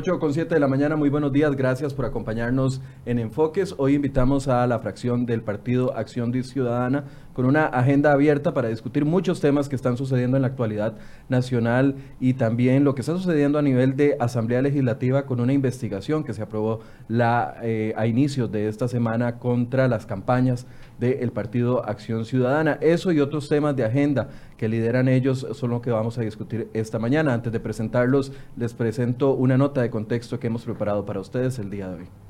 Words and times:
8 0.00 0.18
con 0.18 0.32
7 0.32 0.54
de 0.54 0.60
la 0.60 0.66
mañana, 0.66 0.96
muy 0.96 1.10
buenos 1.10 1.30
días, 1.30 1.54
gracias 1.54 1.92
por 1.92 2.06
acompañarnos 2.06 2.80
en 3.04 3.18
Enfoques. 3.18 3.74
Hoy 3.76 3.96
invitamos 3.96 4.48
a 4.48 4.66
la 4.66 4.78
fracción 4.78 5.26
del 5.26 5.42
partido 5.42 5.94
Acción 5.94 6.32
Ciudadana 6.42 7.04
con 7.34 7.44
una 7.44 7.66
agenda 7.66 8.10
abierta 8.10 8.54
para 8.54 8.70
discutir 8.70 9.04
muchos 9.04 9.40
temas 9.40 9.68
que 9.68 9.76
están 9.76 9.98
sucediendo 9.98 10.38
en 10.38 10.42
la 10.42 10.48
actualidad 10.48 10.96
nacional 11.28 11.96
y 12.18 12.32
también 12.32 12.82
lo 12.82 12.94
que 12.94 13.02
está 13.02 13.12
sucediendo 13.12 13.58
a 13.58 13.62
nivel 13.62 13.94
de 13.94 14.16
Asamblea 14.18 14.62
Legislativa 14.62 15.26
con 15.26 15.38
una 15.38 15.52
investigación 15.52 16.24
que 16.24 16.32
se 16.32 16.40
aprobó 16.40 16.80
la, 17.08 17.56
eh, 17.62 17.92
a 17.94 18.06
inicios 18.06 18.50
de 18.50 18.68
esta 18.68 18.88
semana 18.88 19.38
contra 19.38 19.86
las 19.86 20.06
campañas 20.06 20.66
del 20.98 21.30
partido 21.30 21.86
Acción 21.86 22.24
Ciudadana. 22.24 22.78
Eso 22.80 23.12
y 23.12 23.20
otros 23.20 23.48
temas 23.48 23.76
de 23.76 23.84
agenda 23.84 24.28
que 24.60 24.68
lideran 24.68 25.08
ellos 25.08 25.46
son 25.52 25.70
lo 25.70 25.80
que 25.80 25.90
vamos 25.90 26.18
a 26.18 26.20
discutir 26.20 26.68
esta 26.74 26.98
mañana. 26.98 27.32
Antes 27.32 27.50
de 27.50 27.60
presentarlos, 27.60 28.30
les 28.58 28.74
presento 28.74 29.32
una 29.32 29.56
nota 29.56 29.80
de 29.80 29.88
contexto 29.88 30.38
que 30.38 30.48
hemos 30.48 30.64
preparado 30.64 31.06
para 31.06 31.18
ustedes 31.18 31.58
el 31.58 31.70
día 31.70 31.88
de 31.88 32.00
hoy. 32.00 32.29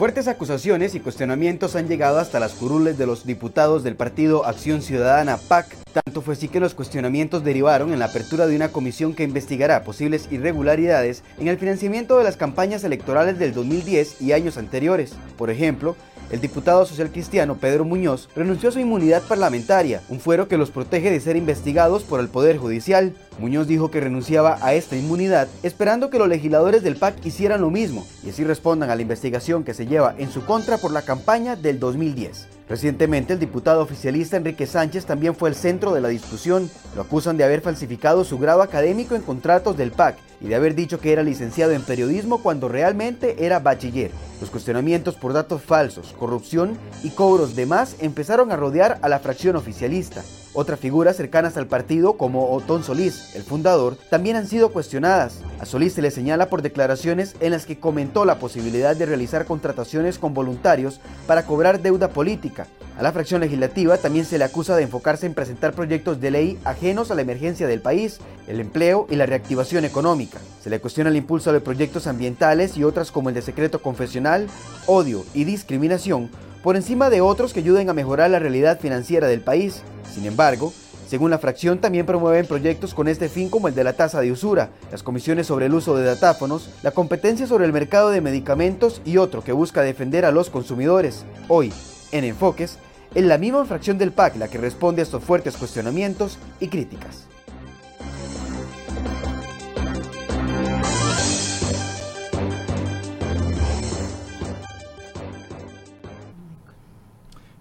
Fuertes 0.00 0.28
acusaciones 0.28 0.94
y 0.94 1.00
cuestionamientos 1.00 1.76
han 1.76 1.86
llegado 1.86 2.20
hasta 2.20 2.40
las 2.40 2.54
curules 2.54 2.96
de 2.96 3.04
los 3.04 3.26
diputados 3.26 3.82
del 3.82 3.96
partido 3.96 4.46
Acción 4.46 4.80
Ciudadana 4.80 5.36
PAC. 5.36 5.76
Tanto 5.92 6.22
fue 6.22 6.32
así 6.32 6.48
que 6.48 6.58
los 6.58 6.72
cuestionamientos 6.72 7.44
derivaron 7.44 7.92
en 7.92 7.98
la 7.98 8.06
apertura 8.06 8.46
de 8.46 8.56
una 8.56 8.72
comisión 8.72 9.14
que 9.14 9.24
investigará 9.24 9.84
posibles 9.84 10.26
irregularidades 10.30 11.22
en 11.38 11.48
el 11.48 11.58
financiamiento 11.58 12.16
de 12.16 12.24
las 12.24 12.38
campañas 12.38 12.82
electorales 12.82 13.38
del 13.38 13.52
2010 13.52 14.22
y 14.22 14.32
años 14.32 14.56
anteriores. 14.56 15.12
Por 15.36 15.50
ejemplo, 15.50 15.96
el 16.30 16.40
diputado 16.40 16.86
social 16.86 17.10
cristiano 17.10 17.56
Pedro 17.56 17.84
Muñoz 17.84 18.28
renunció 18.34 18.68
a 18.68 18.72
su 18.72 18.78
inmunidad 18.78 19.22
parlamentaria, 19.22 20.02
un 20.08 20.20
fuero 20.20 20.48
que 20.48 20.56
los 20.56 20.70
protege 20.70 21.10
de 21.10 21.20
ser 21.20 21.36
investigados 21.36 22.04
por 22.04 22.20
el 22.20 22.28
Poder 22.28 22.56
Judicial. 22.56 23.14
Muñoz 23.38 23.66
dijo 23.66 23.90
que 23.90 24.00
renunciaba 24.00 24.58
a 24.60 24.74
esta 24.74 24.96
inmunidad 24.96 25.48
esperando 25.62 26.10
que 26.10 26.18
los 26.18 26.28
legisladores 26.28 26.82
del 26.82 26.96
PAC 26.96 27.24
hicieran 27.24 27.60
lo 27.60 27.70
mismo 27.70 28.06
y 28.24 28.30
así 28.30 28.44
respondan 28.44 28.90
a 28.90 28.96
la 28.96 29.02
investigación 29.02 29.64
que 29.64 29.74
se 29.74 29.86
lleva 29.86 30.14
en 30.18 30.30
su 30.30 30.44
contra 30.44 30.78
por 30.78 30.92
la 30.92 31.02
campaña 31.02 31.56
del 31.56 31.80
2010. 31.80 32.59
Recientemente, 32.70 33.32
el 33.32 33.40
diputado 33.40 33.82
oficialista 33.82 34.36
Enrique 34.36 34.64
Sánchez 34.64 35.04
también 35.04 35.34
fue 35.34 35.48
el 35.48 35.56
centro 35.56 35.92
de 35.92 36.00
la 36.00 36.06
discusión. 36.06 36.70
Lo 36.94 37.02
acusan 37.02 37.36
de 37.36 37.42
haber 37.42 37.62
falsificado 37.62 38.24
su 38.24 38.38
grado 38.38 38.62
académico 38.62 39.16
en 39.16 39.22
contratos 39.22 39.76
del 39.76 39.90
PAC 39.90 40.16
y 40.40 40.46
de 40.46 40.54
haber 40.54 40.76
dicho 40.76 41.00
que 41.00 41.12
era 41.12 41.24
licenciado 41.24 41.72
en 41.72 41.82
periodismo 41.82 42.40
cuando 42.44 42.68
realmente 42.68 43.44
era 43.44 43.58
bachiller. 43.58 44.12
Los 44.40 44.50
cuestionamientos 44.50 45.16
por 45.16 45.32
datos 45.32 45.62
falsos, 45.62 46.14
corrupción 46.16 46.78
y 47.02 47.10
cobros 47.10 47.56
de 47.56 47.66
más 47.66 47.96
empezaron 47.98 48.52
a 48.52 48.56
rodear 48.56 49.00
a 49.02 49.08
la 49.08 49.18
fracción 49.18 49.56
oficialista. 49.56 50.22
Otras 50.52 50.80
figuras 50.80 51.16
cercanas 51.16 51.56
al 51.56 51.68
partido, 51.68 52.14
como 52.14 52.50
Otón 52.50 52.82
Solís, 52.82 53.36
el 53.36 53.44
fundador, 53.44 53.96
también 54.10 54.34
han 54.34 54.48
sido 54.48 54.72
cuestionadas. 54.72 55.38
A 55.60 55.64
Solís 55.64 55.92
se 55.92 56.02
le 56.02 56.10
señala 56.10 56.48
por 56.48 56.60
declaraciones 56.60 57.36
en 57.38 57.52
las 57.52 57.66
que 57.66 57.78
comentó 57.78 58.24
la 58.24 58.40
posibilidad 58.40 58.96
de 58.96 59.06
realizar 59.06 59.44
contrataciones 59.44 60.18
con 60.18 60.34
voluntarios 60.34 61.00
para 61.28 61.46
cobrar 61.46 61.80
deuda 61.80 62.08
política. 62.08 62.66
A 62.98 63.02
la 63.02 63.12
fracción 63.12 63.40
legislativa 63.40 63.96
también 63.96 64.24
se 64.24 64.38
le 64.38 64.44
acusa 64.44 64.74
de 64.76 64.82
enfocarse 64.82 65.24
en 65.24 65.34
presentar 65.34 65.72
proyectos 65.72 66.20
de 66.20 66.32
ley 66.32 66.58
ajenos 66.64 67.10
a 67.10 67.14
la 67.14 67.22
emergencia 67.22 67.68
del 67.68 67.80
país, 67.80 68.18
el 68.48 68.60
empleo 68.60 69.06
y 69.08 69.14
la 69.16 69.26
reactivación 69.26 69.84
económica. 69.84 70.38
Se 70.60 70.68
le 70.68 70.80
cuestiona 70.80 71.10
el 71.10 71.16
impulso 71.16 71.52
de 71.52 71.60
proyectos 71.60 72.08
ambientales 72.08 72.76
y 72.76 72.82
otras 72.82 73.12
como 73.12 73.28
el 73.28 73.36
de 73.36 73.42
secreto 73.42 73.80
confesional, 73.80 74.48
odio 74.86 75.24
y 75.32 75.44
discriminación, 75.44 76.28
por 76.62 76.76
encima 76.76 77.10
de 77.10 77.20
otros 77.20 77.52
que 77.52 77.60
ayuden 77.60 77.88
a 77.88 77.94
mejorar 77.94 78.30
la 78.30 78.38
realidad 78.38 78.80
financiera 78.80 79.26
del 79.28 79.40
país. 79.40 79.82
Sin 80.12 80.26
embargo, 80.26 80.72
según 81.06 81.30
la 81.30 81.38
fracción, 81.38 81.80
también 81.80 82.06
promueven 82.06 82.46
proyectos 82.46 82.94
con 82.94 83.08
este 83.08 83.28
fin 83.28 83.48
como 83.48 83.66
el 83.66 83.74
de 83.74 83.82
la 83.82 83.94
tasa 83.94 84.20
de 84.20 84.30
usura, 84.30 84.70
las 84.92 85.02
comisiones 85.02 85.46
sobre 85.46 85.66
el 85.66 85.74
uso 85.74 85.96
de 85.96 86.04
datáfonos, 86.04 86.70
la 86.82 86.92
competencia 86.92 87.46
sobre 87.46 87.64
el 87.64 87.72
mercado 87.72 88.10
de 88.10 88.20
medicamentos 88.20 89.02
y 89.04 89.16
otro 89.16 89.42
que 89.42 89.52
busca 89.52 89.82
defender 89.82 90.24
a 90.24 90.30
los 90.30 90.50
consumidores. 90.50 91.24
Hoy, 91.48 91.72
en 92.12 92.24
Enfoques, 92.24 92.78
es 93.14 93.24
la 93.24 93.38
misma 93.38 93.64
fracción 93.64 93.98
del 93.98 94.12
PAC 94.12 94.36
la 94.36 94.48
que 94.48 94.58
responde 94.58 95.02
a 95.02 95.04
estos 95.04 95.24
fuertes 95.24 95.56
cuestionamientos 95.56 96.38
y 96.60 96.68
críticas. 96.68 97.29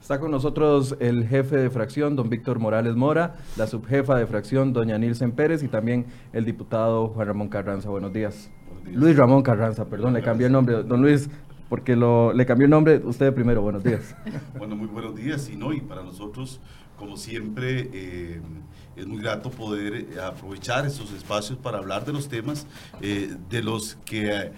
Está 0.10 0.20
con 0.20 0.32
nosotros 0.32 0.96
el 1.00 1.28
jefe 1.28 1.56
de 1.56 1.70
fracción, 1.70 2.16
don 2.16 2.32
Víctor 2.32 2.58
Morales 2.58 2.96
Mora, 2.96 3.36
la 3.58 3.68
subjefa 3.68 4.18
de 4.18 4.26
fracción, 4.26 4.74
doña 4.74 4.98
Nilsen 4.98 5.34
Pérez, 5.34 5.62
y 5.62 5.68
también 5.68 6.08
el 6.34 6.46
diputado 6.46 7.10
Juan 7.10 7.28
Ramón 7.28 7.48
Carranza. 7.48 7.90
Buenos 7.90 8.12
días. 8.12 8.50
Luis 8.92 9.16
Ramón 9.16 9.44
Carranza, 9.44 9.86
perdón, 9.86 10.16
le 10.16 10.24
cambié 10.24 10.48
el 10.48 10.52
nombre. 10.52 10.82
Don 10.82 11.00
Luis, 11.04 11.30
porque 11.70 11.96
lo, 11.96 12.34
le 12.34 12.44
cambió 12.48 12.66
el 12.66 12.72
nombre 12.72 13.00
usted 13.06 13.32
primero. 13.36 13.62
Buenos 13.62 13.84
días. 13.84 14.16
bueno, 14.58 14.76
muy 14.76 14.88
buenos 14.88 15.16
días. 15.16 15.48
Y 15.48 15.56
no, 15.56 15.74
y 15.74 15.80
para 15.80 16.02
nosotros, 16.02 16.60
como 16.98 17.16
siempre, 17.16 17.92
eh, 17.94 18.42
es 18.96 19.06
muy 19.06 19.22
grato 19.22 19.52
poder 19.52 20.20
aprovechar 20.20 20.88
estos 20.88 21.14
espacios 21.14 21.60
para 21.60 21.78
hablar 21.78 22.04
de 22.06 22.14
los 22.14 22.28
temas 22.28 22.66
eh, 23.00 23.36
de 23.48 23.62
los 23.62 23.96
que 24.06 24.32
eh, 24.32 24.52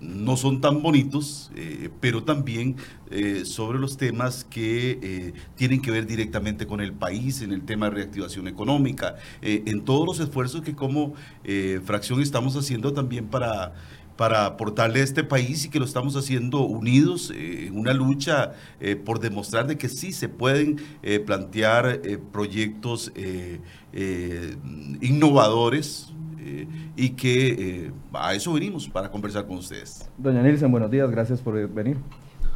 no 0.00 0.36
son 0.36 0.60
tan 0.60 0.82
bonitos, 0.82 1.50
eh, 1.54 1.90
pero 2.00 2.24
también 2.24 2.76
eh, 3.10 3.44
sobre 3.44 3.78
los 3.78 3.96
temas 3.96 4.44
que 4.44 5.34
tienen 5.56 5.80
que 5.82 5.90
ver 5.90 6.06
directamente 6.06 6.66
con 6.66 6.80
el 6.80 6.92
país, 6.92 7.42
en 7.42 7.52
el 7.52 7.62
tema 7.62 7.86
de 7.86 7.96
reactivación 7.96 8.48
económica, 8.48 9.16
en 9.42 9.84
todos 9.84 10.06
los 10.06 10.20
esfuerzos 10.20 10.62
que 10.62 10.74
como 10.74 11.14
fracción 11.84 12.20
estamos 12.20 12.56
haciendo 12.56 12.92
también 12.92 13.26
para 13.26 13.74
para 14.16 14.44
aportarle 14.44 15.00
a 15.00 15.04
este 15.04 15.24
país 15.24 15.64
y 15.64 15.70
que 15.70 15.78
lo 15.78 15.86
estamos 15.86 16.14
haciendo 16.14 16.60
unidos 16.60 17.32
en 17.34 17.74
una 17.78 17.94
lucha 17.94 18.52
por 19.06 19.18
demostrar 19.18 19.66
de 19.66 19.78
que 19.78 19.88
sí 19.88 20.12
se 20.12 20.28
pueden 20.28 20.76
plantear 21.24 22.02
proyectos 22.30 23.10
innovadores, 25.00 26.12
eh, 26.42 26.66
y 26.96 27.10
que 27.10 27.86
eh, 27.86 27.92
a 28.12 28.34
eso 28.34 28.52
venimos, 28.52 28.88
para 28.88 29.10
conversar 29.10 29.46
con 29.46 29.58
ustedes. 29.58 30.10
Doña 30.16 30.42
Nilsen, 30.42 30.70
buenos 30.70 30.90
días, 30.90 31.10
gracias 31.10 31.40
por 31.40 31.68
venir. 31.68 31.96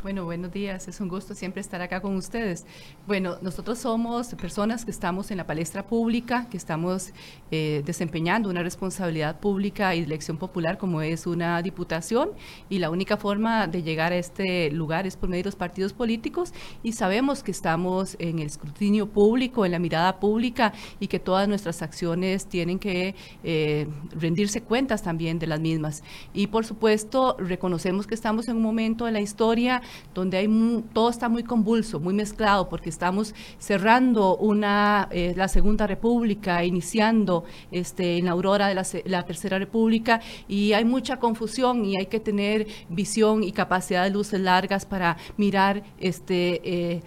Bueno, 0.05 0.27
buenos 0.27 0.53
días. 0.53 0.87
Es 0.87 1.01
un 1.01 1.09
gusto 1.09 1.35
siempre 1.35 1.63
estar 1.63 1.81
acá 1.81 2.03
con 2.03 2.15
ustedes. 2.15 2.67
Bueno, 3.07 3.39
nosotros 3.41 3.79
somos 3.79 4.35
personas 4.35 4.85
que 4.85 4.91
estamos 4.91 5.31
en 5.31 5.39
la 5.39 5.47
palestra 5.47 5.87
pública, 5.87 6.47
que 6.51 6.59
estamos 6.59 7.15
eh, 7.51 7.83
desempeñando 7.87 8.51
una 8.51 8.63
responsabilidad 8.63 9.41
pública 9.41 9.95
y 9.95 10.01
elección 10.01 10.37
popular 10.37 10.77
como 10.77 11.01
es 11.01 11.27
una 11.27 11.63
diputación 11.63 12.33
y 12.69 12.81
la 12.81 12.91
única 12.91 13.17
forma 13.17 13.67
de 13.67 13.83
llegar 13.83 14.13
a 14.13 14.17
este 14.17 14.71
lugar 14.71 15.07
es 15.07 15.17
por 15.17 15.31
medio 15.31 15.45
de 15.45 15.49
los 15.49 15.57
partidos 15.57 15.95
políticos 15.95 16.53
y 16.83 16.93
sabemos 16.93 17.43
que 17.43 17.53
estamos 17.53 18.15
en 18.19 18.41
el 18.41 18.49
escrutinio 18.49 19.09
público, 19.09 19.65
en 19.65 19.73
la 19.73 19.79
mirada 19.79 20.21
pública 20.21 20.75
y 21.01 21.07
que 21.07 21.19
todas 21.19 21.49
nuestras 21.49 21.81
acciones 21.81 22.45
tienen 22.47 22.79
que 22.79 23.15
eh, 23.43 23.87
rendirse 24.15 24.61
cuentas 24.61 25.03
también 25.03 25.39
de 25.39 25.47
las 25.47 25.61
mismas. 25.61 26.05
Y 26.35 26.49
por 26.49 26.67
supuesto, 26.67 27.37
reconocemos 27.39 28.07
que 28.07 28.15
estamos 28.15 28.49
en 28.49 28.57
un 28.57 28.63
momento 28.63 29.07
de 29.07 29.13
la 29.13 29.23
historia 29.23 29.81
donde 30.15 30.39
hay 30.39 30.49
todo 30.93 31.11
está 31.11 31.29
muy 31.29 31.43
convulso, 31.43 32.01
muy 32.01 32.15
mezclado, 32.15 32.69
porque 32.69 32.89
estamos 32.89 33.35
cerrando 33.59 34.37
una, 34.37 35.09
eh, 35.11 35.35
la 35.37 35.49
Segunda 35.49 35.87
República, 35.87 36.65
iniciando 36.65 37.45
este, 37.71 38.19
en 38.19 38.27
la 38.27 38.33
aurora 38.33 38.69
de 38.69 38.75
la, 38.75 38.87
la, 39.05 39.25
Tercera 39.25 39.59
República, 39.59 40.21
y 40.49 40.73
hay 40.73 40.85
mucha 40.85 41.19
confusión 41.19 41.85
y 41.85 41.97
hay 41.97 42.07
que 42.07 42.21
tener 42.21 42.67
visión 42.89 43.43
y 43.43 43.53
capacidad 43.53 44.05
de 44.05 44.11
luces 44.11 44.41
largas 44.41 44.87
para 44.87 45.17
mirar 45.37 45.83
este, 45.99 46.61
eh, 46.65 47.03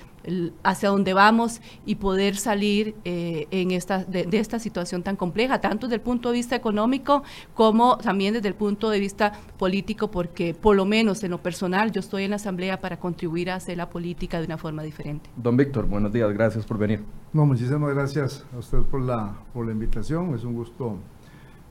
hacia 0.64 0.90
dónde 0.90 1.14
vamos 1.14 1.62
y 1.86 1.96
poder 1.96 2.36
salir 2.36 2.96
eh, 3.06 3.48
en 3.52 3.72
esta, 3.72 4.04
de, 4.04 4.28
esta 4.32 4.60
situación 4.60 5.04
tan 5.04 5.16
compleja, 5.16 5.62
tanto 5.62 5.88
desde 5.88 5.96
el 5.96 6.02
punto 6.02 6.30
de 6.30 6.36
vista 6.36 6.56
económico 6.56 7.24
como 7.54 7.98
también 7.98 8.34
desde 8.34 8.48
el 8.48 8.56
punto 8.56 8.90
de 8.90 9.00
vista 9.00 9.34
político, 9.58 10.12
porque 10.12 10.54
por 10.54 10.76
lo 10.76 10.86
menos 10.86 11.24
en 11.24 11.32
lo 11.32 11.42
personal 11.42 11.92
yo 11.92 12.00
estoy 12.00 12.24
en 12.24 12.32
la 12.32 12.36
Asamblea 12.38 12.80
para 12.80 13.00
contribuir 13.00 13.50
a 13.52 13.56
hacer 13.56 13.78
la 13.78 13.90
política 13.90 14.40
de 14.40 14.46
una 14.46 14.58
forma 14.58 14.84
diferente. 14.84 15.30
Don 15.36 15.58
Víctor, 15.58 15.88
buenos 15.88 16.12
días, 16.12 16.32
gracias 16.34 16.66
por 16.66 16.78
venir. 16.78 17.04
No, 17.34 17.46
muchísimas 17.46 17.94
gracias 17.94 18.46
a 18.54 18.60
usted 18.60 18.80
por 18.80 19.02
la, 19.02 19.38
por 19.54 19.66
la 19.66 19.72
invitación, 19.72 20.34
es 20.36 20.44
un 20.44 20.54
gusto 20.54 20.98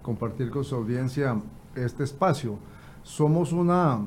compartir 0.03 0.50
con 0.50 0.64
su 0.64 0.75
audiencia 0.75 1.37
este 1.75 2.05
espacio. 2.05 2.58
Somos 3.03 3.53
una 3.53 4.00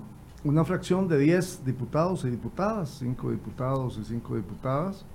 una 0.43 0.63
fracción 0.63 1.07
de 1.07 1.17
10 1.17 1.65
diputados 1.65 2.23
y 2.25 2.29
diputadas, 2.29 2.97
5 2.99 3.31
diputados 3.31 3.97
y 3.97 4.05
5 4.05 4.35
diputadas, 4.35 5.05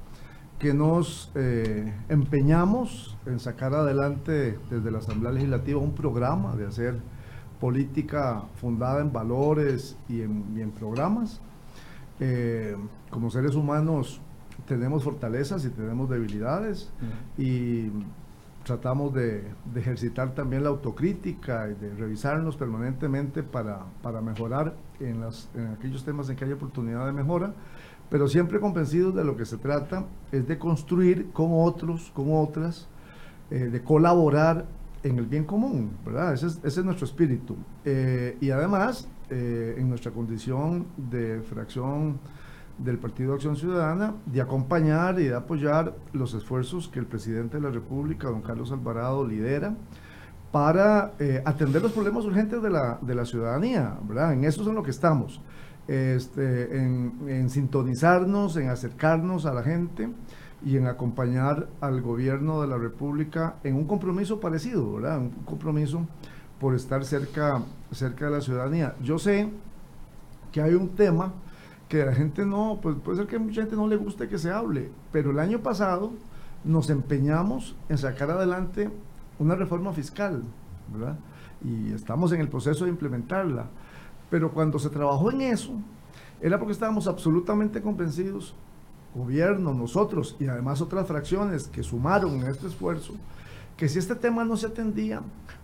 que 0.59 0.75
nos 0.75 1.31
eh, 1.35 1.93
empeñamos 2.09 3.17
en 3.27 3.41
sacar 3.41 3.75
adelante 3.75 4.59
desde 4.71 4.91
la 4.91 4.99
Asamblea 4.99 5.33
Legislativa 5.33 5.81
un 5.81 5.95
programa 5.95 6.55
de 6.57 6.67
hacer 6.67 7.01
política 7.61 8.45
fundada 8.57 9.01
en 9.01 9.13
valores 9.13 9.97
y 10.09 10.21
en, 10.21 10.73
programas. 10.79 11.41
Eh, 12.21 12.77
como 13.11 13.31
seres 13.31 13.55
humanos 13.55 14.21
tenemos 14.67 15.03
fortalezas 15.03 15.65
y 15.65 15.71
tenemos 15.71 16.09
debilidades 16.09 16.91
y 17.37 17.91
tratamos 18.65 19.13
de, 19.15 19.45
ejercitar 19.77 20.35
también 20.35 20.65
la 20.65 20.71
autocrítica 20.71 21.69
y 21.69 21.75
de 21.75 21.95
revisarnos 21.95 22.57
permanentemente 22.57 23.43
para, 23.43 23.81
para 24.03 24.21
mejorar 24.21 24.75
en, 25.01 25.21
las, 25.21 25.51
en 25.55 25.69
aquellos 25.69 26.05
temas 26.05 26.29
en 26.31 26.37
que 26.37 26.45
hay 26.45 26.53
oportunidad 26.53 27.07
de 27.07 27.13
mejora, 27.13 27.55
pero 28.11 28.29
siempre 28.29 28.61
convencidos 28.61 29.15
de 29.15 29.25
lo 29.25 29.37
que 29.37 29.45
se 29.45 29.59
trata 29.59 30.07
es 30.33 30.47
de 30.49 30.59
construir 30.59 31.31
con 31.33 31.51
otros, 31.53 32.11
con 32.15 32.35
otras, 32.35 32.89
eh, 33.51 33.67
de 33.71 33.83
colaborar 33.83 34.67
en 35.03 35.19
el 35.19 35.27
bien 35.27 35.45
común, 35.45 35.91
¿verdad? 36.05 36.33
Ese 36.33 36.47
es, 36.47 36.61
ese 36.65 36.81
es 36.81 36.85
nuestro 36.85 37.05
espíritu. 37.05 37.57
Eh, 37.85 38.39
y 38.41 38.51
además, 38.51 39.09
eh, 39.31 39.77
en 39.79 39.89
nuestra 39.89 40.13
condición 40.13 40.87
de 40.97 41.41
fracción 41.43 42.19
del 42.79 42.99
Partido 42.99 43.35
Acción 43.35 43.57
Ciudadana 43.57 44.15
de 44.27 44.41
acompañar 44.41 45.21
y 45.21 45.25
de 45.25 45.35
apoyar 45.35 45.95
los 46.13 46.35
esfuerzos 46.35 46.89
que 46.89 46.99
el 46.99 47.07
presidente 47.07 47.57
de 47.57 47.63
la 47.63 47.71
República, 47.71 48.29
don 48.29 48.43
Carlos 48.43 48.73
Alvarado, 48.73 49.27
lidera 49.27 49.75
para 50.51 51.15
eh, 51.19 51.43
atender 51.45 51.83
los 51.83 51.93
problemas 51.93 52.25
urgentes 52.25 52.63
de 52.63 52.71
la, 52.71 52.99
de 53.01 53.15
la 53.15 53.25
ciudadanía, 53.25 53.99
¿verdad? 54.07 54.35
En 54.35 54.45
eso 54.45 54.63
es 54.63 54.69
en 54.69 54.75
lo 54.77 54.83
que 54.83 54.93
estamos, 54.93 55.41
este, 55.89 56.79
en, 56.79 57.51
sintonizarnos, 57.51 58.57
en 58.57 58.69
acercarnos 58.69 59.47
a 59.47 59.53
la 59.53 59.63
gente 59.63 60.09
y 60.65 60.77
en 60.77 60.87
acompañar 60.87 61.69
al 61.81 62.01
gobierno 62.01 62.63
de 62.63 62.69
la 62.69 62.79
República 62.79 63.57
en 63.65 63.75
un 63.75 63.85
compromiso 63.87 64.39
parecido, 64.41 64.95
¿verdad? 64.95 65.19
Un 65.19 65.31
compromiso 65.45 66.07
por 66.61 66.75
estar 66.75 67.05
cerca, 67.05 67.61
cerca 67.91 68.27
de 68.27 68.31
la 68.31 68.41
ciudadanía. 68.41 68.95
Yo 69.03 69.19
sé 69.19 69.51
que 70.53 70.63
hay 70.63 70.75
un 70.75 70.91
tema 70.91 71.33
que 71.95 72.05
la 72.05 72.13
gente 72.13 72.45
no, 72.45 72.81
pues 72.83 72.97
puede 73.05 73.19
ser 73.19 73.27
que 73.29 73.39
mucha 73.39 73.61
gente 73.61 73.77
no 73.77 73.87
le 73.87 73.95
guste 73.95 74.29
que 74.29 74.37
se 74.37 74.51
hable, 74.51 74.91
pero 75.13 75.31
el 75.31 75.39
año 75.39 75.61
pasado 75.61 76.11
nos 76.65 76.91
empeñamos 76.91 77.77
en 77.89 77.99
sacar 77.99 78.33
adelante 78.33 78.91
una 79.39 79.55
reforma 79.55 79.93
fiscal, 79.93 80.43
¿verdad? 80.93 81.17
Y 81.63 81.93
estamos 81.93 82.33
en 82.33 82.41
el 82.41 82.49
proceso 82.49 82.85
de 82.85 82.91
implementarla. 82.91 83.67
Pero 84.29 84.51
cuando 84.51 84.81
se 84.81 84.91
trabajó 84.91 85.31
en 85.31 85.43
eso, 85.43 85.73
era 86.41 86.59
porque 86.59 86.73
estábamos 86.73 87.07
absolutamente 87.07 87.81
convencidos, 87.81 88.57
gobierno, 89.15 89.73
nosotros 89.73 90.35
y 90.41 90.49
además 90.49 90.81
otras 90.81 91.07
fracciones 91.07 91.69
que 91.69 91.85
sumaron 91.85 92.41
en 92.41 92.49
este 92.49 92.67
esfuerzo, 92.67 93.15
que 93.77 93.89
si 93.89 93.99
este 93.99 94.15
tema 94.15 94.45
no 94.45 94.57
se 94.57 94.69
atendía, 94.69 95.21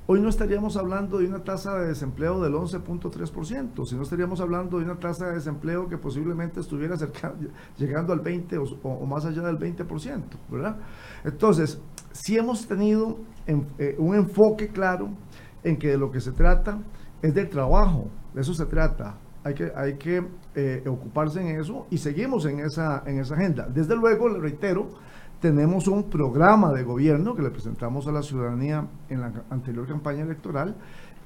hoy 0.06 0.20
no 0.20 0.28
estaríamos 0.28 0.76
hablando 0.76 1.18
de 1.18 1.26
una 1.26 1.44
tasa 1.44 1.76
de 1.78 1.88
desempleo 1.88 2.40
del 2.40 2.54
11.3%, 2.54 3.86
sino 3.86 4.02
estaríamos 4.02 4.40
hablando 4.40 4.78
de 4.78 4.84
una 4.84 4.98
tasa 4.98 5.26
de 5.26 5.34
desempleo 5.34 5.86
que 5.88 5.96
posiblemente 5.96 6.60
estuviera 6.60 6.96
cerca, 6.96 7.34
llegando 7.76 8.12
al 8.12 8.20
20 8.20 8.56
o, 8.82 9.06
más 9.06 9.24
allá 9.24 9.42
del 9.42 9.58
20%, 9.58 10.22
¿verdad? 10.50 10.76
Entonces, 11.24 11.80
si 12.10 12.36
hemos 12.36 12.66
tenido 12.66 13.18
eh, 13.46 13.94
un 13.98 14.16
enfoque 14.16 14.68
claro 14.68 15.10
en 15.62 15.76
que 15.76 15.88
de 15.88 15.98
lo 15.98 16.10
que 16.10 16.20
se 16.20 16.32
trata 16.32 16.80
es 17.22 17.32
del 17.32 17.48
trabajo, 17.48 18.08
de 18.34 18.40
eso 18.40 18.54
se 18.54 18.66
trata. 18.66 19.18
Hay 19.42 19.54
que, 19.54 19.72
hay 19.74 19.96
que 19.96 20.20
eh, 20.54 20.82
ocuparse 20.86 21.40
en 21.40 21.60
eso 21.60 21.86
y 21.90 21.96
seguimos 21.96 22.44
en 22.44 22.60
esa, 22.60 23.02
en 23.06 23.20
esa 23.20 23.34
agenda. 23.34 23.66
Desde 23.72 23.96
luego, 23.96 24.28
le 24.28 24.38
reitero, 24.38 24.88
tenemos 25.40 25.88
un 25.88 26.04
programa 26.04 26.72
de 26.72 26.84
gobierno 26.84 27.34
que 27.34 27.42
le 27.42 27.50
presentamos 27.50 28.06
a 28.06 28.12
la 28.12 28.22
ciudadanía 28.22 28.86
en 29.08 29.20
la 29.20 29.32
anterior 29.50 29.86
campaña 29.86 30.22
electoral 30.22 30.76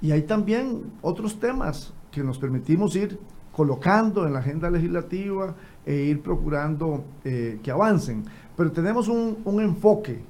y 0.00 0.12
hay 0.12 0.22
también 0.22 0.92
otros 1.02 1.40
temas 1.40 1.92
que 2.10 2.22
nos 2.22 2.38
permitimos 2.38 2.94
ir 2.94 3.18
colocando 3.52 4.26
en 4.26 4.32
la 4.32 4.38
agenda 4.38 4.70
legislativa 4.70 5.54
e 5.84 5.94
ir 5.94 6.22
procurando 6.22 7.04
eh, 7.24 7.58
que 7.62 7.70
avancen. 7.70 8.24
Pero 8.56 8.70
tenemos 8.72 9.08
un, 9.08 9.38
un 9.44 9.60
enfoque 9.60 10.20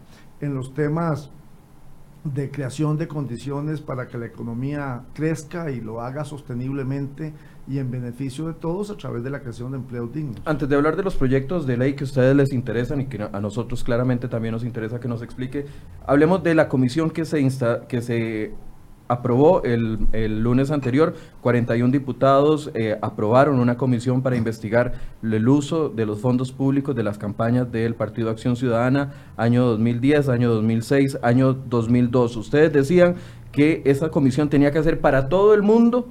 en 0.40 0.54
los 0.54 0.72
temas 0.74 1.30
de 2.24 2.50
creación 2.50 2.96
de 2.96 3.06
condiciones 3.06 3.80
para 3.80 4.08
que 4.08 4.16
la 4.16 4.26
economía 4.26 5.02
crezca 5.12 5.70
y 5.70 5.80
lo 5.80 6.00
haga 6.00 6.24
sosteniblemente 6.24 7.34
y 7.68 7.78
en 7.78 7.90
beneficio 7.90 8.46
de 8.46 8.54
todos 8.54 8.90
a 8.90 8.96
través 8.96 9.22
de 9.22 9.30
la 9.30 9.40
creación 9.40 9.72
de 9.72 9.78
empleos 9.78 10.12
dignos. 10.12 10.40
Antes 10.44 10.68
de 10.68 10.76
hablar 10.76 10.96
de 10.96 11.02
los 11.02 11.16
proyectos 11.16 11.66
de 11.66 11.76
ley 11.76 11.94
que 11.94 12.04
a 12.04 12.06
ustedes 12.06 12.34
les 12.34 12.52
interesan 12.52 13.02
y 13.02 13.06
que 13.06 13.22
a 13.22 13.40
nosotros 13.40 13.84
claramente 13.84 14.28
también 14.28 14.52
nos 14.52 14.64
interesa 14.64 15.00
que 15.00 15.08
nos 15.08 15.22
explique, 15.22 15.66
hablemos 16.06 16.42
de 16.42 16.54
la 16.54 16.68
comisión 16.68 17.10
que 17.10 17.24
se, 17.24 17.40
insta, 17.40 17.86
que 17.86 18.00
se 18.00 18.54
aprobó 19.08 19.62
el, 19.64 19.98
el, 20.12 20.40
lunes 20.40 20.70
anterior, 20.70 21.14
41 21.42 21.92
diputados 21.92 22.70
eh, 22.74 22.98
aprobaron 23.02 23.60
una 23.60 23.76
comisión 23.76 24.22
para 24.22 24.36
investigar 24.36 24.94
el 25.22 25.48
uso 25.48 25.88
de 25.88 26.06
los 26.06 26.20
fondos 26.20 26.52
públicos 26.52 26.94
de 26.96 27.02
las 27.02 27.18
campañas 27.18 27.70
del 27.70 27.94
Partido 27.94 28.30
Acción 28.30 28.56
Ciudadana 28.56 29.12
año 29.36 29.64
2010, 29.66 30.28
año 30.28 30.50
2006, 30.54 31.18
año 31.22 31.52
2002. 31.54 32.36
Ustedes 32.36 32.72
decían 32.72 33.16
que 33.52 33.82
esa 33.84 34.08
comisión 34.08 34.48
tenía 34.48 34.72
que 34.72 34.82
ser 34.82 35.00
para 35.00 35.28
todo 35.28 35.54
el 35.54 35.62
mundo 35.62 36.08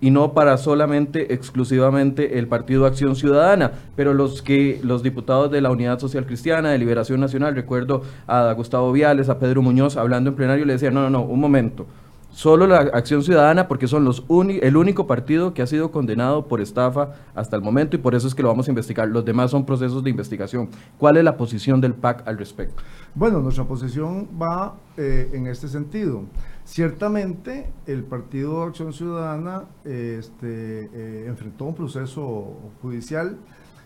y 0.00 0.10
no 0.10 0.32
para 0.34 0.56
solamente 0.56 1.32
exclusivamente 1.32 2.40
el 2.40 2.48
Partido 2.48 2.86
Acción 2.86 3.14
Ciudadana, 3.14 3.70
pero 3.94 4.14
los 4.14 4.42
que 4.42 4.80
los 4.82 5.04
diputados 5.04 5.48
de 5.52 5.60
la 5.60 5.70
Unidad 5.70 6.00
Social 6.00 6.26
Cristiana, 6.26 6.70
de 6.70 6.78
Liberación 6.78 7.20
Nacional, 7.20 7.54
recuerdo 7.54 8.02
a 8.26 8.52
Gustavo 8.52 8.90
Viales, 8.90 9.28
a 9.28 9.38
Pedro 9.38 9.62
Muñoz 9.62 9.96
hablando 9.96 10.30
en 10.30 10.36
plenario 10.36 10.64
le 10.64 10.72
decían, 10.72 10.94
"No, 10.94 11.02
no, 11.02 11.10
no, 11.10 11.22
un 11.22 11.38
momento. 11.38 11.86
Solo 12.32 12.66
la 12.66 12.78
Acción 12.78 13.22
Ciudadana 13.22 13.68
porque 13.68 13.86
son 13.86 14.04
los 14.04 14.24
el 14.62 14.76
único 14.78 15.06
partido 15.06 15.52
que 15.52 15.60
ha 15.60 15.66
sido 15.66 15.90
condenado 15.90 16.48
por 16.48 16.62
estafa 16.62 17.12
hasta 17.34 17.56
el 17.56 17.62
momento 17.62 17.94
y 17.96 17.98
por 17.98 18.14
eso 18.14 18.26
es 18.26 18.34
que 18.34 18.42
lo 18.42 18.48
vamos 18.48 18.68
a 18.68 18.70
investigar. 18.70 19.06
Los 19.08 19.24
demás 19.24 19.50
son 19.50 19.66
procesos 19.66 20.02
de 20.02 20.08
investigación. 20.08 20.70
¿Cuál 20.96 21.18
es 21.18 21.24
la 21.24 21.36
posición 21.36 21.80
del 21.82 21.92
PAC 21.92 22.26
al 22.26 22.38
respecto? 22.38 22.82
Bueno, 23.14 23.40
nuestra 23.40 23.64
posición 23.64 24.28
va 24.40 24.76
eh, 24.96 25.30
en 25.34 25.46
este 25.46 25.68
sentido. 25.68 26.24
Ciertamente, 26.64 27.70
el 27.86 28.02
Partido 28.02 28.62
Acción 28.62 28.94
Ciudadana 28.94 29.64
este, 29.84 30.88
eh, 30.94 31.26
enfrentó 31.28 31.66
un 31.66 31.74
proceso 31.74 32.56
judicial, 32.80 33.36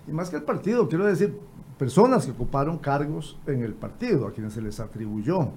y 0.07 0.13
más 0.13 0.31
que 0.31 0.37
el 0.37 0.45
partido, 0.45 0.89
quiero 0.89 1.05
decir, 1.05 1.37
personas 1.79 2.25
que 2.25 2.31
ocuparon 2.31 2.79
cargos 2.79 3.39
en 3.47 3.65
el 3.65 3.75
partido, 3.75 4.29
a 4.29 4.33
quienes 4.33 4.53
se 4.53 4.63
les 4.63 4.79
atribuyó 4.79 5.51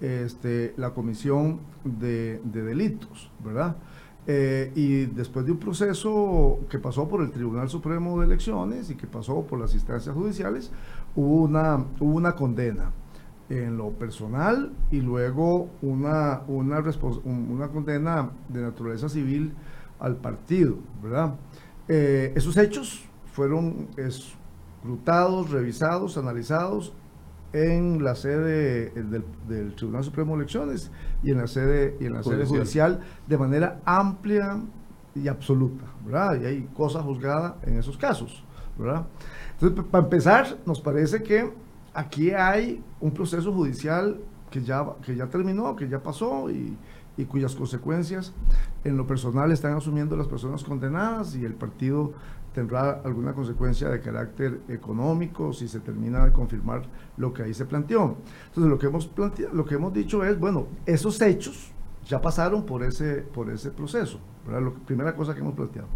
este, 0.00 0.74
la 0.76 0.90
comisión 0.90 1.60
de, 1.84 2.40
delitos, 2.44 3.30
¿verdad? 3.44 3.76
Eh, 4.26 4.72
y 4.74 5.06
después 5.06 5.46
de 5.46 5.52
un 5.52 5.58
proceso 5.58 6.60
que 6.68 6.78
pasó 6.78 7.08
por 7.08 7.22
el 7.22 7.30
Tribunal 7.30 7.68
Supremo 7.68 8.18
de 8.18 8.26
Elecciones 8.26 8.90
y 8.90 8.96
que 8.96 9.06
pasó 9.06 9.42
por 9.42 9.60
las 9.60 9.72
instancias 9.74 10.14
judiciales, 10.14 10.72
hubo 11.14 11.42
una, 11.42 11.84
una 12.00 12.34
condena 12.34 12.90
en 13.48 13.76
lo 13.76 13.90
personal 13.90 14.72
y 14.90 15.00
luego 15.00 15.68
una, 15.80 16.42
una, 16.48 16.82
una 17.24 17.68
condena 17.68 18.30
de 18.48 18.62
naturaleza 18.62 19.08
civil 19.08 19.52
al 20.00 20.16
partido, 20.16 20.76
¿verdad? 21.02 21.36
Eh, 21.88 22.32
esos 22.34 22.56
hechos 22.56 23.04
fueron 23.32 23.88
escrutados, 23.96 25.50
revisados, 25.50 26.18
analizados 26.18 26.92
en 27.56 28.04
la 28.04 28.14
sede 28.14 28.90
del, 28.90 29.74
Tribunal 29.74 30.04
Supremo 30.04 30.32
de 30.34 30.42
Elecciones 30.42 30.90
y 31.22 31.30
en 31.30 31.38
la 31.38 31.46
sede 31.46 31.96
y 32.00 32.06
en 32.06 32.14
la 32.14 32.22
judicial. 32.22 32.46
sede 32.46 32.58
judicial 32.58 33.00
de 33.26 33.38
manera 33.38 33.80
amplia 33.84 34.60
y 35.14 35.28
absoluta, 35.28 35.84
¿verdad? 36.04 36.40
Y 36.40 36.44
hay 36.44 36.68
cosa 36.74 37.02
juzgada 37.02 37.56
en 37.62 37.78
esos 37.78 37.96
casos, 37.96 38.44
¿verdad? 38.78 39.06
Entonces, 39.52 39.84
para 39.90 40.04
empezar, 40.04 40.58
nos 40.66 40.80
parece 40.80 41.22
que 41.22 41.50
aquí 41.94 42.30
hay 42.30 42.82
un 43.00 43.12
proceso 43.12 43.52
judicial 43.52 44.20
que 44.56 44.62
ya, 44.62 44.86
que 45.04 45.14
ya 45.14 45.26
terminó, 45.26 45.76
que 45.76 45.88
ya 45.88 46.02
pasó 46.02 46.50
y, 46.50 46.76
cuyas 47.28 47.54
consecuencias 47.54 48.34
en 48.84 48.98
lo 48.98 49.06
personal 49.06 49.50
están 49.50 49.74
asumiendo 49.74 50.18
las 50.18 50.26
personas 50.26 50.62
condenadas 50.62 51.34
y 51.34 51.46
el 51.46 51.54
partido 51.54 52.12
tendrá 52.52 53.00
alguna 53.04 53.32
consecuencia 53.32 53.88
de 53.88 54.00
carácter 54.00 54.60
económico 54.68 55.54
si 55.54 55.66
se 55.66 55.80
termina 55.80 56.22
de 56.26 56.32
confirmar 56.32 56.82
lo 57.16 57.32
que 57.32 57.42
ahí 57.42 57.54
se 57.54 57.64
planteó. 57.64 58.18
Entonces 58.48 58.70
lo 58.70 58.78
que 58.78 58.86
hemos, 58.86 59.10
lo 59.52 59.64
que 59.64 59.74
hemos 59.76 59.94
dicho 59.94 60.24
es, 60.24 60.38
bueno, 60.38 60.66
esos 60.84 61.18
hechos 61.22 61.72
ya 62.06 62.20
pasaron 62.20 62.66
por 62.66 62.82
ese, 62.82 63.22
por 63.22 63.48
ese 63.48 63.70
proceso, 63.70 64.20
primera 64.84 65.16
cosa 65.16 65.34
que 65.34 65.40
hemos 65.40 65.54
planteado. 65.54 65.88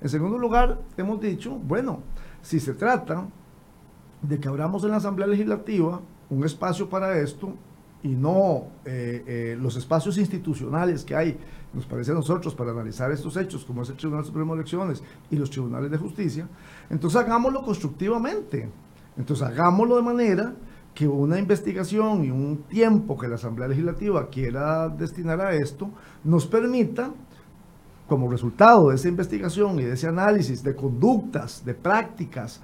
En 0.00 0.08
segundo 0.08 0.38
lugar, 0.38 0.80
hemos 0.96 1.20
dicho, 1.20 1.50
bueno, 1.52 2.00
si 2.40 2.60
se 2.60 2.72
trata 2.72 3.26
de 4.22 4.40
que 4.40 4.48
abramos 4.48 4.84
en 4.84 4.90
la 4.90 4.96
Asamblea 4.96 5.28
Legislativa 5.28 6.00
un 6.30 6.44
espacio 6.44 6.88
para 6.88 7.18
esto 7.18 7.54
y 8.02 8.08
no 8.08 8.66
eh, 8.84 9.24
eh, 9.26 9.58
los 9.60 9.76
espacios 9.76 10.18
institucionales 10.18 11.04
que 11.04 11.14
hay 11.14 11.38
nos 11.72 11.86
parece 11.86 12.10
a 12.10 12.14
nosotros, 12.14 12.54
para 12.54 12.72
analizar 12.72 13.10
estos 13.12 13.36
hechos, 13.36 13.64
como 13.64 13.82
es 13.82 13.88
el 13.88 13.96
Tribunal 13.96 14.24
Supremo 14.24 14.54
de 14.54 14.60
Elecciones 14.60 15.02
y 15.30 15.36
los 15.36 15.48
tribunales 15.48 15.90
de 15.90 15.96
justicia, 15.96 16.46
entonces 16.90 17.18
hagámoslo 17.18 17.62
constructivamente. 17.62 18.68
Entonces 19.16 19.46
hagámoslo 19.46 19.96
de 19.96 20.02
manera 20.02 20.54
que 20.94 21.08
una 21.08 21.38
investigación 21.38 22.24
y 22.24 22.30
un 22.30 22.64
tiempo 22.68 23.16
que 23.16 23.28
la 23.28 23.36
Asamblea 23.36 23.68
Legislativa 23.68 24.28
quiera 24.28 24.88
destinar 24.88 25.40
a 25.40 25.54
esto 25.54 25.90
nos 26.24 26.46
permita, 26.46 27.10
como 28.06 28.30
resultado 28.30 28.90
de 28.90 28.96
esa 28.96 29.08
investigación 29.08 29.78
y 29.78 29.84
de 29.84 29.94
ese 29.94 30.08
análisis 30.08 30.62
de 30.62 30.76
conductas, 30.76 31.64
de 31.64 31.72
prácticas, 31.72 32.60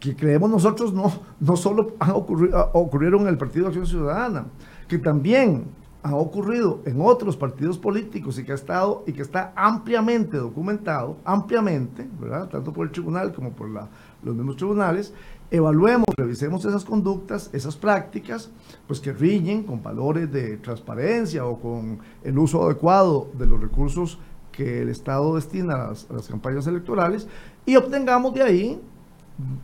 que 0.00 0.14
creemos 0.14 0.50
nosotros 0.50 0.92
no, 0.92 1.12
no 1.40 1.56
solo 1.56 1.94
han 1.98 2.10
ocurrido, 2.10 2.70
ocurrieron 2.72 3.22
en 3.22 3.28
el 3.28 3.38
Partido 3.38 3.64
de 3.64 3.68
Acción 3.68 3.86
Ciudadana, 3.86 4.46
que 4.86 4.98
también 4.98 5.66
ha 6.02 6.14
ocurrido 6.14 6.80
en 6.84 7.00
otros 7.00 7.36
partidos 7.36 7.76
políticos 7.76 8.38
y 8.38 8.44
que 8.44 8.52
ha 8.52 8.54
estado 8.54 9.02
y 9.06 9.12
que 9.12 9.22
está 9.22 9.52
ampliamente 9.56 10.36
documentado, 10.36 11.16
ampliamente, 11.24 12.08
¿verdad? 12.20 12.48
tanto 12.48 12.72
por 12.72 12.86
el 12.86 12.92
tribunal 12.92 13.32
como 13.32 13.50
por 13.50 13.68
los 13.68 14.34
mismos 14.34 14.56
tribunales, 14.56 15.12
evaluemos, 15.50 16.06
revisemos 16.16 16.64
esas 16.64 16.84
conductas, 16.84 17.50
esas 17.52 17.76
prácticas, 17.76 18.50
pues 18.86 19.00
que 19.00 19.12
riñen 19.12 19.64
con 19.64 19.82
valores 19.82 20.30
de 20.30 20.58
transparencia 20.58 21.44
o 21.44 21.58
con 21.58 21.98
el 22.22 22.38
uso 22.38 22.64
adecuado 22.64 23.30
de 23.36 23.46
los 23.46 23.60
recursos 23.60 24.18
que 24.52 24.82
el 24.82 24.88
Estado 24.88 25.34
destina 25.34 25.74
a 25.74 26.14
las 26.14 26.28
campañas 26.28 26.66
electorales 26.66 27.26
y 27.66 27.76
obtengamos 27.76 28.34
de 28.34 28.42
ahí 28.42 28.80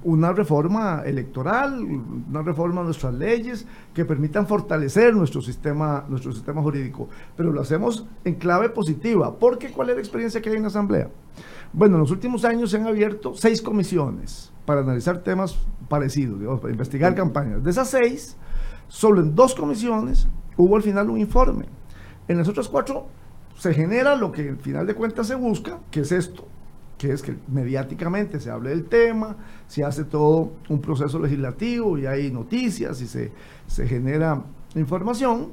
una 0.04 0.32
reforma 0.32 1.02
electoral, 1.04 1.80
una 1.82 2.42
reforma 2.42 2.80
de 2.80 2.86
nuestras 2.86 3.14
leyes 3.14 3.66
que 3.92 4.04
permitan 4.04 4.46
fortalecer 4.46 5.14
nuestro 5.14 5.42
sistema, 5.42 6.04
nuestro 6.08 6.32
sistema 6.32 6.62
jurídico. 6.62 7.08
Pero 7.36 7.52
lo 7.52 7.60
hacemos 7.60 8.06
en 8.24 8.34
clave 8.34 8.68
positiva, 8.68 9.36
porque 9.36 9.70
¿cuál 9.70 9.90
es 9.90 9.96
la 9.96 10.00
experiencia 10.00 10.40
que 10.40 10.50
hay 10.50 10.56
en 10.56 10.62
la 10.62 10.68
Asamblea? 10.68 11.10
Bueno, 11.72 11.96
en 11.96 12.02
los 12.02 12.12
últimos 12.12 12.44
años 12.44 12.70
se 12.70 12.76
han 12.76 12.86
abierto 12.86 13.34
seis 13.34 13.60
comisiones 13.60 14.52
para 14.64 14.80
analizar 14.80 15.18
temas 15.18 15.58
parecidos, 15.88 16.38
digamos, 16.38 16.60
para 16.60 16.72
investigar 16.72 17.14
campañas. 17.14 17.64
De 17.64 17.70
esas 17.70 17.88
seis, 17.88 18.36
solo 18.86 19.20
en 19.20 19.34
dos 19.34 19.54
comisiones 19.54 20.28
hubo 20.56 20.76
al 20.76 20.82
final 20.82 21.10
un 21.10 21.18
informe. 21.18 21.66
En 22.28 22.38
las 22.38 22.48
otras 22.48 22.68
cuatro 22.68 23.08
se 23.56 23.74
genera 23.74 24.14
lo 24.14 24.30
que 24.30 24.50
al 24.50 24.58
final 24.58 24.86
de 24.86 24.94
cuentas 24.94 25.26
se 25.26 25.34
busca, 25.34 25.80
que 25.90 26.00
es 26.00 26.12
esto, 26.12 26.46
que 27.04 27.12
es 27.12 27.22
que 27.22 27.36
mediáticamente 27.48 28.40
se 28.40 28.50
hable 28.50 28.70
del 28.70 28.86
tema, 28.86 29.36
se 29.66 29.84
hace 29.84 30.04
todo 30.04 30.52
un 30.68 30.80
proceso 30.80 31.18
legislativo 31.18 31.98
y 31.98 32.06
hay 32.06 32.30
noticias 32.30 33.00
y 33.02 33.06
se, 33.06 33.30
se 33.66 33.86
genera 33.86 34.42
información 34.74 35.50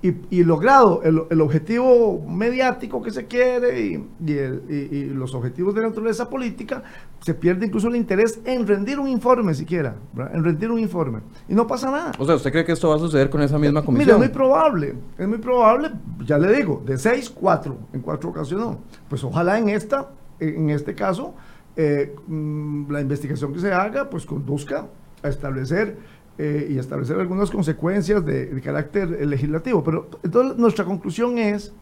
y, 0.00 0.44
logrado 0.44 1.02
el, 1.02 1.40
objetivo 1.40 2.24
mediático 2.28 3.02
que 3.02 3.10
se 3.10 3.26
quiere 3.26 3.80
y, 3.80 5.10
los 5.12 5.34
objetivos 5.34 5.74
de 5.74 5.82
naturaleza 5.82 6.30
política, 6.30 6.84
se 7.20 7.34
pierde 7.34 7.66
incluso 7.66 7.88
el 7.88 7.96
interés 7.96 8.38
en 8.44 8.64
rendir 8.66 9.00
un 9.00 9.08
informe 9.08 9.54
siquiera, 9.54 9.96
en 10.32 10.44
rendir 10.44 10.70
un 10.70 10.78
informe. 10.78 11.20
Y 11.48 11.54
no 11.54 11.66
pasa 11.66 11.90
nada. 11.90 12.12
O 12.18 12.24
sea, 12.24 12.36
¿usted 12.36 12.52
cree 12.52 12.64
que 12.64 12.72
esto 12.72 12.88
va 12.88 12.94
a 12.94 12.98
suceder 12.98 13.28
con 13.28 13.42
esa 13.42 13.58
misma 13.58 13.82
comisión? 13.82 14.06
Mire, 14.06 14.12
es 14.12 14.18
muy 14.18 14.28
probable, 14.28 14.94
es 15.18 15.28
muy 15.28 15.38
probable, 15.38 15.90
ya 16.24 16.38
le 16.38 16.54
digo, 16.54 16.80
de 16.86 16.96
seis, 16.96 17.28
cuatro, 17.28 17.76
en 17.92 18.00
cuatro 18.00 18.30
ocasiones 18.30 18.78
Pues 19.08 19.24
ojalá 19.24 19.58
en 19.58 19.68
esta, 19.68 20.10
en 20.40 20.70
este 20.70 20.94
caso, 20.94 21.34
eh, 21.76 22.14
mm, 22.26 22.90
la 22.90 23.00
investigación 23.00 23.52
que 23.52 23.60
se 23.60 23.72
haga, 23.72 24.10
pues 24.10 24.26
conduzca 24.26 24.86
a 25.22 25.28
establecer 25.28 25.96
eh, 26.36 26.68
y 26.70 26.78
establecer 26.78 27.18
algunas 27.18 27.50
consecuencias 27.50 28.24
de, 28.24 28.60
carácter 28.62 29.26
legislativo. 29.26 29.82
Pero 29.84 30.08
entonces 30.22 30.58
nuestra 30.58 30.84
conclusión 30.84 31.38
es, 31.38 31.72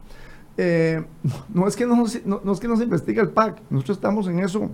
eh, 0.56 1.04
no, 1.54 1.66
es 1.66 1.76
que 1.76 1.86
no, 1.86 2.04
no, 2.24 2.52
es 2.52 2.60
que 2.60 2.68
no 2.68 2.76
se 2.76 2.84
investigue 2.84 3.20
el 3.20 3.30
PAC, 3.30 3.62
nosotros 3.70 3.98
estamos 3.98 4.28
en 4.28 4.40
eso 4.40 4.70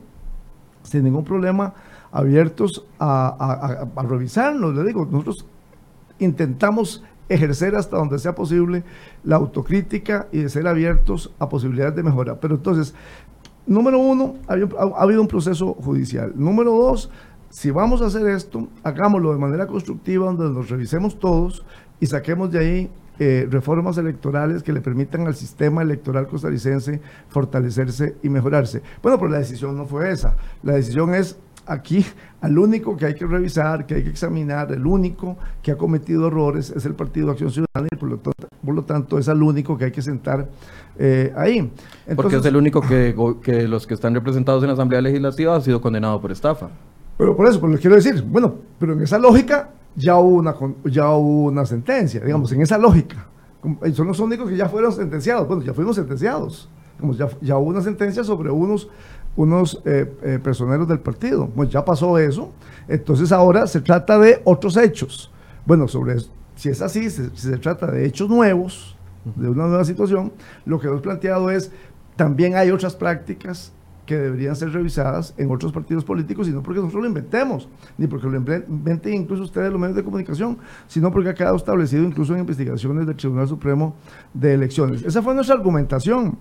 sin 0.83 1.05
ningún 1.05 1.25
problema 1.25 1.75
abiertos 2.11 2.85
a, 2.99 3.29
a, 3.95 4.01
a, 4.01 4.03
revisarnos, 4.05 4.75
le 4.75 4.85
digo, 4.85 5.07
nosotros 5.11 5.47
intentamos 6.19 7.05
ejercer 7.29 7.77
hasta 7.77 7.97
donde 7.97 8.19
sea 8.19 8.35
posible 8.35 8.85
la 9.25 9.37
autocrítica 9.37 10.29
y 10.33 10.41
de 10.41 10.49
ser 10.49 10.67
abiertos 10.67 11.33
a 11.39 11.49
posibilidades 11.49 11.95
de 11.97 12.03
mejora. 12.03 12.41
Pero 12.41 12.57
entonces, 12.57 12.95
número 13.67 13.99
uno, 13.99 14.35
ha, 14.49 14.55
ha 14.55 15.03
habido 15.03 15.21
un 15.21 15.29
proceso 15.29 15.75
judicial. 15.75 16.33
Número 16.37 16.73
dos, 16.73 17.11
si 17.51 17.71
vamos 17.71 18.01
a 18.03 18.07
hacer 18.07 18.27
esto, 18.29 18.69
hagámoslo 18.83 19.33
de 19.33 19.39
manera 19.39 19.67
constructiva, 19.67 20.27
donde 20.27 20.49
nos 20.51 20.71
revisemos 20.71 21.19
todos 21.19 21.65
y 22.01 22.07
saquemos 22.07 22.51
de 22.51 22.59
ahí 22.59 22.91
eh, 23.19 23.47
reformas 23.49 23.99
electorales 23.99 24.63
que 24.63 24.73
le 24.73 24.81
permitan 24.81 25.27
al 25.27 25.35
sistema 25.35 25.83
electoral 25.83 26.27
costarricense 26.27 27.01
fortalecerse 27.29 28.17
y 28.23 28.31
mejorarse. 28.31 28.83
Bueno, 29.03 29.19
pero 29.19 29.31
la 29.31 29.39
decisión 29.39 29.77
no 29.77 29.87
fue 29.87 30.11
esa. 30.11 30.35
La 30.63 30.73
decisión 30.73 31.15
es 31.15 31.39
aquí 31.67 32.05
al 32.41 32.59
único 32.59 32.97
que 32.97 33.07
hay 33.07 33.15
que 33.15 33.27
revisar, 33.27 33.87
que 33.87 33.97
hay 33.97 34.03
que 34.03 34.11
examinar, 34.11 34.73
el 34.73 34.87
único 34.87 35.37
que 35.63 35.73
ha 35.73 35.77
cometido 35.77 36.29
errores 36.29 36.71
es 36.71 36.87
el 36.87 36.95
Partido 36.95 37.31
Acción 37.31 37.51
Ciudadana 37.51 37.89
y 37.93 37.97
por 37.97 38.09
lo 38.09 38.19
por 38.19 38.75
lo 38.75 38.85
tanto 38.85 39.19
es 39.19 39.29
al 39.29 39.43
único 39.43 39.77
que 39.77 39.85
hay 39.85 39.93
que 39.93 40.03
sentar 40.03 40.49
eh, 40.99 41.33
ahí. 41.37 41.73
Porque 42.17 42.37
es 42.37 42.45
el 42.45 42.57
único 42.57 42.81
que, 42.81 43.15
que 43.43 43.69
los 43.69 43.87
que 43.87 43.95
están 43.95 44.15
representados 44.15 44.63
en 44.63 44.69
la 44.69 44.75
Asamblea 44.75 45.01
Legislativa 45.01 45.57
ha 45.57 45.61
sido 45.61 45.81
condenado 45.81 46.21
por 46.21 46.33
estafa. 46.33 46.69
Pero 47.19 47.37
por 47.37 47.47
eso, 47.47 47.61
pues 47.61 47.73
les 47.73 47.81
quiero 47.81 47.97
decir, 47.97 48.23
bueno, 48.23 48.55
pero 48.79 48.95
en 48.95 49.03
esa 49.03 49.19
lógica 49.19 49.71
ya 49.95 50.17
hubo 50.17 50.37
una, 50.37 50.55
ya 50.85 51.11
hubo 51.11 51.45
una 51.45 51.67
sentencia, 51.67 52.21
digamos, 52.21 52.53
en 52.53 52.63
esa 52.63 52.79
lógica. 52.79 53.27
Son 53.95 54.09
los 54.09 54.19
únicos 54.19 54.49
que 54.49 54.57
ya 54.57 54.69
fueron 54.69 54.93
sentenciados. 54.93 55.47
Bueno, 55.47 55.63
ya 55.63 55.73
fuimos 55.73 55.97
sentenciados. 55.97 56.69
ya, 57.17 57.29
ya 57.41 57.57
hubo 57.59 57.69
una 57.69 57.81
sentencia 57.81 58.25
sobre 58.25 58.51
unos, 58.51 58.89
unos 59.37 59.81
eh, 59.85 60.13
eh, 60.23 60.41
personeros 60.43 60.89
del 60.89 60.99
partido. 60.99 61.49
Pues 61.55 61.71
ya 61.71 61.85
pasó 61.85 62.19
eso. 62.19 62.51
Entonces 62.89 63.31
ahora 63.31 63.67
se 63.67 63.81
trata 63.81 64.19
de 64.19 64.41
otros 64.45 64.77
hechos. 64.77 65.31
Bueno, 65.65 65.87
sobre 65.87 66.17
si 66.57 66.69
es 66.71 66.83
así, 66.83 67.09
si 67.09 67.29
se 67.35 67.57
trata 67.59 67.87
de 67.87 68.05
hechos 68.05 68.29
nuevos, 68.29 68.92
de 69.25 69.49
una 69.49 69.67
nueva 69.67 69.85
situación, 69.85 70.33
lo 70.65 70.81
que 70.81 70.89
hemos 70.89 71.01
planteado 71.01 71.51
es, 71.51 71.71
también 72.17 72.57
hay 72.57 72.71
otras 72.71 72.95
prácticas 72.95 73.73
que 74.07 74.17
deberían 74.17 74.57
ser 74.57 74.71
revisadas 74.73 75.33
en 75.39 75.51
otros 75.51 75.73
partidos 75.73 76.05
políticos, 76.05 76.49
y 76.49 76.51
no 76.51 76.63
porque 76.63 76.81
nosotros 76.81 77.03
lo 77.03 77.09
inventemos, 77.09 77.69
ni 77.97 78.09
porque 78.09 78.27
lo 78.27 78.37
inventen 78.37 79.15
incluso 79.15 79.45
ustedes 79.45 79.71
los 79.71 79.81
medios 79.81 79.97
de 79.97 80.03
comunicación, 80.03 80.59
sino 80.89 81.13
porque 81.13 81.31
ha 81.31 81.35
quedado 81.35 81.57
establecido 81.57 82.03
incluso 82.03 82.35
en 82.35 82.41
investigaciones 82.41 83.07
del 83.07 83.17
Tribunal 83.17 83.47
Supremo 83.47 83.95
de 84.35 84.55
Elecciones. 84.55 85.05
Esa 85.05 85.23
fue 85.23 85.35
nuestra 85.35 85.55
argumentación, 85.55 86.37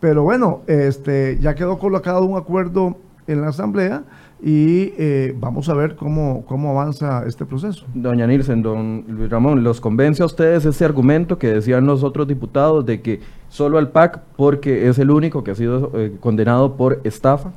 pero 0.00 0.22
bueno, 0.22 0.62
este, 0.66 1.38
ya 1.38 1.54
quedó 1.54 1.78
colocado 1.78 2.24
un 2.24 2.38
acuerdo 2.38 2.96
en 3.26 3.40
la 3.40 3.48
Asamblea 3.48 4.04
y 4.42 4.92
eh, 4.98 5.34
vamos 5.38 5.68
a 5.68 5.74
ver 5.74 5.94
cómo, 5.94 6.44
cómo 6.46 6.70
avanza 6.70 7.24
este 7.26 7.46
proceso. 7.46 7.86
Doña 7.94 8.26
Nilsen, 8.26 8.62
don 8.62 9.04
Luis 9.06 9.30
Ramón, 9.30 9.62
¿los 9.62 9.80
convence 9.80 10.22
a 10.22 10.26
ustedes 10.26 10.64
ese 10.64 10.84
argumento 10.84 11.38
que 11.38 11.48
decían 11.48 11.86
los 11.86 12.02
otros 12.02 12.26
diputados 12.26 12.84
de 12.84 13.00
que 13.00 13.20
solo 13.48 13.78
al 13.78 13.90
PAC 13.90 14.20
porque 14.36 14.88
es 14.88 14.98
el 14.98 15.10
único 15.10 15.44
que 15.44 15.52
ha 15.52 15.54
sido 15.54 15.92
eh, 15.94 16.16
condenado 16.18 16.76
por 16.76 17.00
estafa? 17.04 17.52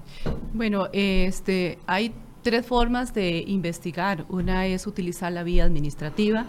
Bueno, 0.53 0.87
este, 0.93 1.79
hay 1.87 2.13
tres 2.43 2.65
formas 2.65 3.13
de 3.15 3.43
investigar. 3.47 4.25
Una 4.29 4.67
es 4.67 4.85
utilizar 4.85 5.31
la 5.31 5.41
vía 5.41 5.65
administrativa 5.65 6.45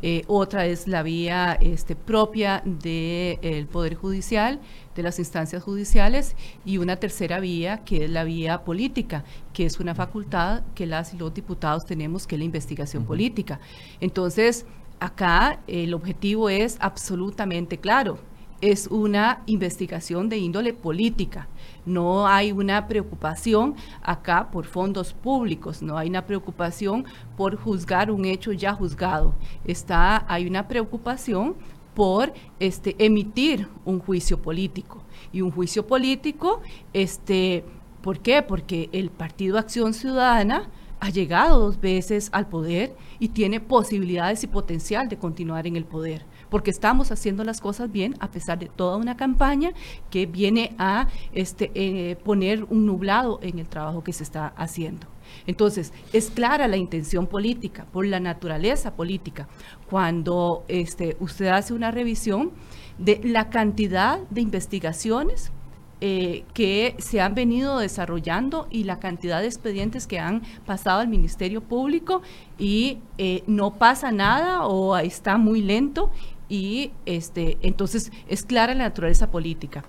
eh, 0.00 0.22
otra 0.28 0.66
es 0.66 0.86
la 0.86 1.02
vía 1.02 1.58
este, 1.60 1.96
propia 1.96 2.62
del 2.64 3.66
Poder 3.66 3.96
Judicial, 3.96 4.60
de 4.98 5.04
las 5.04 5.20
instancias 5.20 5.62
judiciales, 5.62 6.34
y 6.64 6.78
una 6.78 6.96
tercera 6.96 7.38
vía 7.38 7.84
que 7.84 8.04
es 8.04 8.10
la 8.10 8.24
vía 8.24 8.64
política, 8.64 9.24
que 9.52 9.64
es 9.64 9.78
una 9.78 9.94
facultad 9.94 10.62
que 10.74 10.86
las 10.86 11.14
y 11.14 11.16
los 11.16 11.32
diputados 11.32 11.86
tenemos, 11.86 12.26
que 12.26 12.34
es 12.34 12.40
la 12.40 12.44
investigación 12.44 13.04
política. 13.04 13.60
Entonces, 14.00 14.66
acá 14.98 15.60
el 15.68 15.94
objetivo 15.94 16.48
es 16.48 16.78
absolutamente 16.80 17.78
claro, 17.78 18.18
es 18.60 18.88
una 18.88 19.42
investigación 19.46 20.28
de 20.28 20.38
índole 20.38 20.72
política. 20.72 21.46
No 21.86 22.26
hay 22.26 22.50
una 22.50 22.88
preocupación 22.88 23.76
acá 24.02 24.50
por 24.50 24.66
fondos 24.66 25.12
públicos, 25.12 25.80
no 25.80 25.96
hay 25.96 26.08
una 26.08 26.26
preocupación 26.26 27.04
por 27.36 27.54
juzgar 27.54 28.10
un 28.10 28.24
hecho 28.24 28.50
ya 28.50 28.74
juzgado. 28.74 29.32
Está, 29.64 30.24
hay 30.26 30.48
una 30.48 30.66
preocupación 30.66 31.54
por 31.98 32.32
este, 32.60 32.94
emitir 33.04 33.66
un 33.84 33.98
juicio 33.98 34.40
político. 34.40 35.02
Y 35.32 35.40
un 35.40 35.50
juicio 35.50 35.84
político, 35.84 36.60
este, 36.92 37.64
¿por 38.02 38.20
qué? 38.20 38.40
Porque 38.40 38.88
el 38.92 39.10
Partido 39.10 39.58
Acción 39.58 39.92
Ciudadana 39.92 40.70
ha 41.00 41.10
llegado 41.10 41.58
dos 41.58 41.80
veces 41.80 42.28
al 42.30 42.48
poder 42.48 42.94
y 43.18 43.30
tiene 43.30 43.58
posibilidades 43.58 44.44
y 44.44 44.46
potencial 44.46 45.08
de 45.08 45.18
continuar 45.18 45.66
en 45.66 45.74
el 45.74 45.84
poder 45.84 46.24
porque 46.50 46.70
estamos 46.70 47.10
haciendo 47.12 47.44
las 47.44 47.60
cosas 47.60 47.90
bien 47.92 48.14
a 48.20 48.30
pesar 48.30 48.58
de 48.58 48.66
toda 48.68 48.96
una 48.96 49.16
campaña 49.16 49.72
que 50.10 50.24
viene 50.26 50.74
a 50.78 51.08
este, 51.32 51.70
eh, 51.74 52.16
poner 52.16 52.64
un 52.64 52.86
nublado 52.86 53.38
en 53.42 53.58
el 53.58 53.68
trabajo 53.68 54.02
que 54.02 54.12
se 54.12 54.22
está 54.22 54.48
haciendo. 54.56 55.06
Entonces, 55.46 55.92
es 56.12 56.30
clara 56.30 56.68
la 56.68 56.76
intención 56.76 57.26
política, 57.26 57.86
por 57.92 58.06
la 58.06 58.20
naturaleza 58.20 58.94
política, 58.94 59.48
cuando 59.88 60.64
este, 60.68 61.16
usted 61.20 61.48
hace 61.48 61.74
una 61.74 61.90
revisión 61.90 62.52
de 62.98 63.20
la 63.22 63.50
cantidad 63.50 64.20
de 64.30 64.40
investigaciones 64.40 65.52
eh, 66.00 66.44
que 66.54 66.94
se 66.98 67.20
han 67.20 67.34
venido 67.34 67.80
desarrollando 67.80 68.68
y 68.70 68.84
la 68.84 69.00
cantidad 69.00 69.40
de 69.40 69.46
expedientes 69.46 70.06
que 70.06 70.20
han 70.20 70.42
pasado 70.64 71.00
al 71.00 71.08
Ministerio 71.08 71.60
Público 71.60 72.22
y 72.56 72.98
eh, 73.18 73.42
no 73.48 73.74
pasa 73.74 74.12
nada 74.12 74.64
o 74.64 74.96
está 74.96 75.38
muy 75.38 75.60
lento 75.60 76.12
y 76.48 76.92
este, 77.04 77.58
entonces 77.62 78.12
es 78.28 78.44
clara 78.44 78.74
la 78.74 78.84
naturaleza 78.84 79.32
política. 79.32 79.82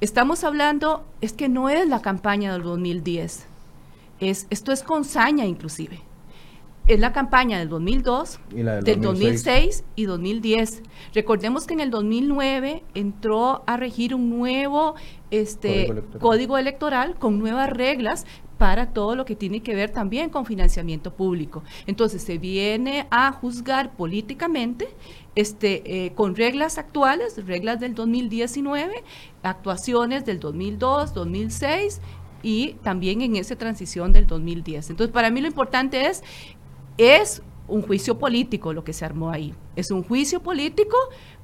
Estamos 0.00 0.44
hablando, 0.44 1.04
es 1.20 1.34
que 1.34 1.50
no 1.50 1.68
es 1.68 1.86
la 1.86 2.00
campaña 2.00 2.54
del 2.54 2.62
2010. 2.62 3.49
Es, 4.20 4.46
esto 4.50 4.72
es 4.72 4.82
con 4.82 5.04
saña 5.04 5.46
inclusive. 5.46 6.00
Es 6.86 6.98
la 6.98 7.12
campaña 7.12 7.58
del 7.58 7.68
2002, 7.68 8.40
del, 8.82 9.00
2006. 9.00 9.84
y 9.94 10.06
2010. 10.06 10.82
Recordemos 11.14 11.66
que 11.66 11.74
en 11.74 11.80
el 11.80 11.90
2009 11.90 12.82
entró 12.94 13.62
a 13.66 13.76
regir 13.76 14.14
un 14.14 14.28
nuevo 14.30 14.94
este, 15.30 16.02
código 16.18 16.58
electoral 16.58 17.16
con 17.16 17.38
nuevas 17.38 17.70
reglas 17.70 18.26
para 18.60 18.92
todo 18.92 19.14
lo 19.14 19.24
que 19.24 19.36
tiene 19.36 19.62
que 19.62 19.74
ver 19.74 19.90
también 19.90 20.28
con 20.30 20.44
financiamiento 20.44 21.14
público. 21.14 21.62
Entonces 21.86 22.22
se 22.22 22.36
viene 22.36 23.06
a 23.10 23.32
juzgar 23.32 23.96
políticamente 23.96 24.88
este, 25.34 26.06
eh, 26.06 26.12
con 26.12 26.34
reglas 26.34 26.76
actuales, 26.76 27.46
reglas 27.46 27.80
del 27.80 27.94
2019, 27.94 29.02
actuaciones 29.42 30.26
del 30.26 30.40
2002, 30.40 31.14
2006 31.14 32.00
y 32.42 32.74
también 32.82 33.22
en 33.22 33.36
esa 33.36 33.56
transición 33.56 34.12
del 34.12 34.26
2010. 34.26 34.90
Entonces 34.90 35.12
para 35.12 35.30
mí 35.30 35.40
lo 35.40 35.46
importante 35.46 36.06
es, 36.06 36.22
es 36.98 37.42
un 37.68 37.82
juicio 37.82 38.18
político 38.18 38.72
lo 38.72 38.84
que 38.84 38.92
se 38.92 39.04
armó 39.04 39.30
ahí. 39.30 39.54
Es 39.76 39.90
un 39.90 40.02
juicio 40.02 40.40
político 40.42 40.96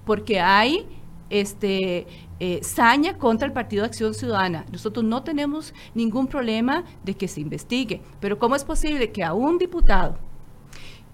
porque 0.05 0.41
hay 0.41 0.87
este, 1.31 2.07
eh, 2.39 2.61
saña 2.63 3.19
contra 3.19 3.47
el 3.47 3.53
Partido 3.53 3.83
de 3.83 3.89
Acción 3.89 4.15
Ciudadana. 4.15 4.65
Nosotros 4.71 5.05
no 5.05 5.23
tenemos 5.23 5.75
ningún 5.95 6.27
problema 6.27 6.85
de 7.05 7.15
que 7.15 7.29
se 7.29 7.41
investigue, 7.41 8.01
pero 8.21 8.39
¿cómo 8.39 8.57
es 8.57 8.65
posible 8.65 9.11
que 9.11 9.25
a 9.25 9.33
un 9.33 9.59
diputado 9.59 10.19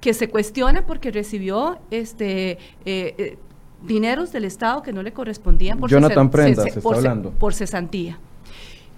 que 0.00 0.14
se 0.14 0.28
cuestiona 0.28 0.84
porque 0.84 1.12
recibió 1.12 1.78
este, 1.90 2.52
eh, 2.52 2.58
eh, 2.84 3.38
dineros 3.86 4.32
del 4.32 4.44
Estado 4.44 4.82
que 4.82 4.92
no 4.92 5.02
le 5.02 5.12
correspondían 5.12 5.78
por, 5.78 5.88
Jonathan 5.88 6.28
Prenda, 6.28 6.64
se 6.64 6.70
está 6.80 6.94
hablando. 6.94 7.30
por 7.30 7.54
cesantía, 7.54 8.18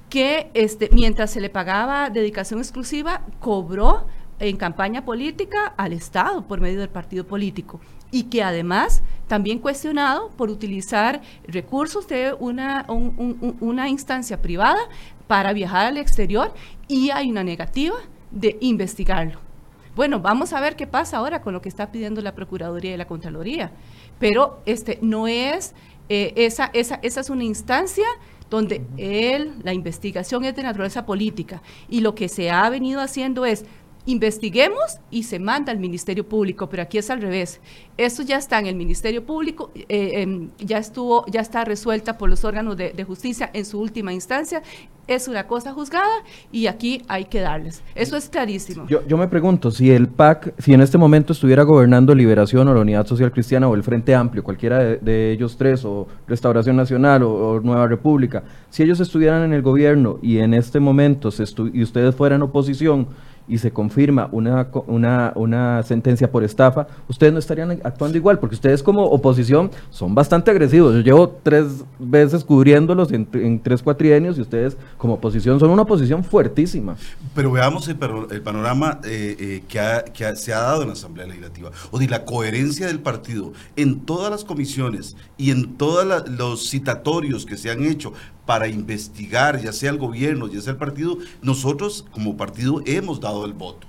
que 0.09 0.51
este, 0.55 0.91
mientras 0.93 1.31
se 1.31 1.41
le 1.41 1.51
pagaba 1.51 2.11
dedicación 2.11 2.61
exclusiva, 2.61 3.23
cobró 3.41 4.07
en 4.39 4.57
campaña 4.57 5.05
política 5.05 5.75
al 5.77 5.93
Estado 5.93 6.47
por 6.47 6.61
medio 6.61 6.81
del 6.81 6.89
partido 6.89 7.27
político 7.27 7.81
y 8.11 8.25
que 8.25 8.43
además 8.43 9.03
también 9.27 9.59
cuestionado 9.59 10.31
por 10.37 10.51
utilizar 10.51 11.21
recursos 11.47 12.07
de 12.09 12.35
una, 12.39 12.87
una 12.89 13.89
instancia 13.89 14.41
privada 14.41 14.81
para 15.27 15.53
viajar 15.53 15.87
al 15.87 15.99
exterior 15.99 16.53
y 16.87 17.11
hay 17.11 17.31
una 17.31 17.43
negativa 17.43 17.97
de 18.31 18.57
investigarlo. 18.61 19.41
Bueno, 19.97 20.21
vamos 20.21 20.53
a 20.53 20.61
ver 20.61 20.77
qué 20.77 20.87
pasa 20.87 21.19
ahora 21.19 21.41
con 21.41 21.53
lo 21.53 21.63
que 21.63 21.69
está 21.69 21.93
pidiendo 21.93 22.21
la 22.21 22.35
Procuraduría 22.35 22.95
y 22.95 22.97
la 22.97 23.07
Contraloría. 23.07 23.71
Pero 24.19 24.61
este 24.67 24.99
no 25.03 25.29
es, 25.29 25.73
eh, 26.09 26.33
esa, 26.37 26.71
esa, 26.73 26.99
esa 27.03 27.21
es 27.21 27.31
una 27.31 27.45
instancia 27.45 28.07
donde 28.55 28.87
él, 28.97 29.53
la 29.63 29.73
investigación 29.73 30.45
es 30.45 30.55
de 30.55 30.63
naturaleza 30.63 31.05
política 31.05 31.63
y 31.89 32.01
lo 32.01 32.15
que 32.15 32.29
se 32.29 32.51
ha 32.51 32.69
venido 32.71 33.01
haciendo 33.01 33.45
es 33.45 33.65
investiguemos 34.07 34.99
y 35.11 35.23
se 35.23 35.39
manda 35.39 35.73
al 35.73 35.79
Ministerio 35.79 36.29
Público, 36.29 36.69
pero 36.69 36.83
aquí 36.83 36.99
es 36.99 37.11
al 37.11 37.23
revés. 37.23 37.61
Esto 37.97 38.23
ya 38.23 38.37
está 38.37 38.59
en 38.59 38.67
el 38.67 38.75
Ministerio 38.75 39.25
Público, 39.25 39.71
eh, 39.75 40.23
em, 40.23 40.51
ya 40.59 40.79
estuvo, 40.79 41.25
ya 41.27 41.41
está 41.41 41.65
resuelta 41.65 42.19
por 42.19 42.29
los 42.29 42.45
órganos 42.45 42.77
de, 42.77 43.05
justicia 43.05 43.51
en 43.53 43.65
su 43.65 43.81
última 43.81 44.13
instancia. 44.13 44.63
Es 45.07 45.29
una 45.29 45.47
cosa 45.47 45.73
juzgada 45.73 46.23
y 46.51 46.67
aquí 46.67 47.03
hay 47.09 47.27
que 47.27 47.41
darles. 47.41 47.83
Eso 47.95 48.17
es 48.17 48.31
clarísimo. 48.31 48.87
Yo, 48.89 49.17
me 49.19 49.29
pregunto, 49.29 49.71
si 49.71 49.91
el 49.91 50.09
PAC, 50.09 50.55
si 50.59 50.73
en 50.73 50.81
este 50.81 50.97
momento 50.97 51.35
estuviera 51.35 51.63
gobernando 51.63 52.15
Liberación 52.15 52.69
o 52.69 52.75
la 52.75 52.81
Unidad 52.81 53.07
Social 53.07 53.31
Cristiana 53.31 53.69
o 53.69 53.75
el 53.75 53.83
Frente 53.83 54.15
Amplio, 54.15 54.43
cualquiera 54.43 54.79
de, 54.79 55.33
ellos 55.33 55.57
tres, 55.59 55.85
o 55.85 56.09
Restauración 56.27 56.77
Nacional 56.77 57.23
o, 57.23 57.61
Nueva 57.61 57.87
República, 57.87 58.45
si 58.71 58.83
ellos 58.83 58.99
estuvieran 58.99 59.43
en 59.43 59.53
el 59.53 59.61
gobierno 59.61 60.19
y 60.23 60.39
en 60.39 60.55
este 60.55 60.81
momento 60.81 61.31
se 61.31 61.45
y 61.75 61.83
ustedes 61.83 62.15
fueran 62.15 62.41
oposición, 62.41 63.09
y 63.47 63.59
se 63.59 63.71
confirma 63.71 64.29
una, 64.33 64.69
una, 64.87 65.33
una, 65.35 65.83
sentencia 65.83 66.31
por 66.31 66.45
estafa, 66.45 66.87
ustedes 67.09 67.33
no 67.33 67.39
estarían 67.39 67.81
actuando 67.85 68.17
igual, 68.17 68.39
porque 68.39 68.55
ustedes 68.55 68.83
como 68.83 69.05
oposición 69.05 69.71
son 69.91 70.15
bastante 70.15 70.51
agresivos. 70.51 70.95
Yo 70.95 71.01
llevo 71.01 71.29
tres 71.43 71.85
veces 71.99 72.45
cubriéndolos 72.45 73.13
en, 73.13 73.61
tres 73.63 73.83
cuatrienios 73.83 74.39
y 74.39 74.41
ustedes 74.41 74.77
como 74.97 75.15
oposición 75.15 75.61
son 75.61 75.71
una 75.71 75.83
oposición 75.83 76.25
fuertísima. 76.25 76.97
Pero 77.35 77.53
veamos 77.53 77.89
el, 77.89 77.97
panorama 77.97 79.01
eh, 79.05 79.37
eh, 79.39 79.63
que, 79.69 80.13
que 80.13 80.37
se 80.37 80.53
ha 80.53 80.61
dado 80.61 80.83
en 80.83 80.89
la 80.89 80.95
Asamblea 80.95 81.27
Legislativa, 81.27 81.71
o 81.91 81.99
de 81.99 82.09
la 82.09 82.25
coherencia 82.25 82.87
del 82.87 83.01
partido 83.01 83.53
en 83.77 84.01
todas 84.01 84.31
las 84.31 84.45
comisiones 84.45 85.17
y 85.37 85.51
en 85.51 85.75
todos 85.77 86.29
los 86.31 86.71
citatorios 86.71 87.45
que 87.45 87.57
se 87.57 87.71
han 87.71 87.85
hecho 87.85 88.13
para 88.47 88.69
investigar, 88.69 89.61
ya 89.61 89.73
sea 89.73 89.91
el 89.91 89.99
gobierno, 89.99 90.49
ya 90.49 90.61
sea 90.61 90.73
el 90.73 90.79
partido, 90.79 91.19
nosotros 91.43 92.05
como 92.11 92.37
partido 92.37 92.83
hemos 92.87 93.21
dado 93.21 93.45
el 93.45 93.53
voto. 93.53 93.87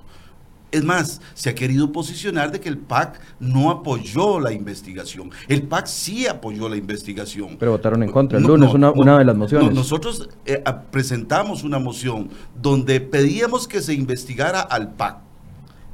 Es 0.72 0.84
más, 0.84 1.20
se 1.34 1.48
ha 1.48 1.54
querido 1.54 1.92
posicionar 1.92 2.50
de 2.50 2.60
que 2.60 2.68
el 2.68 2.76
PAC 2.76 3.20
no 3.38 3.70
apoyó 3.70 4.40
la 4.40 4.52
investigación. 4.52 5.30
El 5.48 5.62
PAC 5.62 5.86
sí 5.86 6.26
apoyó 6.26 6.68
la 6.68 6.76
investigación. 6.76 7.56
Pero 7.58 7.70
votaron 7.70 8.02
en 8.02 8.10
contra 8.10 8.38
el 8.38 8.44
lunes, 8.44 8.74
una, 8.74 8.90
una, 8.90 9.18
de 9.18 9.24
las 9.24 9.36
mociones. 9.36 9.72
nosotros 9.72 10.28
eh, 10.44 10.62
presentamos 10.90 11.62
una 11.62 11.78
moción 11.78 12.30
donde 12.60 13.00
pedíamos 13.00 13.68
que 13.68 13.80
se 13.80 13.94
investigara 13.94 14.60
al 14.60 14.92
PAC 14.94 15.25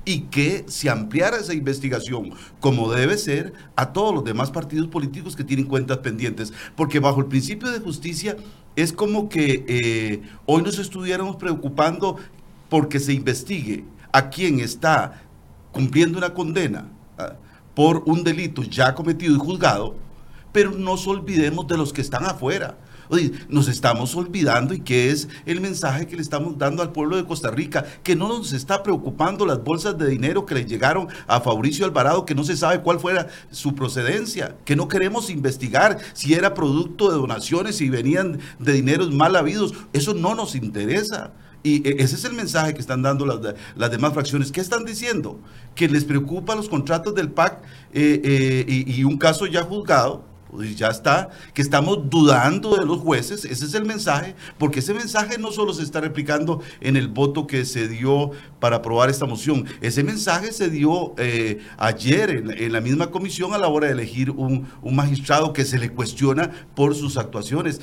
y 0.05 0.23
que 0.23 0.65
se 0.67 0.91
ampliara 0.91 1.37
esa 1.37 1.55
investigación, 1.55 2.33
como 2.61 2.91
debe 2.93 3.17
ser, 3.17 3.53
a 3.77 3.93
todos 3.93 4.15
los 4.15 4.25
demás 4.25 4.51
partidos 4.51 4.89
políticos 4.89 5.37
que 5.37 5.45
tienen 5.45 5.67
cuentas 5.67 5.99
pendientes. 5.99 6.53
Porque 6.77 6.99
bajo 6.99 7.21
el 7.21 7.27
principio 7.27 7.71
de 7.71 7.81
justicia 7.81 8.37
es 8.75 8.93
como 8.93 9.29
que 9.29 9.65
eh, 9.69 10.23
hoy 10.47 10.63
nos 10.63 10.79
estuviéramos 10.79 11.37
preocupando 11.37 12.17
porque 12.69 12.99
se 12.99 13.13
investigue 13.13 13.85
a 14.13 14.31
quien 14.31 14.61
está 14.61 15.23
cumpliendo 15.73 16.19
una 16.19 16.35
condena 16.35 16.89
ah, 17.19 17.35
por 17.75 18.03
un 18.07 18.25
delito 18.25 18.63
ya 18.63 18.95
cometido 18.95 19.35
y 19.35 19.39
juzgado, 19.39 19.97
pero 20.53 20.71
no 20.73 20.79
nos 20.79 21.07
olvidemos 21.07 21.67
de 21.67 21.77
los 21.77 21.93
que 21.93 22.01
están 22.01 22.25
afuera 22.25 22.77
nos 23.49 23.69
estamos 23.69 24.15
olvidando 24.17 24.75
y 24.75 24.81
qué 24.81 25.11
es 25.11 25.29
el 25.47 25.61
mensaje 25.61 26.07
que 26.07 26.17
le 26.17 26.23
estamos 26.23 26.59
dando 26.59 26.83
al 26.83 26.93
pueblo 26.93 27.17
de 27.17 27.25
Costa 27.25 27.51
Rica, 27.51 27.85
que 28.03 28.17
no 28.17 28.29
nos 28.29 28.53
está 28.53 28.83
preocupando 28.83 29.47
las 29.47 29.63
bolsas 29.63 29.99
de 29.99 30.09
dinero 30.09 30.47
que 30.47 30.55
le 30.55 30.65
llegaron 30.65 31.09
a 31.27 31.41
Fabricio 31.41 31.85
Alvarado, 31.85 32.25
que 32.25 32.35
no 32.35 32.45
se 32.45 32.57
sabe 32.57 32.81
cuál 32.81 33.01
fuera 33.01 33.29
su 33.51 33.75
procedencia, 33.75 34.57
que 34.65 34.77
no 34.77 34.89
queremos 34.89 35.31
investigar 35.31 35.99
si 36.15 36.35
era 36.35 36.55
producto 36.55 37.11
de 37.11 37.17
donaciones, 37.17 37.77
si 37.77 37.89
venían 37.89 38.39
de 38.59 38.73
dineros 38.73 39.13
mal 39.13 39.37
habidos, 39.37 39.75
eso 39.93 40.15
no 40.15 40.35
nos 40.35 40.55
interesa. 40.55 41.33
Y 41.63 41.89
e, 41.89 42.03
ese 42.03 42.17
es 42.17 42.25
el 42.25 42.33
mensaje 42.33 42.75
que 42.75 42.81
están 42.81 43.03
dando 43.03 43.25
las, 43.27 43.39
las, 43.77 43.91
demás 43.91 44.13
fracciones. 44.13 44.51
¿Qué 44.51 44.61
están 44.61 44.85
diciendo? 44.85 45.39
Que 45.75 45.89
les 45.89 46.05
preocupa 46.05 46.55
los 46.55 46.69
contratos 46.69 47.15
del 47.15 47.31
PAC 47.31 47.63
eh, 47.93 48.21
eh, 48.25 48.85
y, 48.87 49.05
un 49.05 49.19
caso 49.19 49.47
ya 49.47 49.63
juzgado 49.63 50.25
pues 50.53 50.77
ya 50.77 50.89
está, 50.89 51.31
que 51.55 51.63
estamos 51.63 52.11
dudando 52.11 52.77
de 52.77 52.85
los 52.85 52.99
jueces, 52.99 53.47
ese 53.47 53.65
es 53.65 53.73
el 53.73 53.87
mensaje, 53.87 54.37
porque 54.59 54.81
ese 54.81 54.93
mensaje 54.93 55.39
no 55.39 55.51
solo 55.51 55.73
se 55.73 55.83
está 55.83 56.03
replicando 56.03 56.61
en 56.83 56.99
el 56.99 57.09
voto 57.09 57.47
que 57.47 57.65
se 57.65 57.89
dio 57.89 58.33
para 58.61 58.77
aprobar 58.77 59.09
esta 59.09 59.25
moción, 59.25 59.65
ese 59.81 60.05
mensaje 60.05 60.53
se 60.53 60.69
dio 60.69 61.15
eh, 61.17 61.61
ayer 61.79 62.31
en, 62.31 62.73
la 62.73 62.83
misma 62.83 63.11
comisión 63.11 63.55
a 63.55 63.59
la 63.59 63.69
hora 63.69 63.87
de 63.87 63.95
elegir 63.95 64.31
un, 64.31 64.69
un 64.83 64.95
magistrado 64.95 65.55
que 65.55 65.65
se 65.65 65.79
le 65.79 65.89
cuestiona 65.89 66.51
por 66.75 66.95
sus 66.95 67.17
actuaciones. 67.17 67.81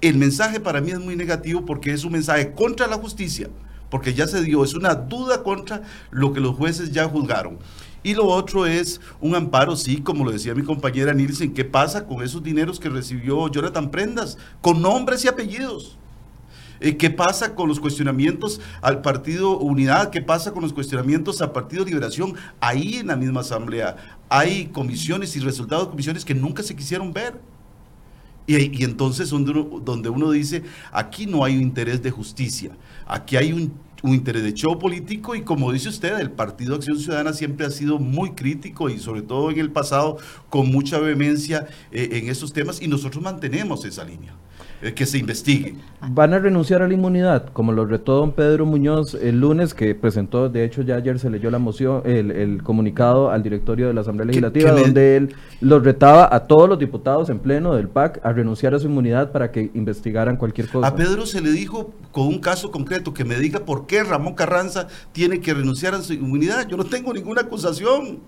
El 0.00 0.16
mensaje 0.16 0.58
para 0.58 0.80
mí 0.80 0.90
es 0.90 0.98
muy 0.98 1.14
negativo 1.14 1.64
porque 1.64 1.92
es 1.92 2.04
un 2.04 2.12
mensaje 2.12 2.52
contra 2.52 2.88
la 2.88 2.96
justicia, 2.96 3.48
porque 3.90 4.12
ya 4.12 4.26
se 4.26 4.42
dio, 4.42 4.64
es 4.64 4.74
una 4.74 4.96
duda 4.96 5.44
contra 5.44 5.82
lo 6.10 6.32
que 6.32 6.40
los 6.40 6.56
jueces 6.56 6.90
ya 6.90 7.08
juzgaron. 7.08 7.58
Y 8.02 8.14
lo 8.14 8.26
otro 8.26 8.66
es 8.66 9.00
un 9.20 9.34
amparo, 9.34 9.76
sí, 9.76 10.00
como 10.00 10.24
lo 10.24 10.30
decía 10.30 10.54
mi 10.54 10.62
compañera 10.62 11.12
Nielsen, 11.12 11.52
¿qué 11.52 11.64
pasa 11.64 12.06
con 12.06 12.22
esos 12.22 12.42
dineros 12.42 12.78
que 12.78 12.88
recibió 12.88 13.48
Jonathan 13.48 13.90
Prendas? 13.90 14.38
Con 14.60 14.80
nombres 14.80 15.24
y 15.24 15.28
apellidos. 15.28 15.98
Eh, 16.80 16.96
¿Qué 16.96 17.10
pasa 17.10 17.54
con 17.54 17.68
los 17.68 17.80
cuestionamientos 17.80 18.60
al 18.82 19.02
Partido 19.02 19.58
Unidad? 19.58 20.10
¿Qué 20.10 20.22
pasa 20.22 20.52
con 20.52 20.62
los 20.62 20.72
cuestionamientos 20.72 21.42
al 21.42 21.50
Partido 21.50 21.84
Liberación? 21.84 22.34
Ahí 22.60 22.96
en 22.96 23.08
la 23.08 23.16
misma 23.16 23.40
asamblea 23.40 23.96
hay 24.28 24.66
comisiones 24.66 25.34
y 25.36 25.40
resultados 25.40 25.86
de 25.86 25.90
comisiones 25.90 26.24
que 26.24 26.34
nunca 26.34 26.62
se 26.62 26.76
quisieron 26.76 27.12
ver. 27.12 27.40
Y, 28.46 28.82
entonces 28.82 29.28
donde 29.28 29.52
donde 29.82 30.08
uno 30.08 30.30
dice, 30.30 30.62
aquí 30.90 31.26
no 31.26 31.44
hay 31.44 31.56
un 31.56 31.62
interés 31.62 32.02
de 32.02 32.10
justicia, 32.10 32.70
aquí 33.06 33.36
hay 33.36 33.52
un 33.52 33.72
un 34.02 34.14
interés 34.14 34.42
de 34.42 34.54
show 34.54 34.78
político 34.78 35.34
y 35.34 35.42
como 35.42 35.72
dice 35.72 35.88
usted, 35.88 36.18
el 36.18 36.30
Partido 36.30 36.76
Acción 36.76 36.98
Ciudadana 36.98 37.32
siempre 37.32 37.66
ha 37.66 37.70
sido 37.70 37.98
muy 37.98 38.32
crítico 38.32 38.88
y 38.88 38.98
sobre 38.98 39.22
todo 39.22 39.50
en 39.50 39.58
el 39.58 39.70
pasado 39.70 40.18
con 40.50 40.70
mucha 40.70 40.98
vehemencia 40.98 41.66
eh, 41.90 42.10
en 42.12 42.28
estos 42.28 42.52
temas 42.52 42.80
y 42.80 42.88
nosotros 42.88 43.22
mantenemos 43.22 43.84
esa 43.84 44.04
línea. 44.04 44.34
Eh, 44.80 44.94
que 44.94 45.06
se 45.06 45.18
investigue. 45.18 45.74
¿Van 46.00 46.32
a 46.32 46.38
renunciar 46.38 46.82
a 46.82 46.86
la 46.88 46.94
inmunidad, 46.94 47.48
como 47.52 47.72
lo 47.72 47.84
retó 47.84 48.14
don 48.14 48.30
Pedro 48.30 48.64
Muñoz 48.64 49.14
el 49.14 49.40
lunes, 49.40 49.74
que 49.74 49.92
presentó, 49.96 50.48
de 50.48 50.64
hecho 50.64 50.82
ya 50.82 50.94
ayer 50.94 51.18
se 51.18 51.30
leyó 51.30 51.50
la 51.50 51.58
moción, 51.58 52.02
el, 52.04 52.62
comunicado 52.62 53.32
al 53.32 53.42
directorio 53.42 53.88
de 53.88 53.94
la 53.94 54.02
Asamblea 54.02 54.26
Legislativa, 54.26 54.70
donde 54.70 55.16
él 55.16 55.34
los 55.60 55.82
retaba 55.82 56.32
a 56.32 56.46
todos 56.46 56.68
los 56.68 56.78
diputados 56.78 57.28
en 57.28 57.40
pleno 57.40 57.74
del 57.74 57.88
PAC 57.88 58.20
a 58.24 58.32
renunciar 58.32 58.74
a 58.74 58.78
su 58.78 58.86
inmunidad 58.86 59.32
para 59.32 59.50
que 59.50 59.70
investigaran 59.74 60.36
cualquier 60.36 60.68
cosa? 60.68 60.86
A 60.86 60.94
Pedro 60.94 61.26
se 61.26 61.40
le 61.40 61.50
dijo 61.50 61.92
con 62.12 62.28
un 62.28 62.38
caso 62.38 62.70
concreto 62.70 63.12
que 63.12 63.24
me 63.24 63.36
diga 63.40 63.64
por 63.64 63.86
qué 63.86 64.04
Ramón 64.04 64.34
Carranza 64.34 64.86
tiene 65.10 65.40
que 65.40 65.54
renunciar 65.54 65.94
a 65.94 66.02
su 66.02 66.12
inmunidad. 66.12 66.68
Yo 66.68 66.76
no 66.76 66.84
tengo 66.84 67.12
ninguna 67.12 67.40
acusación. 67.40 68.20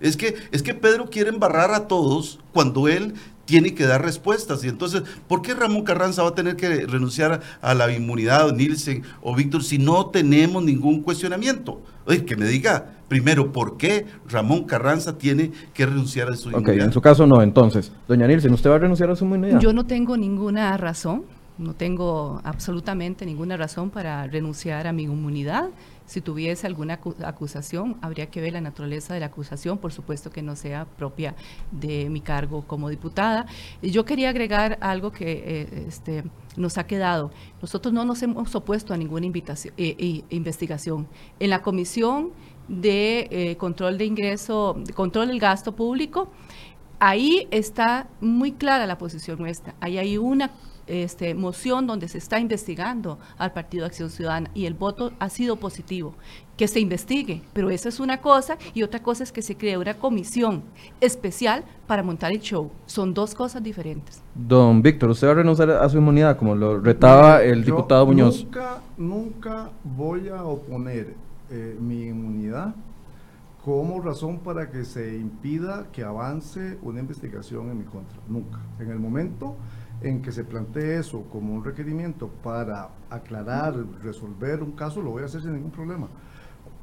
Es 0.00 0.16
que, 0.16 0.34
es 0.50 0.64
que 0.64 0.74
Pedro 0.74 1.08
quiere 1.08 1.30
embarrar 1.30 1.72
a 1.72 1.86
todos 1.86 2.40
cuando 2.52 2.88
él 2.88 3.14
tiene 3.52 3.74
que 3.74 3.84
dar 3.84 4.02
respuestas. 4.02 4.64
Y 4.64 4.68
entonces, 4.68 5.02
¿por 5.28 5.42
qué 5.42 5.52
Ramón 5.52 5.82
Carranza 5.82 6.22
va 6.22 6.30
a 6.30 6.34
tener 6.34 6.56
que 6.56 6.86
renunciar 6.86 7.42
a 7.60 7.74
la 7.74 7.92
inmunidad, 7.92 8.50
Nielsen 8.54 9.02
o 9.20 9.36
Víctor, 9.36 9.62
si 9.62 9.76
no 9.76 10.06
tenemos 10.06 10.64
ningún 10.64 11.02
cuestionamiento? 11.02 11.82
Oye, 12.06 12.24
que 12.24 12.34
me 12.34 12.46
diga 12.46 12.94
primero 13.08 13.52
por 13.52 13.76
qué 13.76 14.06
Ramón 14.26 14.64
Carranza 14.64 15.18
tiene 15.18 15.50
que 15.74 15.84
renunciar 15.84 16.30
a 16.30 16.34
su 16.34 16.48
inmunidad. 16.48 16.76
Ok, 16.76 16.82
en 16.82 16.92
su 16.94 17.02
caso 17.02 17.26
no, 17.26 17.42
entonces. 17.42 17.92
Doña 18.08 18.26
Nielsen, 18.26 18.54
¿usted 18.54 18.70
va 18.70 18.76
a 18.76 18.78
renunciar 18.78 19.10
a 19.10 19.16
su 19.16 19.26
inmunidad? 19.26 19.60
Yo 19.60 19.74
no 19.74 19.84
tengo 19.84 20.16
ninguna 20.16 20.74
razón, 20.78 21.24
no 21.58 21.74
tengo 21.74 22.40
absolutamente 22.44 23.26
ninguna 23.26 23.58
razón 23.58 23.90
para 23.90 24.26
renunciar 24.28 24.86
a 24.86 24.94
mi 24.94 25.02
inmunidad. 25.02 25.68
Si 26.06 26.20
tuviese 26.20 26.66
alguna 26.66 27.00
acusación, 27.24 27.96
habría 28.02 28.26
que 28.26 28.40
ver 28.40 28.52
la 28.52 28.60
naturaleza 28.60 29.14
de 29.14 29.20
la 29.20 29.26
acusación, 29.26 29.78
por 29.78 29.92
supuesto 29.92 30.30
que 30.30 30.42
no 30.42 30.56
sea 30.56 30.84
propia 30.84 31.34
de 31.70 32.10
mi 32.10 32.20
cargo 32.20 32.62
como 32.66 32.88
diputada. 32.88 33.46
Yo 33.82 34.04
quería 34.04 34.30
agregar 34.30 34.78
algo 34.80 35.12
que 35.12 35.32
eh, 35.32 35.84
este, 35.88 36.24
nos 36.56 36.78
ha 36.78 36.86
quedado. 36.86 37.30
Nosotros 37.60 37.94
no 37.94 38.04
nos 38.04 38.22
hemos 38.22 38.54
opuesto 38.54 38.92
a 38.92 38.96
ninguna 38.96 39.26
invitación, 39.26 39.74
eh, 39.76 40.22
investigación. 40.30 41.08
En 41.38 41.50
la 41.50 41.62
Comisión 41.62 42.30
de 42.68 43.28
eh, 43.30 43.56
Control 43.56 43.98
de 43.98 44.04
Ingreso, 44.04 44.76
Control 44.94 45.28
del 45.28 45.40
Gasto 45.40 45.74
Público, 45.74 46.30
ahí 46.98 47.48
está 47.50 48.08
muy 48.20 48.52
clara 48.52 48.86
la 48.86 48.98
posición 48.98 49.38
nuestra. 49.38 49.74
Ahí 49.80 49.98
hay 49.98 50.18
una 50.18 50.52
este, 50.86 51.34
moción 51.34 51.86
donde 51.86 52.08
se 52.08 52.18
está 52.18 52.38
investigando 52.38 53.18
al 53.38 53.52
Partido 53.52 53.86
Acción 53.86 54.10
Ciudadana 54.10 54.50
y 54.54 54.66
el 54.66 54.74
voto 54.74 55.12
ha 55.18 55.28
sido 55.28 55.56
positivo. 55.56 56.14
Que 56.56 56.68
se 56.68 56.80
investigue, 56.80 57.42
pero 57.52 57.70
eso 57.70 57.88
es 57.88 57.98
una 57.98 58.20
cosa 58.20 58.56
y 58.74 58.82
otra 58.82 59.02
cosa 59.02 59.24
es 59.24 59.32
que 59.32 59.42
se 59.42 59.56
cree 59.56 59.78
una 59.78 59.94
comisión 59.94 60.62
especial 61.00 61.64
para 61.86 62.02
montar 62.02 62.32
el 62.32 62.40
show. 62.40 62.70
Son 62.86 63.14
dos 63.14 63.34
cosas 63.34 63.62
diferentes. 63.62 64.22
Don 64.34 64.82
Víctor, 64.82 65.10
¿usted 65.10 65.26
va 65.28 65.32
a 65.32 65.36
renunciar 65.36 65.70
a 65.70 65.88
su 65.88 65.98
inmunidad 65.98 66.36
como 66.36 66.54
lo 66.54 66.78
retaba 66.78 67.42
el 67.42 67.64
diputado 67.64 68.06
Muñoz? 68.06 68.44
Nunca, 68.44 68.80
nunca 68.96 69.70
voy 69.82 70.28
a 70.28 70.44
oponer 70.44 71.14
eh, 71.50 71.76
mi 71.80 72.04
inmunidad 72.04 72.74
como 73.64 74.00
razón 74.00 74.40
para 74.40 74.70
que 74.70 74.84
se 74.84 75.16
impida 75.16 75.86
que 75.92 76.02
avance 76.02 76.78
una 76.82 77.00
investigación 77.00 77.70
en 77.70 77.78
mi 77.78 77.84
contra. 77.84 78.18
Nunca. 78.28 78.58
En 78.80 78.90
el 78.90 78.98
momento 78.98 79.56
en 80.02 80.22
que 80.22 80.32
se 80.32 80.44
plantee 80.44 80.98
eso 80.98 81.22
como 81.30 81.54
un 81.54 81.64
requerimiento 81.64 82.28
para 82.28 82.90
aclarar, 83.10 83.74
resolver 84.02 84.62
un 84.62 84.72
caso, 84.72 85.00
lo 85.00 85.10
voy 85.10 85.22
a 85.22 85.26
hacer 85.26 85.42
sin 85.42 85.54
ningún 85.54 85.70
problema. 85.70 86.08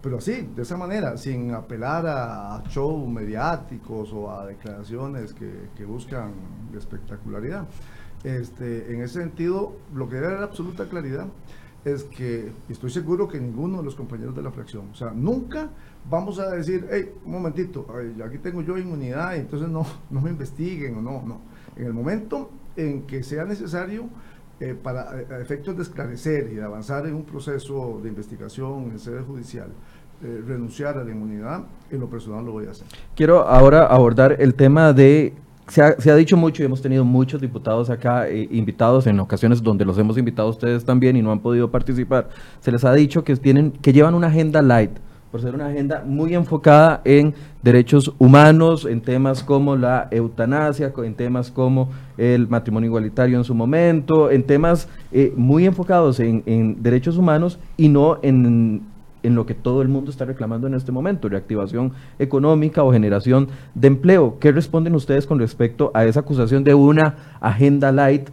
Pero 0.01 0.19
así, 0.19 0.49
de 0.55 0.61
esa 0.61 0.77
manera, 0.77 1.17
sin 1.17 1.51
apelar 1.51 2.05
a, 2.07 2.63
shows 2.69 3.07
mediáticos 3.09 4.13
o 4.13 4.31
a 4.31 4.45
declaraciones 4.45 5.33
que, 5.33 5.85
buscan 5.85 6.31
espectacularidad. 6.77 7.67
Este, 8.23 8.93
en 8.93 9.01
ese 9.01 9.21
sentido, 9.21 9.73
lo 9.93 10.07
que 10.07 10.15
debe 10.15 10.33
dar 10.33 10.43
absoluta 10.43 10.85
claridad 10.85 11.27
es 11.83 12.03
que 12.03 12.51
estoy 12.67 12.89
seguro 12.89 13.27
que 13.27 13.39
ninguno 13.39 13.77
de 13.77 13.83
los 13.83 13.95
compañeros 13.95 14.35
de 14.35 14.41
la 14.41 14.51
fracción, 14.51 14.89
o 14.91 14.95
sea, 14.95 15.11
nunca 15.11 15.69
vamos 16.09 16.37
a 16.37 16.51
decir, 16.51 16.85
hey, 16.91 17.13
un 17.23 17.31
momentito, 17.31 17.87
aquí 18.25 18.37
tengo 18.39 18.61
yo 18.61 18.77
inmunidad 18.77 19.37
entonces 19.37 19.69
no, 19.69 19.85
no 20.09 20.19
me 20.19 20.29
investiguen 20.29 20.97
o 20.97 21.01
no, 21.01 21.23
no. 21.25 21.41
En 21.77 21.85
el 21.85 21.93
momento 21.93 22.49
en 22.87 23.03
que 23.03 23.23
sea 23.23 23.45
necesario 23.45 24.09
eh, 24.59 24.75
para 24.81 25.21
efectos 25.41 25.75
de 25.77 25.83
esclarecer 25.83 26.49
y 26.51 26.55
de 26.55 26.63
avanzar 26.63 27.05
en 27.05 27.15
un 27.15 27.23
proceso 27.23 27.99
de 28.03 28.09
investigación 28.09 28.91
en 28.91 28.99
sede 28.99 29.21
judicial, 29.21 29.69
eh, 30.21 30.43
renunciar 30.45 30.97
a 30.97 31.03
la 31.03 31.11
inmunidad, 31.11 31.63
en 31.89 31.99
lo 31.99 32.09
personal 32.09 32.45
lo 32.45 32.51
voy 32.53 32.67
a 32.67 32.71
hacer. 32.71 32.85
Quiero 33.15 33.47
ahora 33.47 33.85
abordar 33.85 34.35
el 34.39 34.53
tema 34.55 34.91
de 34.91 35.33
se 35.69 35.83
ha, 35.83 36.15
dicho 36.15 36.35
mucho 36.35 36.63
y 36.63 36.65
hemos 36.65 36.81
tenido 36.81 37.05
muchos 37.05 37.39
diputados 37.39 37.91
acá 37.91 38.27
eh, 38.27 38.47
invitados 38.51 39.05
en 39.05 39.19
ocasiones 39.19 39.61
donde 39.61 39.85
los 39.85 39.97
hemos 39.99 40.17
invitado 40.17 40.47
a 40.47 40.51
ustedes 40.51 40.83
también 40.83 41.15
y 41.15 41.21
no 41.21 41.31
han 41.31 41.39
podido 41.39 41.69
participar. 41.69 42.29
Se 42.59 42.71
les 42.71 42.83
ha 42.83 42.93
dicho 42.93 43.23
que 43.23 43.35
tienen 43.35 43.71
que 43.71 43.93
llevan 43.93 44.15
una 44.15 44.27
agenda 44.27 44.63
light 44.63 44.91
por 45.31 45.41
ser 45.41 45.53
una 45.53 45.67
agenda 45.67 46.03
muy 46.05 46.33
enfocada 46.33 47.01
en 47.05 47.35
derechos 47.61 48.13
humanos, 48.17 48.85
en 48.85 49.01
temas 49.01 49.43
como 49.43 49.75
la 49.75 50.07
eutanasia, 50.11 50.91
en 51.03 51.13
temas 51.13 51.51
como 51.51 51.89
el 52.17 52.47
matrimonio 52.47 52.87
igualitario 52.87 53.37
en 53.37 53.43
su 53.43 53.53
momento, 53.53 54.31
en 54.31 54.43
temas 54.43 54.87
eh, 55.11 55.33
muy 55.35 55.65
enfocados 55.65 56.19
en, 56.19 56.81
derechos 56.81 57.17
humanos 57.17 57.59
y 57.77 57.89
no 57.89 58.17
en, 58.23 58.81
en 59.21 59.35
lo 59.35 59.45
que 59.45 59.53
todo 59.53 59.81
el 59.81 59.87
mundo 59.87 60.09
está 60.09 60.25
reclamando 60.25 60.67
en 60.67 60.73
este 60.73 60.91
momento, 60.91 61.29
reactivación 61.29 61.93
económica 62.17 62.83
o 62.83 62.91
generación 62.91 63.49
de 63.75 63.87
empleo. 63.87 64.37
¿Qué 64.39 64.51
responden 64.51 64.95
ustedes 64.95 65.27
con 65.27 65.37
respecto 65.37 65.91
a 65.93 66.05
esa 66.05 66.21
acusación 66.21 66.63
de 66.63 66.73
una 66.73 67.15
agenda 67.39 67.91
light 67.91 68.29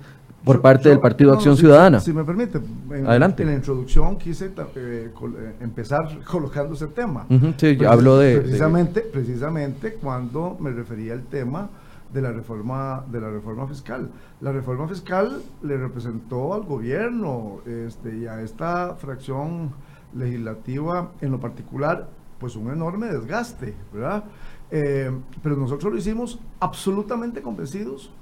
por 0.47 0.61
parte 0.61 0.89
del 0.89 1.01
Partido 1.01 1.33
Acción 1.33 1.57
Ciudadana. 1.57 1.99
Si 1.99 2.13
me 2.13 2.23
permite, 2.23 2.61
en, 2.93 3.05
Adelante. 3.05 3.43
en 3.43 3.49
la 3.49 3.57
introducción 3.57 4.17
quise 4.17 4.47
eh, 4.47 4.53
eh, 4.77 5.57
empezar 5.61 6.21
colocando 6.25 6.75
ese 6.75 6.87
tema. 6.87 7.27
sí, 7.57 7.77
hablo 7.85 8.19
de 8.19 8.39
precisamente, 8.39 9.01
precisamente 9.01 9.95
cuando 9.95 10.57
me 10.61 10.71
refería 10.71 11.15
al 11.15 11.25
tema 11.25 11.69
de 12.15 12.23
la 12.23 12.31
reforma 12.31 13.05
de 13.11 13.21
la 13.21 13.29
reforma 13.29 13.67
fiscal. 13.67 14.09
La 14.41 14.53
reforma 14.53 14.87
fiscal 14.87 15.43
le 15.63 15.77
representó 15.79 16.55
al 16.55 16.63
gobierno 16.63 17.59
este, 17.67 18.17
y 18.17 18.27
a 18.29 18.41
esta 18.41 18.95
fracción 18.95 19.73
legislativa 20.15 21.11
en 21.23 21.33
lo 21.33 21.41
particular, 21.41 22.09
pues 22.39 22.55
un 22.55 22.71
enorme 22.71 23.09
desgaste, 23.09 23.75
¿verdad? 23.93 24.23
Eh, 24.71 25.11
pero 25.43 25.57
nosotros 25.57 25.93
lo 25.93 25.99
hicimos 25.99 26.39
absolutamente 26.61 27.43
convencidos 27.43 28.13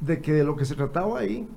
de 0.00 0.20
que 0.20 0.32
de 0.32 0.44
lo 0.44 0.56
que 0.56 0.64
se 0.64 0.74
trataba 0.74 1.20
ahí 1.20 1.48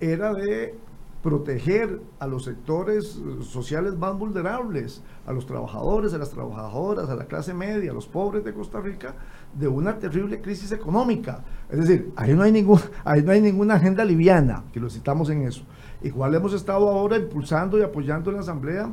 era 0.00 0.34
de 0.34 0.74
proteger 1.22 2.00
a 2.20 2.26
los 2.26 2.44
sectores 2.44 3.20
sociales 3.42 3.96
más 3.96 4.16
vulnerables, 4.16 5.02
a 5.26 5.32
los 5.32 5.46
trabajadores, 5.46 6.14
a 6.14 6.18
las 6.18 6.30
trabajadoras, 6.30 7.10
a 7.10 7.16
la 7.16 7.24
clase 7.24 7.52
media, 7.52 7.90
a 7.90 7.94
los 7.94 8.06
pobres 8.06 8.44
de 8.44 8.54
Costa 8.54 8.80
Rica, 8.80 9.14
de 9.52 9.66
una 9.66 9.98
terrible 9.98 10.40
crisis 10.40 10.70
económica. 10.70 11.44
Es 11.70 11.80
decir, 11.80 12.12
ahí 12.14 12.34
no 12.34 12.42
hay, 12.42 12.52
ningún, 12.52 12.80
ahí 13.04 13.22
no 13.22 13.32
hay 13.32 13.40
ninguna 13.40 13.74
agenda 13.74 14.04
liviana, 14.04 14.62
que 14.72 14.78
lo 14.78 14.88
citamos 14.88 15.28
en 15.30 15.42
eso. 15.42 15.64
Igual 16.02 16.34
hemos 16.36 16.52
estado 16.52 16.88
ahora 16.88 17.16
impulsando 17.16 17.78
y 17.78 17.82
apoyando 17.82 18.30
en 18.30 18.36
la 18.36 18.42
Asamblea 18.42 18.88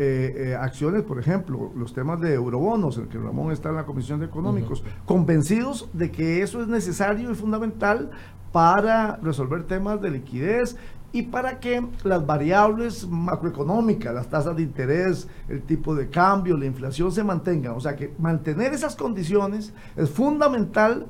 eh, 0.00 0.50
eh, 0.50 0.54
acciones, 0.54 1.02
por 1.02 1.18
ejemplo, 1.18 1.72
los 1.74 1.92
temas 1.92 2.20
de 2.20 2.32
eurobonos, 2.32 2.96
en 2.98 3.02
el 3.02 3.08
que 3.08 3.18
Ramón 3.18 3.50
está 3.50 3.70
en 3.70 3.74
la 3.74 3.84
Comisión 3.84 4.20
de 4.20 4.26
Económicos, 4.26 4.84
convencidos 5.04 5.88
de 5.92 6.12
que 6.12 6.40
eso 6.40 6.62
es 6.62 6.68
necesario 6.68 7.32
y 7.32 7.34
fundamental 7.34 8.12
para 8.52 9.16
resolver 9.16 9.66
temas 9.66 10.00
de 10.00 10.12
liquidez 10.12 10.76
y 11.10 11.22
para 11.22 11.58
que 11.58 11.84
las 12.04 12.24
variables 12.24 13.08
macroeconómicas, 13.08 14.14
las 14.14 14.28
tasas 14.28 14.54
de 14.54 14.62
interés, 14.62 15.26
el 15.48 15.62
tipo 15.62 15.96
de 15.96 16.08
cambio, 16.08 16.56
la 16.56 16.66
inflación 16.66 17.10
se 17.10 17.24
mantengan. 17.24 17.72
O 17.72 17.80
sea 17.80 17.96
que 17.96 18.14
mantener 18.20 18.72
esas 18.72 18.94
condiciones 18.94 19.74
es 19.96 20.08
fundamental 20.08 21.06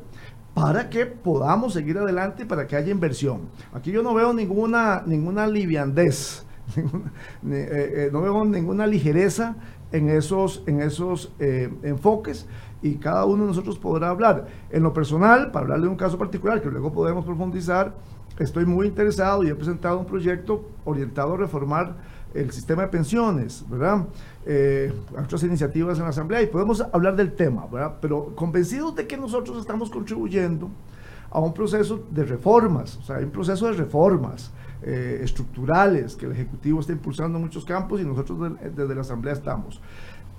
para 0.54 0.88
que 0.88 1.04
podamos 1.04 1.74
seguir 1.74 1.98
adelante 1.98 2.44
y 2.44 2.46
para 2.46 2.66
que 2.66 2.74
haya 2.74 2.90
inversión. 2.90 3.50
Aquí 3.74 3.90
yo 3.90 4.02
no 4.02 4.14
veo 4.14 4.32
ninguna, 4.32 5.02
ninguna 5.04 5.46
liviandez, 5.46 6.46
eh, 6.76 6.82
eh, 7.50 8.10
no 8.12 8.20
veo 8.22 8.44
ninguna 8.44 8.86
ligereza 8.86 9.56
en 9.92 10.10
esos, 10.10 10.62
en 10.66 10.80
esos 10.80 11.32
eh, 11.38 11.72
enfoques 11.82 12.46
y 12.82 12.96
cada 12.96 13.24
uno 13.24 13.42
de 13.42 13.48
nosotros 13.48 13.78
podrá 13.78 14.10
hablar. 14.10 14.46
En 14.70 14.82
lo 14.82 14.92
personal, 14.92 15.50
para 15.50 15.64
hablar 15.64 15.80
de 15.80 15.88
un 15.88 15.96
caso 15.96 16.18
particular 16.18 16.60
que 16.60 16.70
luego 16.70 16.92
podemos 16.92 17.24
profundizar, 17.24 17.94
estoy 18.38 18.66
muy 18.66 18.86
interesado 18.86 19.42
y 19.42 19.48
he 19.48 19.54
presentado 19.54 19.98
un 19.98 20.06
proyecto 20.06 20.68
orientado 20.84 21.34
a 21.34 21.36
reformar 21.38 21.96
el 22.34 22.50
sistema 22.52 22.82
de 22.82 22.88
pensiones, 22.88 23.64
¿verdad? 23.68 24.06
Eh, 24.44 24.92
otras 25.18 25.42
iniciativas 25.42 25.98
en 25.98 26.04
la 26.04 26.10
Asamblea 26.10 26.42
y 26.42 26.46
podemos 26.46 26.80
hablar 26.92 27.16
del 27.16 27.32
tema, 27.32 27.66
¿verdad? 27.66 27.96
Pero 28.00 28.34
convencidos 28.36 28.94
de 28.94 29.06
que 29.06 29.16
nosotros 29.16 29.58
estamos 29.58 29.90
contribuyendo 29.90 30.70
a 31.30 31.40
un 31.40 31.52
proceso 31.52 32.04
de 32.10 32.24
reformas, 32.24 32.96
o 32.98 33.02
sea, 33.02 33.16
hay 33.16 33.24
un 33.24 33.30
proceso 33.30 33.66
de 33.66 33.72
reformas 33.72 34.52
eh, 34.82 35.20
estructurales 35.22 36.14
que 36.16 36.26
el 36.26 36.32
Ejecutivo 36.32 36.80
está 36.80 36.92
impulsando 36.92 37.38
en 37.38 37.44
muchos 37.44 37.64
campos 37.64 38.00
y 38.00 38.04
nosotros 38.04 38.52
desde 38.76 38.94
la 38.94 39.00
Asamblea 39.00 39.34
estamos. 39.34 39.80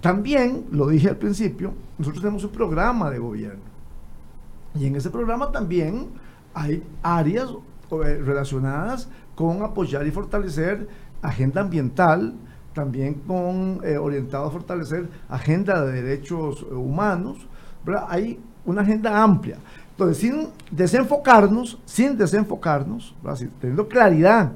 También, 0.01 0.65
lo 0.71 0.87
dije 0.87 1.09
al 1.09 1.17
principio, 1.17 1.73
nosotros 1.97 2.21
tenemos 2.21 2.43
un 2.43 2.51
programa 2.51 3.09
de 3.09 3.19
gobierno. 3.19 3.61
Y 4.75 4.85
en 4.85 4.95
ese 4.95 5.09
programa 5.09 5.51
también 5.51 6.07
hay 6.53 6.83
áreas 7.03 7.49
eh, 7.91 8.21
relacionadas 8.23 9.09
con 9.35 9.61
apoyar 9.63 10.05
y 10.07 10.11
fortalecer 10.11 10.87
agenda 11.21 11.61
ambiental, 11.61 12.35
también 12.73 13.15
con 13.15 13.81
eh, 13.83 13.97
a 13.97 14.49
fortalecer 14.49 15.09
agenda 15.27 15.85
de 15.85 16.01
derechos 16.01 16.63
humanos. 16.63 17.47
Hay 18.07 18.39
una 18.65 18.81
agenda 18.81 19.21
amplia. 19.21 19.57
Entonces, 19.99 20.21
sin 20.21 20.47
desenfocarnos, 20.71 21.77
sin 21.83 22.17
desenfocarnos, 22.17 23.13
teniendo 23.59 23.89
claridad 23.89 24.53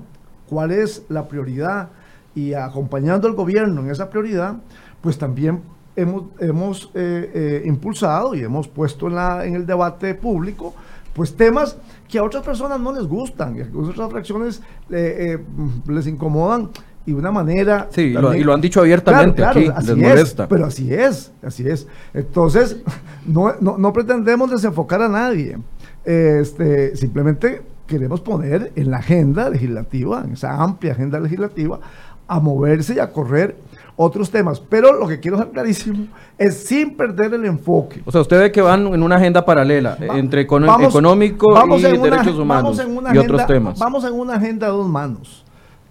cuál 0.47 0.71
es 0.71 1.03
la 1.09 1.27
prioridad 1.27 1.89
y 2.33 2.53
acompañando 2.53 3.27
al 3.27 3.33
gobierno 3.33 3.81
en 3.81 3.91
esa 3.91 4.09
prioridad, 4.09 4.55
pues 5.01 5.17
también 5.17 5.61
hemos, 5.97 6.91
eh, 6.93 7.31
eh, 7.33 7.63
impulsado 7.65 8.35
y 8.35 8.39
hemos 8.39 8.69
puesto 8.69 9.09
en 9.41 9.55
el 9.55 9.65
debate 9.65 10.15
público 10.15 10.73
pues 11.13 11.35
temas 11.35 11.77
que 12.07 12.19
a 12.19 12.23
otras 12.23 12.41
personas 12.41 12.79
no 12.79 12.93
les 12.93 13.05
gustan, 13.05 13.53
que 13.53 13.63
a 13.63 13.67
otras 13.77 14.11
fracciones 14.11 14.61
eh, 14.89 15.43
les 15.87 16.07
incomodan 16.07 16.69
y 17.05 17.11
de 17.11 17.17
una 17.17 17.31
manera... 17.31 17.87
Sí, 17.91 18.15
y 18.15 18.43
lo 18.43 18.53
han 18.53 18.61
dicho 18.61 18.79
abiertamente 18.79 19.43
aquí, 19.43 19.69
les 19.85 19.97
molesta. 19.97 20.47
pero 20.47 20.65
así 20.65 20.93
es, 20.93 21.31
así 21.41 21.67
es. 21.67 21.87
Entonces, 22.13 22.77
no, 23.25 23.53
no, 23.59 23.77
no 23.77 23.93
pretendemos 23.93 24.51
desenfocar 24.51 25.01
a 25.01 25.09
nadie. 25.09 25.57
Este, 26.05 26.95
simplemente 26.95 27.61
queremos 27.87 28.21
poner 28.21 28.71
en 28.75 28.91
la 28.91 28.97
agenda 28.97 29.49
legislativa, 29.49 30.23
en 30.25 30.33
esa 30.33 30.61
amplia 30.61 30.93
agenda 30.93 31.19
legislativa, 31.19 31.79
a 32.27 32.39
moverse 32.39 32.95
y 32.95 32.99
a 32.99 33.11
correr 33.11 33.55
otros 33.95 34.31
temas. 34.31 34.59
Pero 34.59 34.93
lo 34.93 35.07
que 35.07 35.19
quiero 35.19 35.37
dejar 35.37 35.51
clarísimo 35.51 36.07
es 36.37 36.63
sin 36.65 36.95
perder 36.95 37.33
el 37.33 37.45
enfoque. 37.45 38.01
O 38.05 38.11
sea, 38.11 38.21
usted 38.21 38.39
ve 38.39 38.51
que 38.51 38.61
van 38.61 38.87
en 38.87 39.03
una 39.03 39.17
agenda 39.17 39.45
paralela 39.45 39.97
entre 39.99 40.41
económico 40.41 41.53
y 41.77 41.81
derechos 41.97 42.37
humanos 42.37 42.81
y 43.13 43.17
otros 43.17 43.45
temas. 43.45 43.79
Vamos 43.79 44.03
en 44.05 44.13
una 44.13 44.35
agenda 44.35 44.67
a 44.67 44.71
dos 44.71 44.87
manos. 44.87 45.42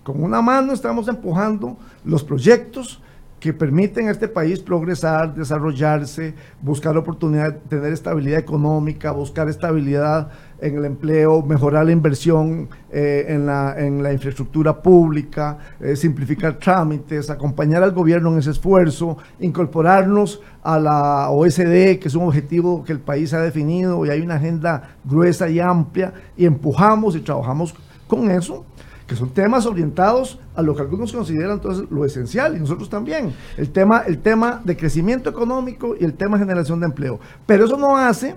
Con 0.02 0.22
una 0.22 0.42
mano 0.42 0.72
estamos 0.72 1.06
empujando 1.06 1.76
los 2.04 2.24
proyectos 2.24 3.00
que 3.38 3.52
permiten 3.52 4.06
a 4.06 4.12
este 4.12 4.28
país 4.28 4.60
progresar, 4.60 5.34
desarrollarse, 5.34 6.34
buscar 6.60 6.96
oportunidad, 6.96 7.56
tener 7.68 7.92
estabilidad 7.92 8.38
económica, 8.38 9.10
buscar 9.10 9.48
estabilidad 9.48 10.28
en 10.60 10.76
el 10.76 10.84
empleo, 10.84 11.42
mejorar 11.42 11.86
la 11.86 11.92
inversión 11.92 12.68
eh, 12.90 13.26
en, 13.28 13.46
la, 13.46 14.12
infraestructura 14.12 14.80
pública, 14.80 15.58
eh, 15.80 15.96
simplificar 15.96 16.54
trámites, 16.54 17.30
acompañar 17.30 17.82
al 17.82 17.90
gobierno 17.90 18.32
en 18.32 18.38
ese 18.38 18.50
esfuerzo, 18.50 19.18
incorporarnos 19.40 20.40
a 20.62 20.78
la 20.78 21.30
OSD, 21.30 21.98
que 21.98 22.04
es 22.06 22.14
un 22.14 22.28
objetivo 22.28 22.84
que 22.84 22.92
el 22.92 23.00
país 23.00 23.34
ha 23.34 23.40
definido 23.40 24.04
y 24.06 24.10
hay 24.10 24.20
una 24.20 24.36
agenda 24.36 24.96
gruesa 25.04 25.48
y 25.48 25.58
amplia, 25.58 26.12
y 26.36 26.46
empujamos 26.46 27.16
y 27.16 27.20
trabajamos 27.20 27.74
con 28.06 28.30
eso 28.30 28.64
que 29.12 29.18
son 29.18 29.28
temas 29.28 29.66
orientados 29.66 30.38
a 30.56 30.62
lo 30.62 30.74
que 30.74 30.80
algunos 30.80 31.12
consideran 31.12 31.52
entonces 31.52 31.84
lo 31.90 32.02
esencial 32.06 32.56
y 32.56 32.60
nosotros 32.60 32.88
también, 32.88 33.34
el 33.58 33.68
tema, 33.68 34.04
el 34.06 34.16
tema 34.16 34.62
de 34.64 34.74
crecimiento 34.74 35.28
económico 35.28 35.94
y 36.00 36.04
el 36.04 36.14
tema 36.14 36.38
de 36.38 36.44
generación 36.44 36.80
de 36.80 36.86
empleo. 36.86 37.20
Pero 37.44 37.66
eso 37.66 37.76
no 37.76 37.98
hace 37.98 38.34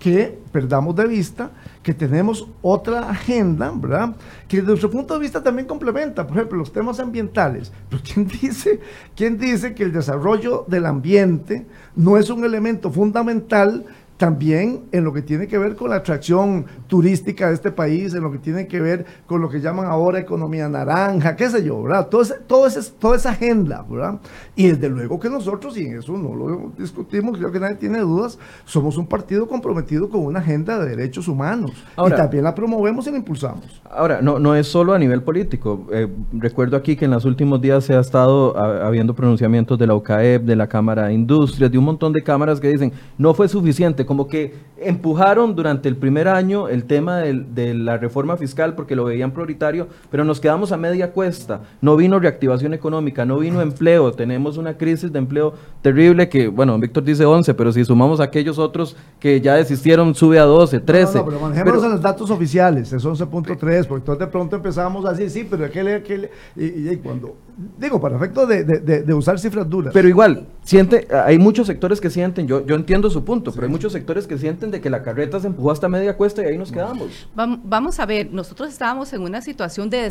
que 0.00 0.36
perdamos 0.50 0.96
de 0.96 1.06
vista 1.06 1.52
que 1.80 1.94
tenemos 1.94 2.48
otra 2.60 3.08
agenda, 3.08 3.72
¿verdad? 3.72 4.16
Que 4.48 4.56
desde 4.56 4.70
nuestro 4.70 4.90
punto 4.90 5.14
de 5.14 5.20
vista 5.20 5.40
también 5.44 5.68
complementa, 5.68 6.26
por 6.26 6.36
ejemplo, 6.36 6.58
los 6.58 6.72
temas 6.72 6.98
ambientales. 6.98 7.70
Pero 7.88 8.02
¿quién 8.02 8.26
dice, 8.42 8.80
quién 9.14 9.38
dice 9.38 9.74
que 9.76 9.84
el 9.84 9.92
desarrollo 9.92 10.64
del 10.66 10.86
ambiente 10.86 11.66
no 11.94 12.18
es 12.18 12.30
un 12.30 12.42
elemento 12.42 12.90
fundamental 12.90 13.86
también 14.16 14.84
en 14.92 15.04
lo 15.04 15.12
que 15.12 15.22
tiene 15.22 15.46
que 15.46 15.58
ver 15.58 15.76
con 15.76 15.90
la 15.90 15.96
atracción 15.96 16.66
turística 16.86 17.48
de 17.48 17.54
este 17.54 17.70
país, 17.70 18.14
en 18.14 18.22
lo 18.22 18.32
que 18.32 18.38
tiene 18.38 18.66
que 18.66 18.80
ver 18.80 19.04
con 19.26 19.40
lo 19.40 19.48
que 19.48 19.60
llaman 19.60 19.86
ahora 19.86 20.18
economía 20.18 20.68
naranja, 20.68 21.36
qué 21.36 21.50
sé 21.50 21.64
yo, 21.64 21.82
¿verdad? 21.82 22.08
Todo 22.08 22.24
todo 22.46 22.68
toda 22.98 23.16
esa 23.16 23.30
agenda, 23.30 23.84
¿verdad? 23.88 24.20
Y 24.54 24.68
desde 24.68 24.88
luego 24.88 25.20
que 25.20 25.28
nosotros, 25.28 25.76
y 25.76 25.86
en 25.86 25.98
eso 25.98 26.16
no 26.16 26.34
lo 26.34 26.72
discutimos, 26.78 27.38
creo 27.38 27.52
que 27.52 27.60
nadie 27.60 27.76
tiene 27.76 27.98
dudas, 28.00 28.38
somos 28.64 28.96
un 28.96 29.06
partido 29.06 29.46
comprometido 29.46 30.08
con 30.08 30.24
una 30.24 30.40
agenda 30.40 30.78
de 30.78 30.96
derechos 30.96 31.28
humanos 31.28 31.72
y 31.98 32.10
también 32.10 32.44
la 32.44 32.54
promovemos 32.54 33.06
y 33.06 33.10
la 33.10 33.18
impulsamos. 33.18 33.82
Ahora, 33.90 34.20
no, 34.22 34.38
no 34.38 34.54
es 34.54 34.66
solo 34.66 34.94
a 34.94 34.98
nivel 34.98 35.22
político. 35.22 35.86
Eh, 35.92 36.08
recuerdo 36.32 36.76
aquí 36.76 36.96
que 36.96 37.04
en 37.04 37.10
los 37.10 37.24
últimos 37.24 37.60
días 37.60 37.84
se 37.84 37.94
ha 37.94 38.00
estado 38.00 38.56
habiendo 38.56 39.14
pronunciamientos 39.14 39.78
de 39.78 39.86
la 39.86 39.94
OCAEP, 39.94 40.42
de 40.42 40.56
la 40.56 40.66
Cámara 40.68 41.06
de 41.06 41.14
Industrias, 41.14 41.70
de 41.70 41.78
un 41.78 41.84
montón 41.84 42.12
de 42.12 42.22
cámaras 42.22 42.60
que 42.60 42.68
dicen, 42.68 42.92
no 43.18 43.34
fue 43.34 43.48
suficiente 43.48 44.05
como 44.06 44.28
que 44.28 44.54
empujaron 44.78 45.54
durante 45.54 45.88
el 45.88 45.96
primer 45.96 46.28
año 46.28 46.68
el 46.68 46.84
tema 46.84 47.18
de, 47.18 47.74
la 47.74 47.96
reforma 47.96 48.36
fiscal 48.36 48.74
porque 48.74 48.94
lo 48.96 49.04
veían 49.04 49.32
prioritario, 49.32 49.88
pero 50.10 50.24
nos 50.24 50.40
quedamos 50.40 50.72
a 50.72 50.76
media 50.76 51.12
cuesta. 51.12 51.62
No 51.80 51.96
vino 51.96 52.18
reactivación 52.18 52.74
económica, 52.74 53.24
no 53.24 53.38
vino 53.38 53.60
empleo, 53.60 54.12
tenemos 54.12 54.56
una 54.56 54.76
crisis 54.76 55.12
de 55.12 55.18
empleo 55.18 55.54
terrible 55.82 56.28
que, 56.28 56.48
bueno, 56.48 56.78
Víctor 56.78 57.04
dice 57.04 57.24
11, 57.24 57.54
pero 57.54 57.72
si 57.72 57.84
sumamos 57.84 58.20
aquellos 58.20 58.58
otros 58.58 58.96
que 59.18 59.40
ya 59.40 59.54
desistieron, 59.54 60.14
sube 60.14 60.38
a 60.38 60.44
12, 60.44 60.80
13. 60.80 61.12
No, 61.12 61.18
no, 61.18 61.26
pero 61.26 61.40
manejemos 61.40 61.84
en 61.84 61.90
los 61.90 62.02
datos 62.02 62.30
oficiales, 62.30 62.92
es 62.92 63.04
11.3, 63.04 63.86
porque 63.86 64.00
entonces 64.00 64.18
de 64.18 64.26
pronto 64.26 64.56
empezamos 64.56 65.04
así, 65.04 65.28
sí, 65.28 65.46
pero 65.48 65.64
aquel, 65.64 65.88
aquel 65.88 66.30
y, 66.54 66.90
y, 66.90 66.96
cuando, 66.96 67.36
digo, 67.78 68.00
para 68.00 68.16
efecto 68.16 68.46
de, 68.46 68.64
de, 68.64 69.14
usar 69.14 69.38
cifras 69.38 69.68
duras. 69.68 69.92
Pero 69.92 70.08
igual, 70.08 70.46
siente, 70.62 71.08
hay 71.10 71.38
muchos 71.38 71.66
sectores 71.66 72.00
que 72.00 72.10
sienten, 72.10 72.46
yo, 72.46 72.64
yo 72.66 72.74
entiendo 72.74 73.08
su 73.08 73.24
punto, 73.24 73.52
pero 73.52 73.66
hay 73.66 73.72
muchos 73.72 73.92
sectores 73.92 74.26
que 74.26 74.36
sienten 74.36 74.70
de 74.70 74.80
que 74.80 74.90
la 74.90 75.02
carreta 75.02 75.40
se 75.40 75.46
empujó 75.46 75.70
hasta 75.70 75.88
media 75.88 76.16
cuesta 76.16 76.42
y 76.42 76.46
ahí 76.46 76.58
nos 76.58 76.70
quedamos. 76.70 77.28
Vamos 77.34 77.98
a 77.98 78.06
ver, 78.06 78.32
nosotros 78.32 78.68
estábamos 78.68 79.12
en 79.12 79.22
una 79.22 79.40
situación 79.40 79.88
de 79.88 80.10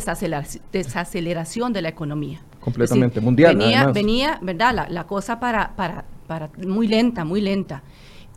desaceleración 0.72 1.72
de 1.72 1.82
la 1.82 1.88
economía. 1.88 2.40
Completamente, 2.60 3.20
mundial. 3.20 3.56
Venía, 3.56 3.86
venía 3.92 4.38
¿verdad? 4.42 4.88
La, 4.88 5.04
cosa 5.04 5.38
para, 5.38 5.76
para, 5.76 6.04
para 6.26 6.50
muy 6.66 6.88
lenta, 6.88 7.24
muy 7.24 7.40
lenta. 7.40 7.82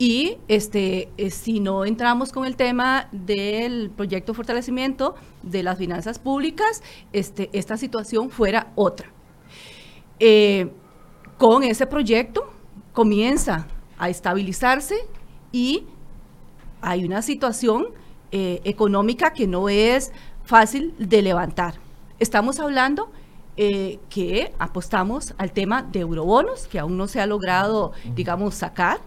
Y 0.01 0.37
este, 0.47 1.09
eh, 1.17 1.29
si 1.29 1.59
no 1.59 1.83
entramos 1.83 2.31
con 2.31 2.45
el 2.45 2.55
tema 2.55 3.09
del 3.11 3.91
proyecto 3.91 4.31
de 4.31 4.37
fortalecimiento 4.37 5.15
de 5.43 5.61
las 5.61 5.77
finanzas 5.77 6.19
públicas, 6.19 6.81
este, 7.11 7.49
esta 7.51 7.75
situación 7.75 8.29
fuera 8.29 8.71
otra. 8.75 9.11
Eh, 10.17 10.71
con 11.37 11.63
ese 11.63 11.85
proyecto 11.85 12.49
comienza 12.93 13.67
a 13.97 14.09
estabilizarse 14.09 14.95
y 15.51 15.83
hay 16.79 17.03
una 17.03 17.21
situación 17.21 17.87
eh, 18.31 18.61
económica 18.63 19.33
que 19.33 19.47
no 19.47 19.67
es 19.67 20.13
fácil 20.45 20.95
de 20.97 21.21
levantar. 21.21 21.73
Estamos 22.19 22.59
hablando 22.59 23.11
que 24.09 24.53
apostamos 24.57 25.33
al 25.37 25.51
tema 25.51 25.83
de 25.83 25.99
eurobonos, 25.99 26.65
que 26.69 26.79
aún 26.79 26.95
no 26.95 27.09
se 27.09 27.19
ha 27.19 27.25
logrado, 27.25 27.91
digamos, 28.15 28.55
sacar. 28.55 29.01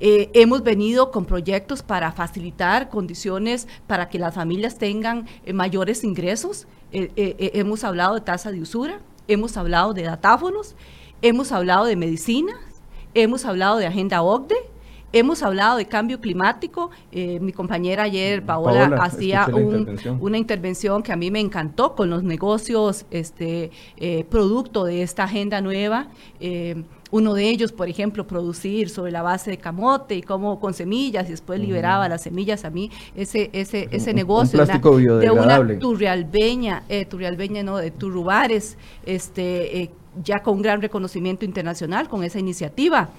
Eh, 0.00 0.30
hemos 0.34 0.62
venido 0.62 1.10
con 1.10 1.24
proyectos 1.24 1.82
para 1.82 2.12
facilitar 2.12 2.88
condiciones 2.88 3.66
para 3.86 4.08
que 4.08 4.18
las 4.18 4.34
familias 4.34 4.78
tengan 4.78 5.26
mayores 5.52 6.04
ingresos. 6.04 6.66
hemos 6.92 7.84
hablado 7.84 8.14
de 8.14 8.20
tasa 8.20 8.50
de 8.50 8.60
usura, 8.60 9.00
hemos 9.28 9.56
hablado 9.56 9.92
de 9.94 10.02
datáfonos, 10.02 10.76
hemos 11.22 11.52
hablado 11.52 11.84
de 11.86 11.96
medicinas, 11.96 12.56
hemos 13.14 13.44
hablado 13.44 13.78
de 13.78 13.86
agenda 13.86 14.22
OCDE, 14.22 14.56
Hemos 15.12 15.42
hablado 15.42 15.78
de 15.78 15.86
cambio 15.86 16.20
climático. 16.20 16.90
Eh, 17.12 17.38
mi 17.40 17.52
compañera 17.52 18.02
ayer, 18.02 18.42
mm, 18.42 18.46
Paola, 18.46 18.84
hacía 19.00 19.46
una 20.20 20.36
intervención 20.36 21.02
que 21.02 21.12
a 21.12 21.16
mí 21.16 21.30
me 21.30 21.40
encantó 21.40 21.94
con 21.94 22.10
los 22.10 22.22
negocios 22.22 23.06
este, 23.10 23.70
eh, 23.96 24.24
producto 24.28 24.84
de 24.84 25.02
esta 25.02 25.24
agenda 25.24 25.60
nueva. 25.60 26.08
Eh, 27.06 27.08
uno 27.10 27.34
de 27.34 27.48
ellos, 27.48 27.72
por 27.72 27.88
ejemplo, 27.88 28.26
producir 28.26 28.88
sobre 28.88 29.12
la 29.12 29.22
base 29.22 29.50
de 29.50 29.58
camote 29.58 30.14
y 30.14 30.22
cómo 30.22 30.58
con 30.60 30.74
semillas 30.74 31.26
y 31.28 31.30
después 31.30 31.60
liberaba 31.60 32.08
las 32.08 32.22
semillas. 32.22 32.64
A 32.64 32.70
mí 32.70 32.90
ese 33.14 33.50
ese 33.52 33.88
ese 33.90 34.12
negocio 34.12 34.64
de 34.64 35.30
una 35.30 35.78
turrialbeña, 35.78 36.84
eh, 36.88 37.04
turrialbeña 37.04 37.62
no, 37.62 37.78
de 37.78 37.90
turrubares, 37.90 38.76
este 39.04 39.90
ya 40.22 40.40
con 40.42 40.62
gran 40.62 40.82
reconocimiento 40.82 41.44
internacional 41.44 42.08
con 42.08 42.24
esa 42.24 42.38
iniciativa. 42.38 43.10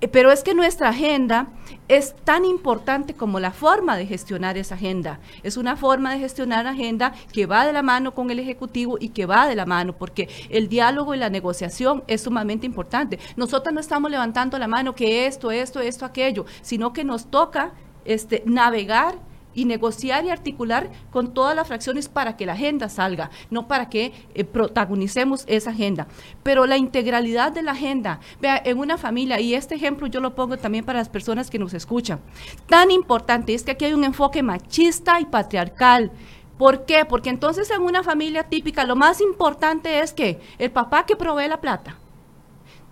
Eh, 0.00 0.08
pero 0.08 0.30
es 0.30 0.42
que 0.42 0.54
nuestra 0.54 0.90
agenda 0.90 1.48
es 1.88 2.14
tan 2.24 2.44
importante 2.44 3.14
como 3.14 3.40
la 3.40 3.50
forma 3.50 3.96
de 3.96 4.06
gestionar 4.06 4.56
esa 4.56 4.74
agenda. 4.74 5.20
Es 5.42 5.56
una 5.56 5.76
forma 5.76 6.12
de 6.12 6.20
gestionar 6.20 6.64
la 6.64 6.70
agenda 6.70 7.14
que 7.32 7.46
va 7.46 7.66
de 7.66 7.72
la 7.72 7.82
mano 7.82 8.14
con 8.14 8.30
el 8.30 8.38
Ejecutivo 8.38 8.96
y 9.00 9.10
que 9.10 9.26
va 9.26 9.46
de 9.46 9.56
la 9.56 9.66
mano, 9.66 9.94
porque 9.94 10.28
el 10.48 10.68
diálogo 10.68 11.14
y 11.14 11.18
la 11.18 11.30
negociación 11.30 12.02
es 12.06 12.22
sumamente 12.22 12.66
importante. 12.66 13.18
Nosotros 13.36 13.74
no 13.74 13.80
estamos 13.80 14.10
levantando 14.10 14.58
la 14.58 14.68
mano 14.68 14.94
que 14.94 15.26
esto, 15.26 15.50
esto, 15.50 15.80
esto, 15.80 16.04
aquello, 16.04 16.44
sino 16.62 16.92
que 16.92 17.04
nos 17.04 17.30
toca 17.30 17.72
este, 18.04 18.42
navegar 18.46 19.16
y 19.54 19.64
negociar 19.64 20.24
y 20.24 20.30
articular 20.30 20.90
con 21.10 21.34
todas 21.34 21.54
las 21.54 21.66
fracciones 21.66 22.08
para 22.08 22.36
que 22.36 22.46
la 22.46 22.54
agenda 22.54 22.88
salga, 22.88 23.30
no 23.50 23.68
para 23.68 23.88
que 23.88 24.12
eh, 24.34 24.44
protagonicemos 24.44 25.44
esa 25.46 25.70
agenda. 25.70 26.06
Pero 26.42 26.66
la 26.66 26.76
integralidad 26.76 27.52
de 27.52 27.62
la 27.62 27.72
agenda, 27.72 28.20
vea, 28.40 28.60
en 28.64 28.78
una 28.78 28.98
familia, 28.98 29.40
y 29.40 29.54
este 29.54 29.74
ejemplo 29.74 30.06
yo 30.06 30.20
lo 30.20 30.34
pongo 30.34 30.56
también 30.56 30.84
para 30.84 30.98
las 30.98 31.08
personas 31.08 31.50
que 31.50 31.58
nos 31.58 31.74
escuchan, 31.74 32.20
tan 32.66 32.90
importante 32.90 33.54
es 33.54 33.62
que 33.62 33.72
aquí 33.72 33.84
hay 33.84 33.94
un 33.94 34.04
enfoque 34.04 34.42
machista 34.42 35.20
y 35.20 35.26
patriarcal 35.26 36.12
¿Por 36.58 36.84
qué? 36.84 37.04
Porque 37.04 37.30
entonces 37.30 37.70
en 37.70 37.82
una 37.82 38.02
familia 38.02 38.44
típica 38.44 38.84
lo 38.84 38.96
más 38.96 39.20
importante 39.20 40.00
es 40.00 40.12
que 40.12 40.40
el 40.58 40.70
papá 40.70 41.04
que 41.04 41.16
provee 41.16 41.48
la 41.48 41.60
plata. 41.60 41.98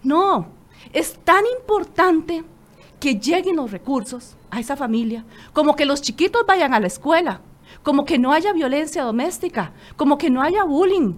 No, 0.03 0.48
es 0.92 1.18
tan 1.25 1.44
importante 1.59 2.44
que 3.03 3.17
lleguen 3.17 3.57
los 3.57 3.73
recursos 3.73 4.37
a 4.49 4.61
esa 4.61 4.77
familia, 4.77 5.25
como 5.53 5.75
que 5.75 5.87
los 5.87 6.01
chiquitos 6.03 6.47
vayan 6.47 6.73
a 6.73 6.79
la 6.79 6.87
escuela, 6.87 7.41
como 7.83 8.05
que 8.05 8.17
no 8.17 8.33
haya 8.33 8.53
violencia 8.53 9.03
doméstica, 9.03 9.73
como 9.97 10.19
que 10.19 10.31
no 10.31 10.41
haya 10.41 10.62
bullying, 10.62 11.15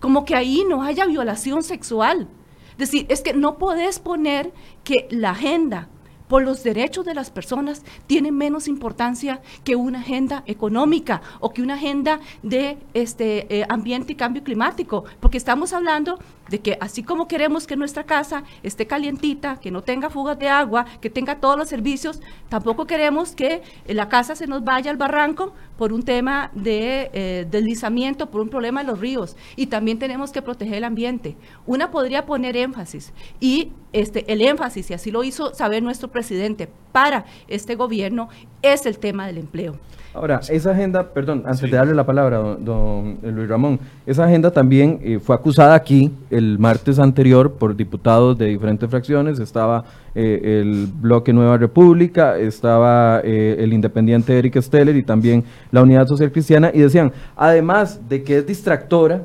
como 0.00 0.24
que 0.24 0.34
ahí 0.34 0.64
no 0.66 0.82
haya 0.82 1.04
violación 1.04 1.62
sexual. 1.62 2.26
Es 2.70 2.78
decir, 2.78 3.04
es 3.10 3.20
que 3.20 3.34
no 3.34 3.58
podés 3.58 3.98
poner 3.98 4.54
que 4.82 5.08
la 5.10 5.32
agenda 5.32 5.90
por 6.26 6.42
los 6.42 6.62
derechos 6.62 7.04
de 7.04 7.12
las 7.12 7.30
personas 7.30 7.82
tiene 8.06 8.32
menos 8.32 8.66
importancia 8.66 9.42
que 9.62 9.76
una 9.76 10.00
agenda 10.00 10.42
económica 10.46 11.20
o 11.40 11.52
que 11.52 11.60
una 11.60 11.74
agenda 11.74 12.18
de 12.42 12.78
este 12.94 13.46
eh, 13.54 13.66
ambiente 13.68 14.14
y 14.14 14.16
cambio 14.16 14.42
climático, 14.42 15.04
porque 15.20 15.36
estamos 15.36 15.74
hablando 15.74 16.18
de 16.48 16.60
que 16.60 16.78
así 16.80 17.02
como 17.02 17.28
queremos 17.28 17.66
que 17.66 17.76
nuestra 17.76 18.04
casa 18.04 18.44
esté 18.62 18.86
calientita, 18.86 19.58
que 19.60 19.70
no 19.70 19.82
tenga 19.82 20.10
fugas 20.10 20.38
de 20.38 20.48
agua, 20.48 20.86
que 21.00 21.10
tenga 21.10 21.40
todos 21.40 21.58
los 21.58 21.68
servicios, 21.68 22.20
tampoco 22.48 22.86
queremos 22.86 23.34
que 23.34 23.62
la 23.86 24.08
casa 24.08 24.36
se 24.36 24.46
nos 24.46 24.64
vaya 24.64 24.90
al 24.90 24.96
barranco 24.96 25.52
por 25.76 25.92
un 25.92 26.02
tema 26.02 26.50
de 26.54 27.10
eh, 27.12 27.46
deslizamiento, 27.50 28.30
por 28.30 28.40
un 28.40 28.48
problema 28.48 28.82
de 28.82 28.88
los 28.88 29.00
ríos. 29.00 29.36
Y 29.56 29.66
también 29.66 29.98
tenemos 29.98 30.32
que 30.32 30.42
proteger 30.42 30.76
el 30.76 30.84
ambiente. 30.84 31.36
Una 31.66 31.90
podría 31.90 32.26
poner 32.26 32.56
énfasis 32.56 33.12
y 33.40 33.72
este, 33.92 34.30
el 34.32 34.42
énfasis, 34.42 34.90
y 34.90 34.94
así 34.94 35.10
lo 35.10 35.24
hizo 35.24 35.54
saber 35.54 35.82
nuestro 35.82 36.08
presidente 36.08 36.68
para 36.96 37.26
este 37.46 37.74
gobierno, 37.74 38.30
es 38.62 38.86
el 38.86 38.96
tema 38.98 39.26
del 39.26 39.36
empleo. 39.36 39.74
Ahora, 40.14 40.40
esa 40.48 40.70
agenda, 40.70 41.12
perdón, 41.12 41.42
antes 41.44 41.70
de 41.70 41.76
darle 41.76 41.94
la 41.94 42.06
palabra, 42.06 42.38
don, 42.38 42.64
don 42.64 43.18
Luis 43.34 43.46
Ramón, 43.46 43.78
esa 44.06 44.24
agenda 44.24 44.50
también 44.50 44.98
eh, 45.02 45.18
fue 45.18 45.36
acusada 45.36 45.74
aquí 45.74 46.10
el 46.30 46.58
martes 46.58 46.98
anterior 46.98 47.52
por 47.52 47.76
diputados 47.76 48.38
de 48.38 48.46
diferentes 48.46 48.88
fracciones, 48.88 49.38
estaba 49.40 49.84
eh, 50.14 50.62
el 50.62 50.86
bloque 50.86 51.34
Nueva 51.34 51.58
República, 51.58 52.38
estaba 52.38 53.20
eh, 53.22 53.56
el 53.58 53.74
independiente 53.74 54.38
Eric 54.38 54.58
Steller 54.62 54.96
y 54.96 55.02
también 55.02 55.44
la 55.70 55.82
Unidad 55.82 56.06
Social 56.06 56.32
Cristiana, 56.32 56.70
y 56.72 56.78
decían, 56.78 57.12
además 57.36 58.00
de 58.08 58.22
que 58.22 58.38
es 58.38 58.46
distractora, 58.46 59.20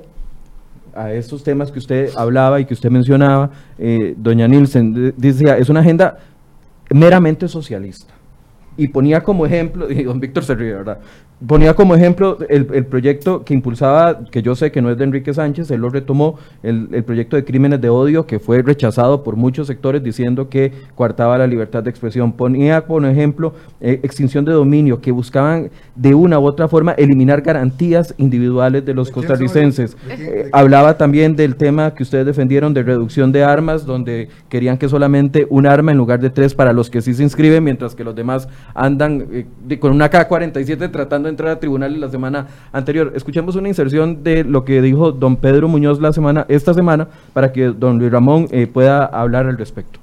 a 0.93 1.13
estos 1.13 1.41
temas 1.41 1.71
que 1.71 1.79
usted 1.79 2.09
hablaba 2.17 2.59
y 2.59 2.65
que 2.65 2.73
usted 2.73 2.89
mencionaba, 2.91 3.49
doña 4.17 4.45
Nielsen 4.45 5.13
decía, 5.15 5.57
es 5.57 5.69
una 5.69 5.79
agenda 5.79 6.17
meramente 6.93 7.47
socialista 7.47 8.13
y 8.77 8.87
ponía 8.87 9.21
como 9.21 9.45
ejemplo, 9.45 9.91
y 9.91 10.03
don 10.03 10.19
Víctor 10.19 10.43
se 10.43 10.55
ríe, 10.55 10.73
¿verdad? 10.73 10.99
Ponía 11.45 11.73
como 11.73 11.95
ejemplo 11.95 12.37
el, 12.49 12.85
proyecto 12.85 13.43
que 13.43 13.55
impulsaba, 13.55 14.25
que 14.29 14.43
yo 14.43 14.53
sé 14.53 14.71
que 14.71 14.79
no 14.79 14.91
es 14.91 14.97
de 14.99 15.05
Enrique 15.05 15.33
Sánchez, 15.33 15.71
él 15.71 15.81
lo 15.81 15.89
retomó, 15.89 16.37
el, 16.61 17.03
proyecto 17.03 17.35
de 17.35 17.43
crímenes 17.43 17.81
de 17.81 17.89
odio 17.89 18.27
que 18.27 18.39
fue 18.39 18.61
rechazado 18.61 19.23
por 19.23 19.35
muchos 19.35 19.65
sectores 19.65 20.03
diciendo 20.03 20.49
que 20.49 20.71
coartaba 20.93 21.39
la 21.39 21.47
libertad 21.47 21.81
de 21.81 21.89
expresión. 21.89 22.33
Ponía 22.33 22.81
como 22.81 23.07
ejemplo 23.07 23.53
eh, 23.79 23.99
extinción 24.03 24.45
de 24.45 24.51
dominio, 24.51 25.01
que 25.01 25.11
buscaban 25.11 25.71
de 25.95 26.13
una 26.13 26.37
u 26.37 26.45
otra 26.45 26.67
forma 26.67 26.91
eliminar 26.91 27.41
garantías 27.41 28.13
individuales 28.19 28.85
de 28.85 28.93
los 28.93 29.09
costarricenses. 29.09 29.97
Eh, 30.09 30.47
hablaba 30.51 30.97
también 30.97 31.35
del 31.35 31.55
tema 31.55 31.95
que 31.95 32.03
ustedes 32.03 32.25
defendieron 32.25 32.75
de 32.75 32.83
reducción 32.83 33.31
de 33.31 33.43
armas, 33.43 33.87
donde 33.87 34.29
querían 34.47 34.77
que 34.77 34.87
solamente 34.87 35.47
un 35.49 35.65
arma 35.65 35.91
en 35.91 35.97
lugar 35.97 36.19
de 36.19 36.29
tres 36.29 36.53
para 36.53 36.71
los 36.71 36.91
que 36.91 37.01
sí 37.01 37.15
se 37.15 37.23
inscriben, 37.23 37.63
mientras 37.63 37.95
que 37.95 38.03
los 38.03 38.13
demás 38.13 38.47
andan 38.75 39.25
eh, 39.31 39.79
con 39.79 39.91
una 39.91 40.09
K-47 40.09 40.91
tratando 40.91 41.27
de 41.27 41.30
entrar 41.31 41.49
a 41.49 41.59
tribunales 41.59 41.99
la 41.99 42.09
semana 42.09 42.47
anterior. 42.71 43.11
Escuchemos 43.15 43.55
una 43.55 43.67
inserción 43.67 44.23
de 44.23 44.43
lo 44.43 44.63
que 44.63 44.81
dijo 44.81 45.11
don 45.11 45.35
Pedro 45.35 45.67
Muñoz 45.67 45.99
la 45.99 46.13
semana, 46.13 46.45
esta 46.49 46.73
semana 46.73 47.07
para 47.33 47.51
que 47.51 47.67
don 47.67 47.97
Luis 47.97 48.11
Ramón 48.11 48.47
eh, 48.51 48.67
pueda 48.67 49.05
hablar 49.05 49.47
al 49.47 49.57
respecto 49.57 49.99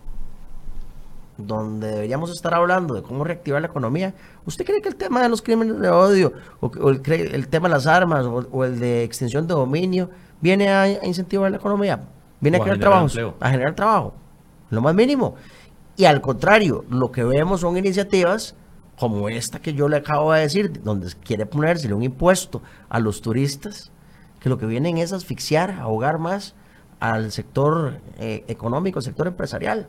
donde 1.38 1.86
deberíamos 1.86 2.32
estar 2.32 2.52
hablando 2.52 2.94
de 2.94 3.02
cómo 3.02 3.22
reactivar 3.22 3.62
la 3.62 3.68
economía, 3.68 4.12
¿usted 4.44 4.66
cree 4.66 4.82
que 4.82 4.88
el 4.88 4.96
tema 4.96 5.22
de 5.22 5.28
los 5.28 5.40
crímenes 5.40 5.78
de 5.78 5.88
odio, 5.88 6.32
o, 6.60 6.90
el, 6.90 7.00
tema 7.48 7.68
de 7.68 7.74
las 7.74 7.86
armas, 7.86 8.26
o, 8.26 8.64
el 8.64 8.80
de 8.80 9.04
extensión 9.04 9.46
de 9.46 9.54
dominio, 9.54 10.10
viene 10.40 10.68
a, 10.68 11.06
incentivar 11.06 11.50
la 11.50 11.58
economía? 11.58 12.00
¿Viene 12.40 12.58
a, 12.58 12.60
crear 12.60 12.78
trabajo? 12.78 13.34
A 13.38 13.50
generar 13.50 13.74
trabajo, 13.74 14.14
lo 14.70 14.80
más 14.80 14.94
mínimo. 14.94 15.36
Y 15.96 16.06
al 16.06 16.20
contrario, 16.20 16.84
lo 16.90 17.12
que 17.12 17.22
vemos 17.22 17.60
son 17.60 17.76
iniciativas 17.76 18.56
como 18.98 19.28
esta 19.28 19.60
que 19.60 19.74
yo 19.74 19.88
le 19.88 19.96
acabo 19.96 20.32
de 20.32 20.40
decir, 20.40 20.82
donde 20.82 21.08
quiere 21.24 21.46
ponerse 21.46 21.92
un 21.92 22.02
impuesto 22.02 22.62
a 22.88 22.98
los 22.98 23.20
turistas, 23.22 23.92
que 24.40 24.48
lo 24.48 24.58
que 24.58 24.66
vienen 24.66 24.98
es 24.98 25.12
asfixiar, 25.12 25.72
ahogar 25.72 26.18
más 26.18 26.54
al 27.00 27.30
sector 27.32 28.00
eh, 28.18 28.44
económico, 28.48 28.98
al 28.98 29.04
sector 29.04 29.26
empresarial. 29.26 29.88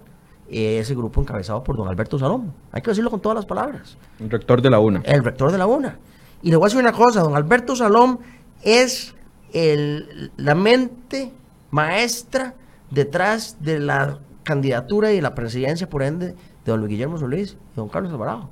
Ese 0.52 0.95
grupo 0.95 1.22
encabezado 1.22 1.63
por 1.63 1.78
don 1.78 1.88
Alberto 1.88 2.17
Salón. 2.17 2.54
Hay 2.72 2.82
que 2.82 2.89
decirlo 2.89 3.12
con 3.12 3.19
todas 3.19 3.36
las 3.36 3.45
palabras. 3.45 3.98
El 4.19 4.32
rector 4.32 4.63
de 4.63 4.72
la 4.72 4.80
UNA. 4.80 5.04
El 5.06 5.24
rector 5.24 5.52
de 5.52 5.60
la 5.60 5.67
UNA. 5.67 6.00
Y 6.41 6.50
le 6.50 6.56
voy 6.56 6.65
a 6.65 6.67
decir 6.67 6.80
una 6.80 6.91
cosa, 6.91 7.22
don 7.22 7.36
Alberto 7.36 7.76
Salón 7.76 8.19
es 8.63 9.15
el, 9.54 10.32
la 10.38 10.56
mente 10.56 11.32
maestra 11.69 12.56
detrás 12.89 13.58
de 13.60 13.80
la 13.80 14.19
candidatura 14.43 15.12
y 15.12 15.22
la 15.22 15.36
presidencia, 15.36 15.88
por 15.88 16.02
ende, 16.02 16.28
de 16.30 16.36
don 16.65 16.80
Luis 16.80 16.89
Guillermo 16.89 17.19
Solís 17.19 17.58
y 17.74 17.76
don 17.76 17.89
Carlos 17.89 18.12
Alvarado. 18.12 18.50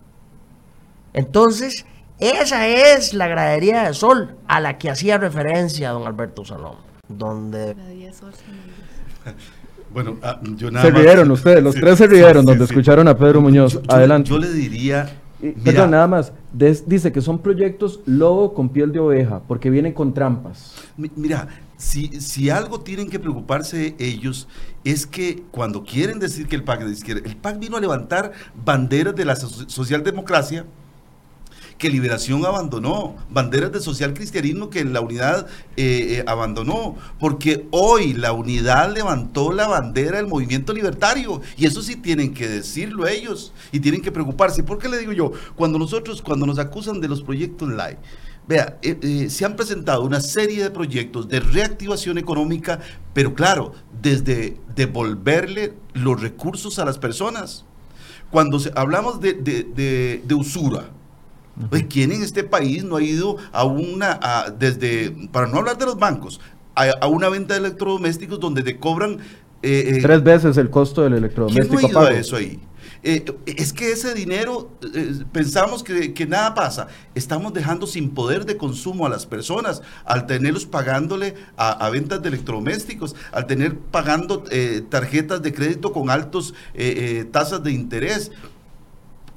Entonces, 1.17 1.83
esa 2.19 2.67
es 2.67 3.15
la 3.15 3.27
gradería 3.27 3.87
de 3.87 3.93
sol 3.95 4.35
a 4.47 4.61
la 4.61 4.77
que 4.77 4.91
hacía 4.91 5.17
referencia 5.17 5.89
don 5.89 6.05
Alberto 6.05 6.45
Salón, 6.45 6.75
donde... 7.09 7.75
Bueno, 9.89 10.17
ah, 10.21 10.39
yo 10.57 10.69
nada 10.69 10.85
Se 10.85 10.91
rieron 10.91 11.31
ustedes, 11.31 11.63
los 11.63 11.73
tres 11.73 11.97
se 11.97 12.07
rieron 12.07 12.45
donde 12.45 12.65
escucharon 12.65 13.07
a 13.07 13.17
Pedro 13.17 13.41
Muñoz. 13.41 13.79
Adelante. 13.87 14.29
Yo 14.29 14.37
le 14.37 14.51
diría... 14.51 15.09
Perdón, 15.63 15.91
nada 15.91 16.07
más. 16.07 16.33
dice 16.51 17.11
que 17.11 17.21
son 17.21 17.39
proyectos 17.39 18.01
lobo 18.05 18.53
con 18.53 18.69
piel 18.69 18.91
de 18.91 18.99
oveja, 18.99 19.41
porque 19.47 19.69
vienen 19.69 19.93
con 19.93 20.13
trampas. 20.13 20.75
Mira, 20.97 21.47
si, 21.77 22.19
si 22.21 22.49
algo 22.49 22.81
tienen 22.81 23.09
que 23.09 23.17
preocuparse 23.17 23.95
ellos 23.97 24.47
es 24.83 25.07
que 25.07 25.43
cuando 25.51 25.83
quieren 25.83 26.19
decir 26.19 26.47
que 26.47 26.55
el 26.55 26.63
PAC 26.63 26.83
de 26.83 26.91
izquierda, 26.91 27.21
el 27.23 27.37
PAC 27.37 27.59
vino 27.59 27.77
a 27.77 27.79
levantar 27.79 28.33
banderas 28.65 29.15
de 29.15 29.25
la 29.25 29.35
socialdemocracia, 29.35 30.65
que 31.77 31.89
Liberación 31.89 32.45
abandonó, 32.45 33.15
banderas 33.29 33.71
de 33.71 33.79
social 33.79 34.13
cristianismo 34.13 34.69
que 34.69 34.83
la 34.83 35.01
unidad 35.01 35.47
eh, 35.75 36.17
eh, 36.17 36.23
abandonó, 36.27 36.95
porque 37.19 37.67
hoy 37.71 38.13
la 38.13 38.31
unidad 38.31 38.93
levantó 38.93 39.51
la 39.51 39.67
bandera 39.67 40.17
del 40.17 40.27
movimiento 40.27 40.73
libertario, 40.73 41.41
y 41.55 41.65
eso 41.65 41.81
sí 41.81 41.95
tienen 41.95 42.33
que 42.33 42.47
decirlo 42.47 43.07
ellos, 43.07 43.53
y 43.71 43.79
tienen 43.79 44.01
que 44.01 44.11
preocuparse. 44.11 44.63
¿Por 44.63 44.79
qué 44.79 44.89
le 44.89 44.97
digo 44.97 45.11
yo? 45.11 45.31
Cuando 45.55 45.77
nosotros, 45.77 46.21
cuando 46.21 46.45
nos 46.45 46.59
acusan 46.59 46.99
de 46.99 47.07
los 47.07 47.21
proyectos 47.21 47.69
live, 47.69 47.97
Vea, 48.47 48.77
eh, 48.81 49.27
se 49.29 49.43
han 49.43 49.57
presentado 49.57 50.03
una 50.03 50.21
serie 50.21 50.63
de 50.63 50.71
proyectos 50.71 51.27
de 51.27 51.41
reactivación 51.41 52.17
económica, 52.17 52.79
pero 53.13 53.33
claro, 53.33 53.73
desde 54.01 54.55
devolverle 54.73 55.73
los 55.93 56.21
recursos 56.21 56.79
a 56.79 56.85
las 56.85 56.97
personas. 56.97 57.65
Cuando 58.31 58.57
hablamos 58.75 59.19
de, 59.19 59.33
de 59.33 60.33
usura, 60.33 60.91
¿quién 61.89 62.11
en 62.11 62.23
este 62.23 62.43
país 62.43 62.83
no 62.83 62.97
ha 62.97 63.03
ido 63.03 63.37
a 63.51 63.63
una, 63.63 64.19
desde, 64.57 65.11
para 65.31 65.47
no 65.47 65.57
hablar 65.57 65.77
de 65.77 65.85
los 65.85 65.97
bancos, 65.97 66.39
a, 66.75 67.07
una 67.07 67.29
venta 67.29 67.55
de 67.55 67.61
electrodomésticos 67.61 68.39
donde 68.39 68.63
te 68.63 68.77
cobran... 68.77 69.19
Eh, 69.63 69.95
eh, 69.95 69.99
Tres 70.01 70.23
veces 70.23 70.57
el 70.57 70.69
costo 70.69 71.01
del 71.01 71.13
electrodoméstico. 71.13 71.77
¿Quién 71.77 71.91
no 71.91 71.99
ha 71.99 72.03
ido 72.03 72.15
a 72.15 72.19
eso 72.19 72.35
ahí? 72.35 72.59
Eh, 73.03 73.25
es 73.45 73.73
que 73.73 73.91
ese 73.91 74.13
dinero, 74.13 74.71
pensamos 75.31 75.83
que, 75.83 76.27
nada 76.27 76.53
pasa. 76.53 76.87
Estamos 77.15 77.53
dejando 77.53 77.87
sin 77.87 78.11
poder 78.11 78.45
de 78.45 78.57
consumo 78.57 79.05
a 79.05 79.09
las 79.09 79.25
personas 79.25 79.81
al 80.05 80.25
tenerlos 80.27 80.65
pagándole 80.65 81.35
a, 81.57 81.89
ventas 81.89 82.21
de 82.21 82.29
electrodomésticos, 82.29 83.15
al 83.31 83.47
tener 83.47 83.77
pagando 83.77 84.43
tarjetas 84.89 85.41
de 85.41 85.53
crédito 85.53 85.91
con 85.91 86.09
altos 86.09 86.53
tasas 87.31 87.63
de 87.63 87.71
interés. 87.71 88.31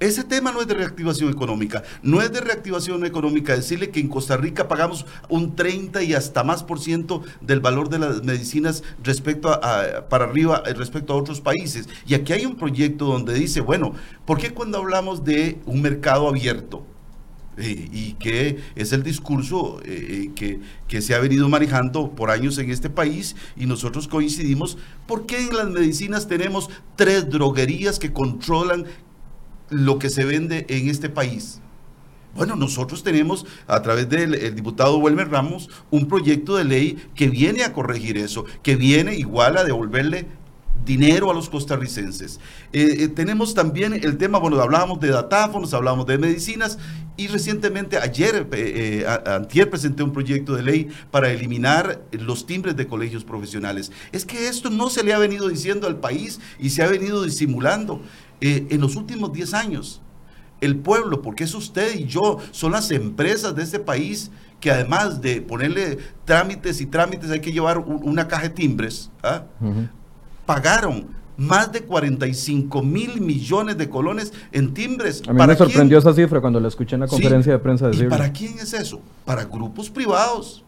Ese 0.01 0.25
tema 0.25 0.51
no 0.51 0.63
es 0.63 0.67
de 0.67 0.73
reactivación 0.73 1.31
económica. 1.31 1.83
No 2.03 2.23
es 2.23 2.33
de 2.33 2.41
reactivación 2.41 3.05
económica 3.05 3.55
decirle 3.55 3.91
que 3.91 4.01
en 4.01 4.09
Costa 4.09 4.39
Rica 4.39 4.67
pagamos 4.67 5.05
un 5.29 5.55
30 5.55 6.03
y 6.03 6.15
hasta 6.15 6.43
más 6.43 6.65
por 6.65 6.81
ciento 6.81 7.23
del 7.43 7.61
valor 7.61 7.91
de 7.91 7.99
las 7.99 8.25
medicinas 8.25 8.83
respecto 9.05 9.51
a, 9.51 10.09
para 10.09 10.25
arriba 10.25 10.63
eh, 10.65 10.73
respecto 10.73 11.13
a 11.13 11.17
otros 11.17 11.43
países. 11.43 11.87
Y 12.07 12.15
aquí 12.15 12.33
hay 12.33 12.47
un 12.47 12.57
proyecto 12.57 13.05
donde 13.05 13.35
dice, 13.35 13.61
bueno, 13.61 13.93
¿por 14.25 14.39
qué 14.39 14.55
cuando 14.55 14.79
hablamos 14.79 15.23
de 15.23 15.61
un 15.67 15.83
mercado 15.83 16.29
abierto? 16.29 16.87
Eh, 17.59 17.91
y 17.93 18.13
que 18.15 18.59
es 18.77 18.93
el 18.93 19.03
discurso 19.03 19.83
eh, 19.85 20.31
que, 20.35 20.61
que, 20.89 21.03
se 21.03 21.15
ha 21.15 21.19
venido 21.19 21.47
manejando 21.51 22.13
por 22.13 22.31
años 22.31 22.57
en 22.57 22.71
este 22.71 22.89
país 22.89 23.37
y 23.55 23.67
nosotros 23.67 24.09
coincidimos, 24.09 24.79
¿por 25.07 25.27
qué 25.27 25.41
en 25.41 25.55
las 25.55 25.69
medicinas 25.69 26.27
tenemos 26.27 26.71
tres 26.97 27.29
droguerías 27.29 27.99
que 27.99 28.15
controlan 28.15 28.87
lo 29.71 29.99
que 29.99 30.11
se 30.11 30.25
vende 30.25 30.67
en 30.69 30.89
este 30.89 31.09
país. 31.09 31.61
Bueno, 32.35 32.55
nosotros 32.55 33.03
tenemos 33.03 33.45
a 33.67 33.83
través 33.83 34.09
del 34.09 34.55
diputado 34.55 34.99
Wilmer 34.99 35.31
Ramos 35.31 35.69
un 35.91 36.07
proyecto 36.07 36.57
de 36.57 36.65
ley 36.65 37.05
que 37.15 37.29
viene 37.29 37.65
a 37.65 37.73
corregir 37.73 38.17
eso, 38.19 38.45
que 38.63 38.77
viene 38.77 39.17
igual 39.17 39.57
a 39.57 39.65
devolverle 39.65 40.27
dinero 40.85 41.31
a 41.31 41.35
los 41.35 41.49
costarricenses. 41.49 42.41
Eh, 42.73 42.97
eh, 43.01 43.09
tenemos 43.09 43.55
también 43.55 43.93
el 43.93 44.17
tema, 44.17 44.39
bueno, 44.39 44.61
hablábamos 44.61 45.01
de 45.01 45.09
datáfonos, 45.09 45.75
hablábamos 45.75 46.07
de 46.07 46.19
medicinas 46.19 46.79
y 47.17 47.29
recientemente, 47.29 47.99
ayer, 47.99 48.49
eh, 48.53 49.05
antier 49.27 49.69
presenté 49.69 50.03
un 50.03 50.13
proyecto 50.13 50.55
de 50.55 50.63
ley 50.63 50.89
para 51.11 51.31
eliminar 51.31 52.03
los 52.13 52.47
timbres 52.47 52.77
de 52.77 52.87
colegios 52.87 53.25
profesionales. 53.25 53.93
Es 54.13 54.25
que 54.25 54.49
esto 54.49 54.71
no 54.71 54.89
se 54.89 55.05
le 55.05 55.13
ha 55.13 55.19
venido 55.19 55.49
diciendo 55.49 55.87
al 55.87 56.01
país 56.01 56.41
y 56.59 56.71
se 56.71 56.83
ha 56.83 56.87
venido 56.87 57.23
disimulando 57.23 58.01
en 58.41 58.81
los 58.81 58.97
últimos 58.97 59.35
10 59.35 59.53
años. 59.53 60.01
El 60.63 60.77
pueblo, 60.77 61.21
porque 61.21 61.45
es 61.45 61.55
usted 61.55 61.95
y 61.95 62.05
yo, 62.05 62.39
son 62.53 62.73
las 62.73 62.91
empresas 62.91 63.55
de 63.55 63.63
este 63.63 63.81
país 63.81 64.31
que 64.61 64.71
además 64.71 65.21
de 65.21 65.43
ponerle 65.43 65.99
trámites 66.25 66.81
y 66.81 66.87
trámites 66.87 67.31
hay 67.31 67.41
que 67.41 67.53
llevar 67.53 67.79
una 67.79 68.29
caja 68.29 68.45
de 68.45 68.51
timbres, 68.51 69.11
¿ah? 69.23 69.45
Pagaron 70.51 71.07
más 71.37 71.71
de 71.71 71.83
45 71.83 72.83
mil 72.83 73.21
millones 73.21 73.79
de 73.79 73.89
colones 73.89 74.33
en 74.51 74.75
timbres. 74.75 75.23
A 75.29 75.33
mí 75.33 75.47
me 75.47 75.55
sorprendió 75.55 75.97
esa 75.99 76.13
cifra 76.13 76.41
cuando 76.41 76.59
la 76.59 76.67
escuché 76.67 76.97
en 76.97 77.03
la 77.03 77.07
conferencia 77.07 77.53
de 77.53 77.61
prensa 77.61 77.89
de 77.89 78.05
¿Y 78.05 78.09
¿Para 78.09 78.33
quién 78.33 78.59
es 78.59 78.73
eso? 78.73 79.01
Para 79.25 79.45
grupos 79.45 79.91
privados, 79.91 80.65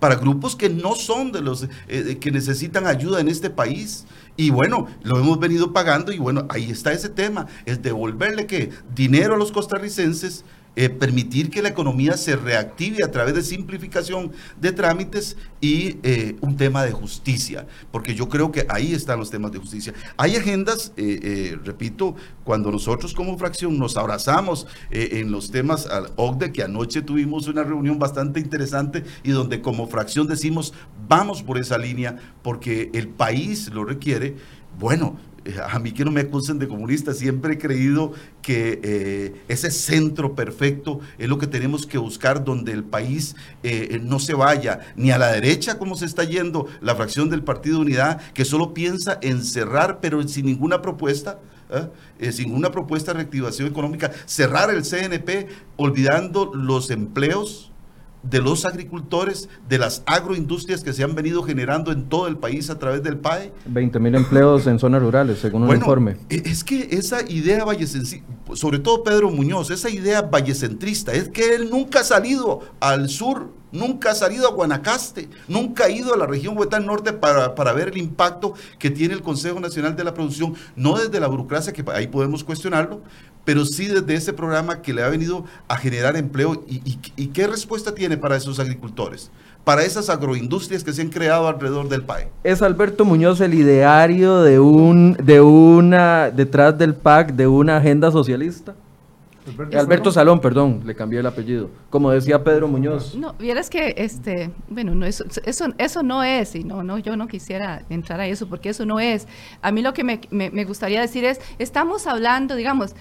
para 0.00 0.16
grupos 0.16 0.56
que 0.56 0.68
no 0.68 0.96
son 0.96 1.30
de 1.30 1.42
los 1.42 1.68
eh, 1.86 2.18
que 2.20 2.32
necesitan 2.32 2.88
ayuda 2.88 3.20
en 3.20 3.28
este 3.28 3.50
país. 3.50 4.04
Y 4.36 4.50
bueno, 4.50 4.88
lo 5.04 5.20
hemos 5.20 5.38
venido 5.38 5.72
pagando 5.72 6.10
y 6.10 6.18
bueno, 6.18 6.46
ahí 6.48 6.68
está 6.68 6.92
ese 6.92 7.08
tema, 7.08 7.46
es 7.66 7.80
devolverle 7.82 8.46
que 8.46 8.70
dinero 8.92 9.36
a 9.36 9.38
los 9.38 9.52
costarricenses 9.52 10.44
eh, 10.76 10.88
permitir 10.88 11.50
que 11.50 11.62
la 11.62 11.68
economía 11.68 12.16
se 12.16 12.36
reactive 12.36 13.02
a 13.04 13.10
través 13.10 13.34
de 13.34 13.42
simplificación 13.42 14.30
de 14.60 14.70
trámites 14.70 15.36
y 15.60 15.98
eh, 16.02 16.36
un 16.40 16.56
tema 16.56 16.84
de 16.84 16.92
justicia, 16.92 17.66
porque 17.90 18.14
yo 18.14 18.28
creo 18.28 18.52
que 18.52 18.66
ahí 18.68 18.94
están 18.94 19.18
los 19.18 19.30
temas 19.30 19.50
de 19.50 19.58
justicia. 19.58 19.92
Hay 20.16 20.36
agendas, 20.36 20.92
eh, 20.96 21.58
repito, 21.64 22.14
cuando 22.44 22.70
nosotros 22.70 23.14
como 23.14 23.36
fracción 23.36 23.78
nos 23.78 23.96
abrazamos 23.96 24.66
en 24.90 25.32
los 25.32 25.50
temas 25.50 25.86
al 25.86 26.12
OCDE, 26.16 26.52
que 26.52 26.62
anoche 26.62 27.02
tuvimos 27.02 27.48
una 27.48 27.64
reunión 27.64 27.98
bastante 27.98 28.40
interesante 28.40 29.04
y 29.24 29.30
donde 29.30 29.60
como 29.60 29.88
fracción 29.88 30.26
decimos, 30.26 30.72
vamos 31.08 31.42
por 31.42 31.58
esa 31.58 31.78
línea, 31.78 32.16
porque 32.42 32.90
el 32.94 33.08
país 33.08 33.68
lo 33.72 33.84
requiere. 33.84 34.36
Bueno, 34.78 35.18
a 35.68 35.78
mí 35.78 35.92
que 35.92 36.04
no 36.04 36.10
me 36.10 36.20
acusen 36.20 36.58
de 36.58 36.68
comunista, 36.68 37.14
siempre 37.14 37.54
he 37.54 37.58
creído 37.58 38.12
que 38.42 38.80
eh, 38.82 39.42
ese 39.48 39.70
centro 39.70 40.34
perfecto 40.34 41.00
es 41.18 41.28
lo 41.28 41.38
que 41.38 41.46
tenemos 41.46 41.86
que 41.86 41.98
buscar 41.98 42.44
donde 42.44 42.72
el 42.72 42.84
país 42.84 43.34
eh, 43.62 44.00
no 44.02 44.18
se 44.18 44.34
vaya 44.34 44.80
ni 44.96 45.10
a 45.10 45.18
la 45.18 45.32
derecha 45.32 45.78
como 45.78 45.96
se 45.96 46.04
está 46.06 46.24
yendo 46.24 46.66
la 46.80 46.94
fracción 46.94 47.30
del 47.30 47.42
Partido 47.42 47.80
Unidad, 47.80 48.20
que 48.32 48.44
solo 48.44 48.74
piensa 48.74 49.18
en 49.22 49.42
cerrar 49.42 50.00
pero 50.00 50.26
sin 50.28 50.46
ninguna 50.46 50.82
propuesta. 50.82 51.38
¿eh? 51.70 52.32
sin 52.32 52.48
ninguna 52.48 52.72
propuesta 52.72 53.12
de 53.12 53.18
reactivación 53.18 53.68
económica, 53.68 54.10
cerrar 54.26 54.70
el 54.70 54.82
CNP 54.82 55.48
olvidando 55.76 56.50
los 56.52 56.90
empleos, 56.90 57.69
de 58.22 58.40
los 58.40 58.64
agricultores, 58.64 59.48
de 59.68 59.78
las 59.78 60.02
agroindustrias 60.06 60.82
que 60.82 60.92
se 60.92 61.02
han 61.02 61.14
venido 61.14 61.42
generando 61.42 61.92
en 61.92 62.08
todo 62.08 62.26
el 62.28 62.36
país 62.36 62.70
a 62.70 62.78
través 62.78 63.02
del 63.02 63.16
PAE. 63.18 63.52
20 63.66 63.98
mil 63.98 64.14
empleos 64.14 64.66
en 64.66 64.78
zonas 64.78 65.02
rurales, 65.02 65.38
según 65.38 65.62
un 65.62 65.74
informe. 65.74 66.16
E, 66.28 66.42
es 66.44 66.64
que 66.64 66.88
esa 66.90 67.22
idea 67.28 67.64
vallecentrista, 67.64 68.26
sobre 68.54 68.78
todo 68.78 69.02
Pedro 69.02 69.30
Muñoz, 69.30 69.70
esa 69.70 69.90
idea 69.90 70.22
vallecentrista, 70.22 71.12
es 71.12 71.28
que 71.28 71.54
él 71.54 71.70
nunca 71.70 72.00
ha 72.00 72.04
salido 72.04 72.60
al 72.80 73.08
sur 73.08 73.60
Nunca 73.72 74.10
ha 74.10 74.14
salido 74.14 74.48
a 74.48 74.52
Guanacaste, 74.52 75.28
nunca 75.46 75.84
ha 75.84 75.90
ido 75.90 76.12
a 76.12 76.16
la 76.16 76.26
región 76.26 76.58
Huetán 76.58 76.86
Norte 76.86 77.12
para, 77.12 77.54
para, 77.54 77.72
ver 77.72 77.88
el 77.88 77.98
impacto 77.98 78.54
que 78.78 78.90
tiene 78.90 79.14
el 79.14 79.22
Consejo 79.22 79.60
Nacional 79.60 79.94
de 79.94 80.02
la 80.02 80.12
Producción, 80.12 80.54
no 80.74 80.98
desde 80.98 81.20
la 81.20 81.28
burocracia, 81.28 81.72
que 81.72 81.84
ahí 81.92 82.08
podemos 82.08 82.42
cuestionarlo, 82.42 83.00
pero 83.44 83.64
sí 83.64 83.86
desde 83.86 84.14
ese 84.14 84.32
programa 84.32 84.82
que 84.82 84.92
le 84.92 85.02
ha 85.02 85.08
venido 85.08 85.44
a 85.68 85.76
generar 85.76 86.16
empleo. 86.16 86.64
¿Y, 86.68 86.98
y, 87.16 87.26
qué 87.28 87.46
respuesta 87.46 87.94
tiene 87.94 88.16
para 88.16 88.36
esos 88.36 88.58
agricultores? 88.58 89.30
Para 89.64 89.82
esas 89.82 90.08
agroindustrias 90.08 90.84
que 90.84 90.92
se 90.92 91.02
han 91.02 91.08
creado 91.08 91.48
alrededor 91.48 91.88
del 91.88 92.02
país. 92.02 92.28
¿Es 92.44 92.62
Alberto 92.62 93.04
Muñoz 93.04 93.40
el 93.40 93.54
ideario 93.54 94.42
de 94.42 94.58
un, 94.58 95.16
de 95.22 95.40
una, 95.40 96.30
detrás 96.30 96.76
del 96.78 96.94
PAC, 96.94 97.32
de 97.32 97.46
una 97.46 97.76
agenda 97.76 98.10
socialista? 98.10 98.74
Alberto, 99.76 100.12
Salón, 100.12 100.40
perdón, 100.40 100.82
le 100.84 100.94
cambié 100.94 101.20
el 101.20 101.26
apellido. 101.26 101.70
Como 101.88 102.10
decía 102.10 102.44
Pedro 102.44 102.68
Muñoz. 102.68 103.16
No, 103.16 103.32
vieras 103.34 103.70
que 103.70 103.94
este, 103.96 104.50
bueno, 104.68 104.94
no 104.94 105.06
eso, 105.06 105.24
eso, 105.44 105.66
eso 105.78 106.02
no 106.02 106.22
es, 106.22 106.54
y 106.54 106.62
no, 106.62 106.82
no, 106.82 106.98
yo 106.98 107.16
no 107.16 107.26
quisiera 107.26 107.82
entrar 107.88 108.20
a 108.20 108.26
eso 108.26 108.46
porque 108.46 108.68
eso 108.68 108.84
no 108.84 109.00
es. 109.00 109.26
A 109.62 109.72
mí 109.72 109.82
lo 109.82 109.92
que 109.92 110.04
me, 110.04 110.20
me 110.30 110.64
gustaría 110.64 111.00
decir 111.00 111.24
es, 111.24 111.40
estamos 111.58 112.06
hablando, 112.06 112.54
digamos, 112.54 112.94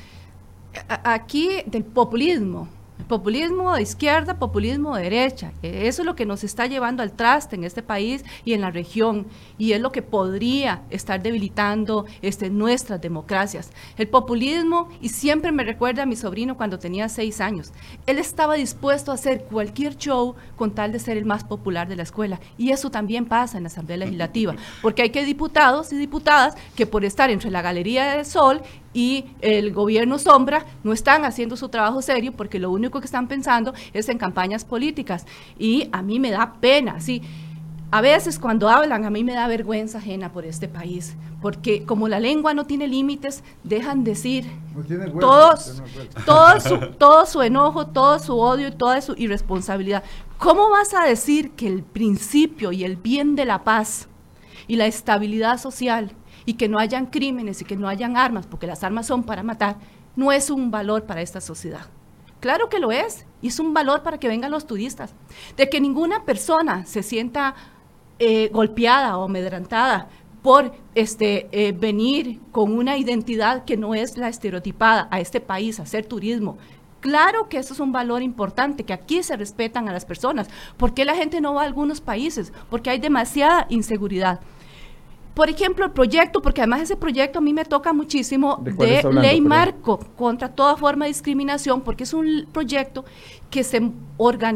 aquí 0.87 1.49
del 1.65 1.83
populismo, 1.83 2.67
Populismo 3.09 3.73
de 3.73 3.81
izquierda, 3.81 4.37
populismo 4.37 4.95
de 4.95 5.01
derecha. 5.01 5.51
Eso 5.63 6.03
es 6.03 6.05
lo 6.05 6.15
que 6.15 6.27
nos 6.27 6.43
está 6.43 6.67
llevando 6.67 7.01
al 7.01 7.11
traste 7.11 7.55
en 7.55 7.63
este 7.63 7.81
país 7.81 8.23
y 8.45 8.53
en 8.53 8.61
la 8.61 8.69
región. 8.69 9.25
Y 9.57 9.71
es 9.71 9.81
lo 9.81 9.91
que 9.91 10.03
podría 10.03 10.83
estar 10.91 11.19
debilitando 11.19 12.05
este, 12.21 12.51
nuestras 12.51 13.01
democracias. 13.01 13.71
El 13.97 14.09
populismo, 14.09 14.89
y 15.01 15.09
siempre 15.09 15.51
me 15.51 15.63
recuerda 15.63 16.03
a 16.03 16.05
mi 16.05 16.15
sobrino 16.15 16.55
cuando 16.55 16.77
tenía 16.77 17.09
seis 17.09 17.41
años, 17.41 17.71
él 18.05 18.19
estaba 18.19 18.53
dispuesto 18.53 19.09
a 19.09 19.15
hacer 19.15 19.45
cualquier 19.45 19.97
show 19.97 20.35
con 20.55 20.75
tal 20.75 20.91
de 20.91 20.99
ser 20.99 21.17
el 21.17 21.25
más 21.25 21.43
popular 21.43 21.87
de 21.87 21.95
la 21.95 22.03
escuela. 22.03 22.39
Y 22.59 22.69
eso 22.69 22.91
también 22.91 23.25
pasa 23.25 23.57
en 23.57 23.63
la 23.63 23.69
Asamblea 23.69 23.97
Legislativa, 23.97 24.55
porque 24.83 25.01
hay 25.01 25.09
que 25.09 25.25
diputados 25.25 25.91
y 25.93 25.97
diputadas 25.97 26.55
que 26.75 26.85
por 26.85 27.03
estar 27.03 27.31
entre 27.31 27.49
la 27.49 27.63
Galería 27.63 28.15
del 28.15 28.25
Sol 28.25 28.61
y 28.93 29.25
el 29.41 29.71
gobierno 29.71 30.17
sombra 30.17 30.65
no 30.83 30.93
están 30.93 31.25
haciendo 31.25 31.55
su 31.55 31.69
trabajo 31.69 32.01
serio 32.01 32.33
porque 32.35 32.59
lo 32.59 32.71
único 32.71 32.99
que 32.99 33.05
están 33.05 33.27
pensando 33.27 33.73
es 33.93 34.09
en 34.09 34.17
campañas 34.17 34.65
políticas. 34.65 35.25
Y 35.57 35.89
a 35.91 36.01
mí 36.01 36.19
me 36.19 36.31
da 36.31 36.53
pena, 36.59 36.99
sí. 36.99 37.21
A 37.91 38.01
veces 38.01 38.37
cuando 38.37 38.69
hablan 38.69 39.03
a 39.03 39.09
mí 39.09 39.23
me 39.23 39.33
da 39.33 39.47
vergüenza 39.47 39.97
ajena 39.97 40.31
por 40.31 40.45
este 40.45 40.67
país, 40.67 41.15
porque 41.41 41.85
como 41.85 42.07
la 42.07 42.19
lengua 42.19 42.53
no 42.53 42.67
tiene 42.67 42.87
límites, 42.87 43.43
dejan 43.63 44.03
decir 44.03 44.45
todos, 45.19 45.81
todo, 46.23 46.59
su, 46.59 46.77
todo 46.99 47.25
su 47.25 47.41
enojo, 47.41 47.87
todo 47.87 48.19
su 48.19 48.37
odio 48.37 48.67
y 48.67 48.71
toda 48.71 49.01
su 49.01 49.15
irresponsabilidad. 49.17 50.03
¿Cómo 50.37 50.69
vas 50.69 50.93
a 50.93 51.03
decir 51.03 51.51
que 51.51 51.65
el 51.65 51.81
principio 51.81 52.71
y 52.71 52.83
el 52.83 52.95
bien 52.95 53.35
de 53.35 53.45
la 53.45 53.63
paz 53.63 54.07
y 54.67 54.75
la 54.75 54.85
estabilidad 54.85 55.59
social 55.59 56.11
y 56.49 56.55
que 56.55 56.67
no 56.67 56.79
hayan 56.79 57.05
crímenes 57.05 57.61
y 57.61 57.65
que 57.65 57.77
no 57.77 57.87
hayan 57.87 58.17
armas, 58.17 58.47
porque 58.47 58.65
las 58.65 58.83
armas 58.83 59.05
son 59.05 59.21
para 59.21 59.43
matar, 59.43 59.75
no 60.15 60.31
es 60.31 60.49
un 60.49 60.71
valor 60.71 61.03
para 61.03 61.21
esta 61.21 61.41
sociedad. 61.41 61.85
Claro 62.39 62.69
que 62.69 62.79
lo 62.79 62.91
es, 62.91 63.27
y 63.39 63.49
es 63.49 63.59
un 63.59 63.71
valor 63.71 64.01
para 64.01 64.17
que 64.17 64.27
vengan 64.27 64.49
los 64.49 64.65
turistas. 64.65 65.13
De 65.57 65.69
que 65.69 65.79
ninguna 65.79 66.25
persona 66.25 66.87
se 66.87 67.03
sienta 67.03 67.53
eh, 68.17 68.49
golpeada 68.51 69.15
o 69.19 69.25
amedrantada 69.25 70.09
por 70.41 70.73
este, 70.95 71.49
eh, 71.51 71.71
venir 71.71 72.39
con 72.51 72.75
una 72.75 72.97
identidad 72.97 73.63
que 73.63 73.77
no 73.77 73.93
es 73.93 74.17
la 74.17 74.27
estereotipada 74.27 75.07
a 75.11 75.19
este 75.19 75.41
país, 75.41 75.79
a 75.79 75.83
hacer 75.83 76.07
turismo. 76.07 76.57
Claro 76.99 77.47
que 77.47 77.59
eso 77.59 77.75
es 77.75 77.79
un 77.79 77.91
valor 77.91 78.23
importante, 78.23 78.85
que 78.85 78.93
aquí 78.93 79.21
se 79.21 79.37
respetan 79.37 79.87
a 79.87 79.93
las 79.93 80.05
personas. 80.05 80.49
¿Por 80.77 80.95
qué 80.95 81.05
la 81.05 81.13
gente 81.13 81.41
no 81.41 81.53
va 81.53 81.61
a 81.61 81.65
algunos 81.65 82.01
países? 82.01 82.51
Porque 82.71 82.89
hay 82.89 82.97
demasiada 82.97 83.67
inseguridad 83.69 84.39
por 85.39 85.49
ejemplo, 85.49 85.85
el 85.85 85.91
proyecto, 85.91 86.41
porque 86.41 86.59
además 86.59 86.81
ese 86.81 86.97
proyecto 86.97 87.39
a 87.39 87.41
mí 87.41 87.53
me 87.53 87.63
toca 87.63 87.93
muchísimo, 87.93 88.61
de, 88.61 89.01
ley 89.09 89.39
marco 89.39 89.97
contra 90.17 90.49
toda 90.49 90.75
forma 90.75 91.05
de 91.05 91.11
discriminación, 91.11 91.79
porque 91.79 92.03
es 92.03 92.13
un 92.13 92.45
proyecto 92.51 93.05
que 93.49 93.63
se, 93.63 93.89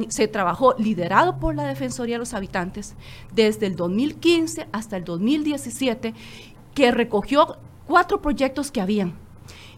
se 0.09 0.27
trabajó 0.27 0.75
liderado 0.77 1.39
por 1.39 1.55
la 1.55 1.63
Defensoría 1.67 2.15
de 2.15 2.19
los 2.19 2.33
Habitantes 2.33 2.95
desde 3.33 3.67
el 3.67 3.77
2015 3.77 4.67
hasta 4.73 4.97
el 4.97 5.05
2017, 5.05 6.13
que 6.75 6.91
recogió 6.91 7.55
cuatro 7.87 8.21
proyectos 8.21 8.69
que 8.69 8.81
habían. 8.81 9.13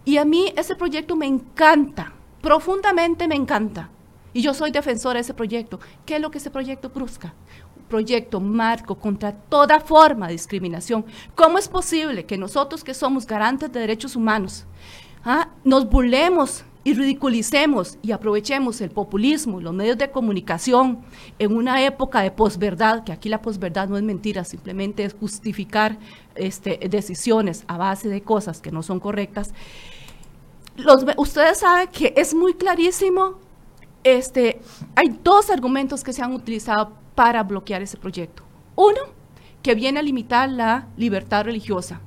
Y 0.06 0.18
a 0.18 0.26
mí 0.26 0.53
ese 0.58 0.76
proyecto 0.76 1.16
me 1.16 1.28
encanta, 1.28 2.14
profundamente 2.41 3.28
me 3.28 3.36
encanta. 3.36 3.91
Y 4.34 4.41
yo 4.41 4.56
soy 4.56 4.72
defensora 4.72 5.14
de 5.18 5.22
ese 5.22 5.36
proyecto. 5.36 5.80
¿Qué 6.03 6.16
es 6.16 6.22
lo 6.22 6.32
que 6.32 6.39
ese 6.39 6.49
proyecto 6.49 6.89
busca? 6.89 7.36
proyecto 7.88 8.39
marco 8.39 8.95
contra 8.95 9.31
toda 9.31 9.79
forma 9.79 10.27
de 10.27 10.33
discriminación. 10.33 11.05
¿Cómo 11.36 11.57
es 11.57 11.67
posible 11.67 12.25
que 12.25 12.38
nosotros 12.38 12.83
que 12.83 12.93
somos 12.93 13.25
garantes 13.25 13.71
de 13.71 13.79
derechos 13.79 14.15
humanos 14.15 14.65
ah, 15.23 15.49
nos 15.63 15.89
burlemos 15.89 16.63
y 16.86 16.93
ridiculicemos 16.93 17.97
y 18.03 18.11
aprovechemos 18.11 18.79
el 18.79 18.91
populismo, 18.91 19.59
los 19.59 19.73
medios 19.73 19.97
de 19.97 20.11
comunicación 20.11 21.03
en 21.39 21.55
una 21.55 21.83
época 21.83 22.21
de 22.21 22.29
posverdad, 22.29 23.03
que 23.03 23.11
aquí 23.11 23.27
la 23.27 23.41
posverdad 23.41 23.89
no 23.89 23.97
es 23.97 24.03
mentira, 24.03 24.43
simplemente 24.43 25.03
es 25.03 25.15
justificar 25.15 25.97
este, 26.36 26.77
decisiones 26.88 27.65
a 27.67 27.77
base 27.77 28.07
de 28.07 28.21
cosas 28.21 28.61
que 28.61 28.71
no 28.71 28.83
son 28.83 28.99
correctas. 28.99 29.51
Ustedes 31.17 31.57
saben 31.57 31.88
que 31.88 32.13
es 32.15 32.36
muy 32.36 32.53
clarísimo, 32.53 33.39
este, 34.03 34.61
hay 34.95 35.19
dos 35.23 35.49
argumentos 35.49 36.03
que 36.03 36.13
se 36.13 36.21
han 36.21 36.33
utilizado 36.33 36.91
para 37.16 37.43
bloquear 37.43 37.82
ese 37.82 37.97
proyecto. 37.97 38.43
Uno, 38.76 38.99
que 39.63 39.74
viene 39.74 39.99
a 39.99 40.03
limitar 40.03 40.49
la 40.49 40.88
libertad 40.95 41.45
religiosa. 41.45 42.01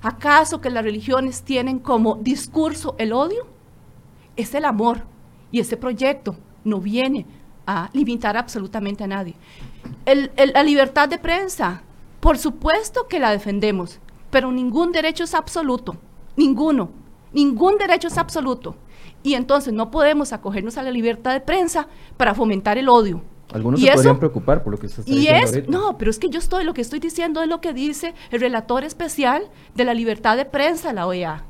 ¿Acaso 0.00 0.60
que 0.60 0.70
las 0.70 0.82
religiones 0.82 1.42
tienen 1.42 1.78
como 1.78 2.14
discurso 2.16 2.94
el 2.98 3.12
odio? 3.12 3.46
Es 4.36 4.54
el 4.54 4.64
amor. 4.64 5.02
Y 5.50 5.60
ese 5.60 5.76
proyecto 5.76 6.36
no 6.64 6.80
viene 6.80 7.26
a 7.66 7.90
limitar 7.92 8.36
absolutamente 8.36 9.04
a 9.04 9.06
nadie. 9.06 9.34
La 10.54 10.62
libertad 10.62 11.08
de 11.08 11.18
prensa, 11.18 11.82
por 12.20 12.38
supuesto 12.38 13.06
que 13.08 13.20
la 13.20 13.30
defendemos, 13.30 14.00
pero 14.30 14.50
ningún 14.50 14.92
derecho 14.92 15.24
es 15.24 15.34
absoluto, 15.34 15.96
ninguno, 16.36 16.90
ningún 17.32 17.76
derecho 17.76 18.08
es 18.08 18.16
absoluto. 18.16 18.76
Y 19.22 19.34
entonces 19.34 19.72
no 19.72 19.90
podemos 19.90 20.32
acogernos 20.32 20.78
a 20.78 20.82
la 20.82 20.90
libertad 20.90 21.32
de 21.32 21.40
prensa 21.40 21.88
para 22.16 22.34
fomentar 22.34 22.78
el 22.78 22.88
odio. 22.88 23.22
Algunos 23.52 23.80
y 23.80 23.84
se 23.84 23.88
eso, 23.88 23.96
podrían 23.96 24.18
preocupar 24.18 24.62
por 24.62 24.72
lo 24.72 24.78
que 24.78 24.86
usted 24.86 25.00
está 25.00 25.12
y. 25.12 25.26
Es, 25.26 25.68
no, 25.68 25.98
pero 25.98 26.10
es 26.10 26.18
que 26.18 26.28
yo 26.28 26.38
estoy, 26.38 26.64
lo 26.64 26.74
que 26.74 26.80
estoy 26.80 27.00
diciendo 27.00 27.42
es 27.42 27.48
lo 27.48 27.60
que 27.60 27.72
dice 27.72 28.14
el 28.30 28.40
relator 28.40 28.84
especial 28.84 29.50
de 29.74 29.84
la 29.84 29.94
libertad 29.94 30.36
de 30.36 30.44
prensa, 30.44 30.92
la 30.92 31.06
OEA. 31.06 31.44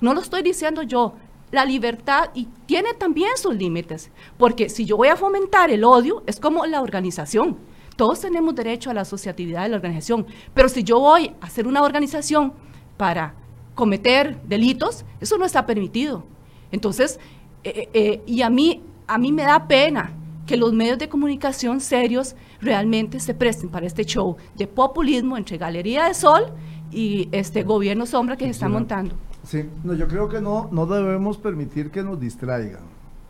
No 0.00 0.14
lo 0.14 0.20
estoy 0.20 0.42
diciendo 0.42 0.82
yo. 0.82 1.14
La 1.52 1.64
libertad 1.64 2.30
y 2.34 2.48
tiene 2.66 2.92
también 2.94 3.30
sus 3.36 3.54
límites, 3.54 4.10
porque 4.36 4.68
si 4.68 4.84
yo 4.84 4.96
voy 4.96 5.08
a 5.08 5.16
fomentar 5.16 5.70
el 5.70 5.84
odio, 5.84 6.24
es 6.26 6.40
como 6.40 6.66
la 6.66 6.82
organización. 6.82 7.56
Todos 7.94 8.20
tenemos 8.20 8.54
derecho 8.54 8.90
a 8.90 8.94
la 8.94 9.02
asociatividad 9.02 9.62
de 9.62 9.68
la 9.70 9.76
organización, 9.76 10.26
pero 10.52 10.68
si 10.68 10.82
yo 10.82 10.98
voy 10.98 11.32
a 11.40 11.46
hacer 11.46 11.68
una 11.68 11.82
organización 11.82 12.52
para 12.96 13.34
cometer 13.74 14.42
delitos, 14.42 15.04
eso 15.20 15.38
no 15.38 15.44
está 15.44 15.64
permitido. 15.66 16.24
Entonces, 16.72 17.20
eh, 17.62 17.72
eh, 17.76 17.88
eh, 17.94 18.22
y 18.26 18.42
a 18.42 18.50
mí, 18.50 18.82
a 19.06 19.16
mí 19.16 19.30
me 19.32 19.44
da 19.44 19.68
pena 19.68 20.12
que 20.46 20.56
los 20.56 20.72
medios 20.72 20.98
de 20.98 21.08
comunicación 21.08 21.80
serios 21.80 22.36
realmente 22.60 23.20
se 23.20 23.34
presten 23.34 23.68
para 23.68 23.86
este 23.86 24.04
show 24.04 24.36
de 24.56 24.66
populismo 24.66 25.36
entre 25.36 25.58
Galería 25.58 26.04
de 26.04 26.14
Sol 26.14 26.44
y 26.90 27.28
este 27.32 27.64
gobierno 27.64 28.06
sombra 28.06 28.36
que 28.36 28.44
se 28.44 28.52
está 28.52 28.68
montando. 28.68 29.14
Sí, 29.42 29.64
no, 29.84 29.94
yo 29.94 30.08
creo 30.08 30.28
que 30.28 30.40
no, 30.40 30.68
no 30.72 30.86
debemos 30.86 31.38
permitir 31.38 31.90
que 31.90 32.02
nos 32.02 32.18
distraigan, 32.18 32.82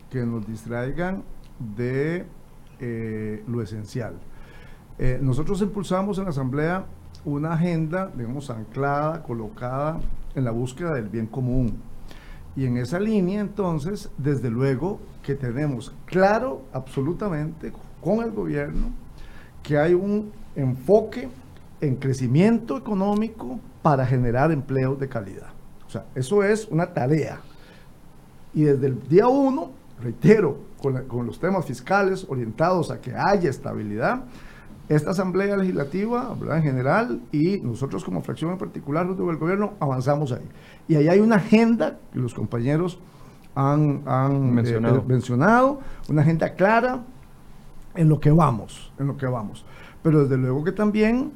que 0.09 0.25
nos 0.25 0.47
distraigan 0.47 1.23
de 1.75 2.25
eh, 2.79 3.43
lo 3.47 3.61
esencial. 3.61 4.13
Eh, 4.99 5.19
nosotros 5.21 5.61
impulsamos 5.61 6.17
en 6.17 6.25
la 6.25 6.29
Asamblea 6.31 6.85
una 7.25 7.53
agenda, 7.53 8.11
digamos, 8.15 8.49
anclada, 8.49 9.21
colocada 9.23 9.99
en 10.33 10.43
la 10.43 10.51
búsqueda 10.51 10.93
del 10.93 11.09
bien 11.09 11.27
común, 11.27 11.81
y 12.57 12.65
en 12.65 12.77
esa 12.77 12.99
línea, 12.99 13.39
entonces, 13.39 14.09
desde 14.17 14.49
luego 14.49 14.99
que 15.21 15.35
tenemos 15.35 15.93
claro 16.05 16.63
absolutamente 16.73 17.71
con 18.01 18.23
el 18.23 18.31
gobierno 18.31 18.89
que 19.61 19.77
hay 19.77 19.93
un 19.93 20.31
enfoque 20.55 21.29
en 21.79 21.97
crecimiento 21.97 22.75
económico 22.75 23.59
para 23.83 24.07
generar 24.07 24.51
empleos 24.51 24.99
de 24.99 25.07
calidad. 25.07 25.49
O 25.85 25.89
sea, 25.91 26.05
eso 26.15 26.43
es 26.43 26.67
una 26.69 26.91
tarea. 26.91 27.41
Y 28.55 28.63
desde 28.63 28.87
el 28.87 29.07
día 29.07 29.27
uno, 29.27 29.69
reitero, 30.01 30.57
con, 30.81 31.03
con 31.05 31.27
los 31.27 31.39
temas 31.39 31.63
fiscales 31.63 32.25
orientados 32.27 32.89
a 32.89 32.99
que 32.99 33.13
haya 33.15 33.51
estabilidad, 33.51 34.23
esta 34.89 35.11
Asamblea 35.11 35.57
Legislativa, 35.57 36.35
en 36.49 36.63
general, 36.63 37.21
y 37.31 37.59
nosotros 37.59 38.05
como 38.05 38.21
fracción 38.21 38.51
en 38.51 38.57
particular 38.57 39.07
del 39.07 39.37
gobierno, 39.37 39.73
avanzamos 39.79 40.31
ahí. 40.31 40.47
Y 40.87 40.95
ahí 40.95 41.09
hay 41.09 41.19
una 41.19 41.35
agenda 41.35 41.99
que 42.13 42.19
los 42.19 42.33
compañeros 42.33 42.99
han, 43.53 44.03
eh, 44.07 44.29
mencionado. 44.39 44.99
Eh, 44.99 45.03
mencionado, 45.07 45.79
una 46.07 46.21
agenda 46.21 46.53
clara 46.53 47.03
en 47.95 48.07
lo 48.07 48.19
que 48.19 48.31
vamos, 48.31 48.93
en 48.99 49.07
lo 49.07 49.17
que 49.17 49.25
vamos. 49.25 49.65
Pero 50.03 50.23
desde 50.23 50.37
luego 50.37 50.63
que 50.63 50.71
también 50.71 51.33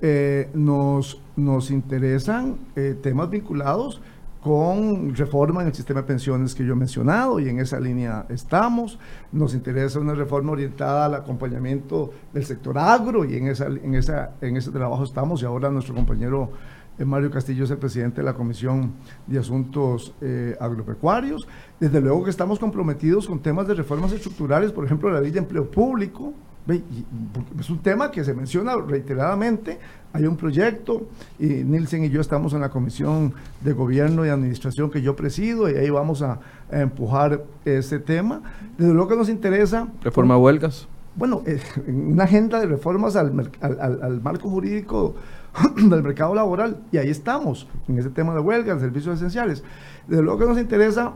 eh, 0.00 0.48
nos, 0.54 1.20
nos 1.36 1.70
interesan 1.70 2.56
temas 3.02 3.28
vinculados 3.28 4.00
con 4.44 5.14
reforma 5.14 5.62
en 5.62 5.68
el 5.68 5.74
sistema 5.74 6.02
de 6.02 6.06
pensiones 6.06 6.54
que 6.54 6.66
yo 6.66 6.74
he 6.74 6.76
mencionado 6.76 7.40
y 7.40 7.48
en 7.48 7.60
esa 7.60 7.80
línea 7.80 8.26
estamos. 8.28 8.98
Nos 9.32 9.54
interesa 9.54 9.98
una 9.98 10.14
reforma 10.14 10.52
orientada 10.52 11.06
al 11.06 11.14
acompañamiento 11.14 12.12
del 12.34 12.44
sector 12.44 12.76
agro 12.76 13.24
y 13.24 13.36
en, 13.38 13.48
esa, 13.48 13.68
en, 13.68 13.94
esa, 13.94 14.34
en 14.42 14.58
ese 14.58 14.70
trabajo 14.70 15.02
estamos 15.02 15.40
y 15.40 15.46
ahora 15.46 15.70
nuestro 15.70 15.94
compañero 15.94 16.50
eh, 16.98 17.06
Mario 17.06 17.30
Castillo 17.30 17.64
es 17.64 17.70
el 17.70 17.78
presidente 17.78 18.20
de 18.20 18.26
la 18.26 18.34
Comisión 18.34 18.92
de 19.26 19.38
Asuntos 19.38 20.14
eh, 20.20 20.54
Agropecuarios. 20.60 21.48
Desde 21.80 22.02
luego 22.02 22.24
que 22.24 22.30
estamos 22.30 22.58
comprometidos 22.58 23.26
con 23.26 23.40
temas 23.40 23.66
de 23.66 23.72
reformas 23.72 24.12
estructurales, 24.12 24.72
por 24.72 24.84
ejemplo, 24.84 25.10
la 25.10 25.22
ley 25.22 25.30
de 25.30 25.38
empleo 25.38 25.70
público, 25.70 26.34
es 26.66 27.68
un 27.68 27.78
tema 27.80 28.10
que 28.10 28.24
se 28.24 28.32
menciona 28.32 28.74
reiteradamente. 28.76 29.78
Hay 30.14 30.24
un 30.24 30.36
proyecto, 30.36 31.08
y 31.38 31.46
Nielsen 31.46 32.04
y 32.04 32.08
yo 32.08 32.20
estamos 32.20 32.54
en 32.54 32.62
la 32.62 32.70
Comisión 32.70 33.34
de 33.60 33.72
Gobierno 33.74 34.24
y 34.24 34.30
Administración 34.30 34.90
que 34.90 35.02
yo 35.02 35.14
presido, 35.14 35.68
y 35.68 35.74
ahí 35.74 35.90
vamos 35.90 36.22
a, 36.22 36.40
empujar 36.70 37.44
ese 37.64 37.98
tema. 37.98 38.40
Desde 38.78 38.94
luego 38.94 39.08
que 39.08 39.16
nos 39.16 39.28
interesa. 39.28 39.88
Reforma 40.02 40.38
huelgas. 40.38 40.88
Bueno, 41.16 41.42
eh, 41.46 41.60
una 41.86 42.24
agenda 42.24 42.58
de 42.58 42.66
reformas 42.66 43.14
al, 43.14 43.52
al, 43.60 43.80
al, 43.80 44.02
al 44.02 44.20
marco 44.22 44.48
jurídico 44.48 45.14
del 45.76 46.02
mercado 46.02 46.34
laboral, 46.34 46.78
y 46.90 46.96
ahí 46.96 47.10
estamos, 47.10 47.68
en 47.88 47.98
ese 47.98 48.08
tema 48.08 48.32
de 48.34 48.40
huelgas, 48.40 48.80
servicios 48.80 49.16
esenciales. 49.16 49.62
Desde 50.08 50.22
luego 50.22 50.38
que 50.38 50.46
nos 50.46 50.58
interesa 50.58 51.12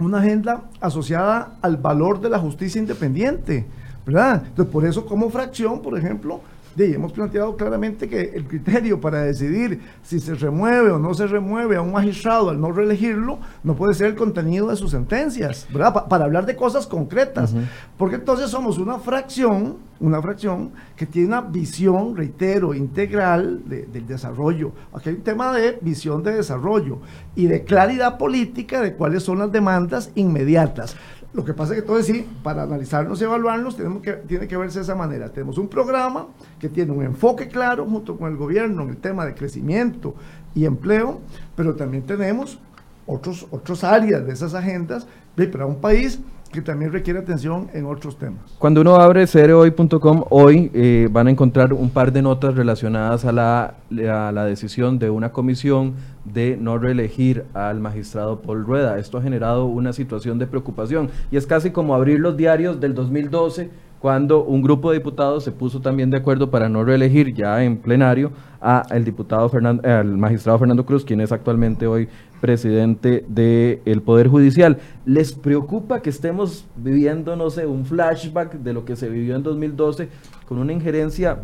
una 0.00 0.18
agenda 0.18 0.64
asociada 0.80 1.56
al 1.62 1.76
valor 1.76 2.20
de 2.20 2.30
la 2.30 2.38
justicia 2.38 2.80
independiente 2.80 3.66
¿verdad? 4.06 4.44
Entonces, 4.46 4.72
por 4.72 4.86
eso 4.86 5.04
como 5.04 5.28
fracción, 5.28 5.82
por 5.82 5.98
ejemplo, 5.98 6.40
de, 6.76 6.92
hemos 6.92 7.12
planteado 7.12 7.56
claramente 7.56 8.06
que 8.08 8.32
el 8.34 8.44
criterio 8.44 9.00
para 9.00 9.22
decidir 9.22 9.80
si 10.02 10.20
se 10.20 10.34
remueve 10.34 10.90
o 10.90 10.98
no 10.98 11.14
se 11.14 11.26
remueve 11.26 11.76
a 11.76 11.80
un 11.80 11.92
magistrado 11.92 12.50
al 12.50 12.60
no 12.60 12.70
reelegirlo 12.70 13.38
no 13.64 13.74
puede 13.74 13.94
ser 13.94 14.08
el 14.08 14.14
contenido 14.14 14.68
de 14.68 14.76
sus 14.76 14.90
sentencias, 14.90 15.66
¿verdad? 15.72 16.06
Para 16.06 16.26
hablar 16.26 16.44
de 16.44 16.54
cosas 16.54 16.86
concretas. 16.86 17.54
Porque 17.96 18.16
entonces 18.16 18.50
somos 18.50 18.76
una 18.76 18.98
fracción, 18.98 19.78
una 20.00 20.20
fracción 20.20 20.72
que 20.96 21.06
tiene 21.06 21.28
una 21.28 21.40
visión, 21.40 22.14
reitero, 22.14 22.74
integral 22.74 23.62
del 23.66 24.06
desarrollo. 24.06 24.72
Aquí 24.92 25.08
hay 25.08 25.14
un 25.14 25.22
tema 25.22 25.54
de 25.54 25.78
visión 25.80 26.22
de 26.22 26.34
desarrollo 26.34 26.98
y 27.34 27.46
de 27.46 27.64
claridad 27.64 28.18
política 28.18 28.82
de 28.82 28.92
cuáles 28.92 29.22
son 29.22 29.38
las 29.38 29.50
demandas 29.50 30.10
inmediatas. 30.14 30.94
Lo 31.36 31.44
que 31.44 31.52
pasa 31.52 31.74
es 31.74 31.80
que 31.80 31.80
entonces 31.82 32.06
sí, 32.06 32.26
para 32.42 32.62
analizarnos 32.62 33.20
y 33.20 33.24
evaluarnos, 33.24 33.76
tenemos 33.76 34.00
que, 34.00 34.14
tiene 34.14 34.48
que 34.48 34.56
verse 34.56 34.78
de 34.78 34.84
esa 34.84 34.94
manera. 34.94 35.28
Tenemos 35.28 35.58
un 35.58 35.68
programa 35.68 36.28
que 36.58 36.70
tiene 36.70 36.92
un 36.92 37.04
enfoque 37.04 37.48
claro 37.48 37.84
junto 37.84 38.16
con 38.16 38.32
el 38.32 38.38
gobierno 38.38 38.84
en 38.84 38.88
el 38.88 38.96
tema 38.96 39.26
de 39.26 39.34
crecimiento 39.34 40.14
y 40.54 40.64
empleo, 40.64 41.20
pero 41.54 41.74
también 41.74 42.04
tenemos 42.04 42.58
otros, 43.06 43.46
otros 43.50 43.84
áreas 43.84 44.26
de 44.26 44.32
esas 44.32 44.54
agendas 44.54 45.06
para 45.52 45.66
un 45.66 45.78
país 45.78 46.18
que 46.48 46.62
también 46.62 46.92
requiere 46.92 47.18
atención 47.18 47.68
en 47.72 47.86
otros 47.86 48.18
temas. 48.18 48.56
Cuando 48.58 48.80
uno 48.80 48.96
abre 48.96 49.26
cereoy.com 49.26 50.24
hoy 50.30 50.70
eh, 50.74 51.08
van 51.10 51.26
a 51.26 51.30
encontrar 51.30 51.72
un 51.72 51.90
par 51.90 52.12
de 52.12 52.22
notas 52.22 52.54
relacionadas 52.54 53.24
a 53.24 53.32
la, 53.32 53.74
a 53.90 54.32
la 54.32 54.44
decisión 54.44 54.98
de 54.98 55.10
una 55.10 55.32
comisión 55.32 55.94
de 56.24 56.56
no 56.56 56.78
reelegir 56.78 57.44
al 57.54 57.80
magistrado 57.80 58.42
Paul 58.42 58.64
Rueda. 58.64 58.98
Esto 58.98 59.18
ha 59.18 59.22
generado 59.22 59.66
una 59.66 59.92
situación 59.92 60.38
de 60.38 60.46
preocupación 60.46 61.10
y 61.30 61.36
es 61.36 61.46
casi 61.46 61.70
como 61.70 61.94
abrir 61.94 62.20
los 62.20 62.36
diarios 62.36 62.80
del 62.80 62.94
2012 62.94 63.70
cuando 64.00 64.44
un 64.44 64.62
grupo 64.62 64.90
de 64.90 64.98
diputados 64.98 65.44
se 65.44 65.52
puso 65.52 65.80
también 65.80 66.10
de 66.10 66.18
acuerdo 66.18 66.50
para 66.50 66.68
no 66.68 66.84
reelegir 66.84 67.34
ya 67.34 67.64
en 67.64 67.78
plenario 67.78 68.30
a 68.60 68.82
el 68.90 69.04
diputado 69.04 69.50
al 69.84 70.16
magistrado 70.16 70.58
Fernando 70.58 70.84
Cruz, 70.84 71.04
quien 71.04 71.20
es 71.20 71.32
actualmente 71.32 71.86
hoy 71.86 72.08
presidente 72.40 73.24
del 73.28 73.80
de 73.84 74.00
Poder 74.04 74.28
Judicial. 74.28 74.78
¿Les 75.04 75.32
preocupa 75.32 76.02
que 76.02 76.10
estemos 76.10 76.66
viviendo, 76.76 77.36
no 77.36 77.50
sé, 77.50 77.66
un 77.66 77.84
flashback 77.84 78.54
de 78.54 78.72
lo 78.72 78.84
que 78.84 78.96
se 78.96 79.08
vivió 79.08 79.36
en 79.36 79.42
2012 79.42 80.08
con 80.46 80.58
una 80.58 80.72
injerencia, 80.72 81.38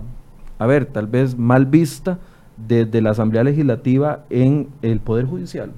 a 0.58 0.66
ver, 0.66 0.86
tal 0.86 1.06
vez 1.06 1.36
mal 1.36 1.66
vista 1.66 2.18
desde 2.56 3.00
la 3.00 3.10
Asamblea 3.10 3.44
Legislativa 3.44 4.24
en 4.30 4.68
el 4.82 5.00
Poder 5.00 5.24
Judicial? 5.24 5.72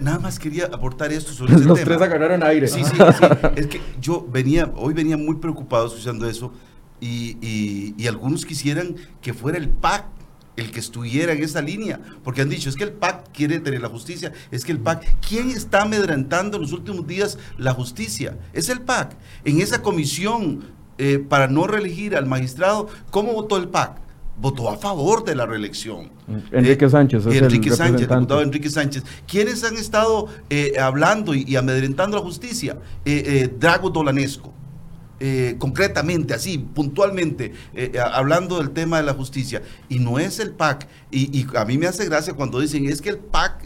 Nada 0.00 0.18
más 0.18 0.38
quería 0.38 0.66
aportar 0.66 1.12
esto 1.12 1.32
sobre 1.32 1.54
ese 1.56 1.64
Los 1.64 1.78
tema. 1.78 1.96
tres 1.96 2.02
agarraron 2.02 2.42
aire. 2.42 2.68
Sí, 2.68 2.84
sí, 2.84 2.90
sí. 2.96 3.24
es 3.56 3.66
que 3.66 3.80
yo 4.00 4.26
venía, 4.30 4.72
hoy 4.76 4.94
venía 4.94 5.16
muy 5.16 5.36
preocupado 5.36 5.86
escuchando 5.86 6.28
eso 6.28 6.52
y, 7.00 7.36
y, 7.96 8.06
algunos 8.06 8.46
quisieran 8.46 8.94
que 9.20 9.34
fuera 9.34 9.58
el 9.58 9.68
PAC 9.68 10.04
el 10.56 10.70
que 10.70 10.80
estuviera 10.80 11.32
en 11.32 11.42
esa 11.42 11.62
línea, 11.62 11.98
porque 12.22 12.42
han 12.42 12.48
dicho, 12.48 12.68
es 12.68 12.76
que 12.76 12.84
el 12.84 12.92
PAC 12.92 13.32
quiere 13.32 13.58
tener 13.58 13.80
la 13.80 13.88
justicia, 13.88 14.32
es 14.50 14.64
que 14.64 14.72
el 14.72 14.78
PAC, 14.78 15.16
¿quién 15.26 15.50
está 15.50 15.82
amedrantando 15.82 16.58
en 16.58 16.62
los 16.62 16.72
últimos 16.72 17.06
días 17.06 17.38
la 17.56 17.72
justicia? 17.72 18.38
Es 18.52 18.68
el 18.68 18.82
PAC. 18.82 19.16
En 19.44 19.60
esa 19.60 19.82
comisión 19.82 20.62
eh, 20.98 21.18
para 21.18 21.48
no 21.48 21.66
reelegir 21.66 22.14
al 22.14 22.26
magistrado, 22.26 22.88
¿cómo 23.10 23.32
votó 23.32 23.56
el 23.56 23.68
PAC? 23.68 23.98
Votó 24.42 24.68
a 24.68 24.76
favor 24.76 25.24
de 25.24 25.34
la 25.36 25.46
reelección. 25.46 26.10
Enrique 26.50 26.90
Sánchez. 26.90 27.24
Es 27.26 27.36
Enrique 27.40 27.68
el 27.70 27.76
Sánchez, 27.76 28.08
diputado 28.08 28.42
Enrique 28.42 28.68
Sánchez. 28.68 29.04
¿Quiénes 29.26 29.64
han 29.64 29.76
estado 29.76 30.28
hablando 30.78 31.32
y, 31.34 31.56
amedrentando 31.56 32.18
la 32.18 32.22
justicia? 32.22 32.76
Drago 33.58 33.88
Dolanesco. 33.88 34.52
concretamente, 35.58 36.34
así, 36.34 36.58
puntualmente, 36.58 37.52
hablando 38.12 38.58
del 38.58 38.70
tema 38.70 38.96
de 38.96 39.04
la 39.04 39.14
justicia. 39.14 39.62
Y 39.88 40.00
no 40.00 40.18
es 40.18 40.40
el 40.40 40.50
PAC. 40.50 40.88
Y, 41.12 41.46
a 41.54 41.64
mí 41.66 41.76
me 41.76 41.86
hace 41.86 42.06
gracia 42.06 42.32
cuando 42.32 42.58
dicen, 42.58 42.86
es 42.86 43.02
que 43.02 43.10
el 43.10 43.18
PAC 43.18 43.62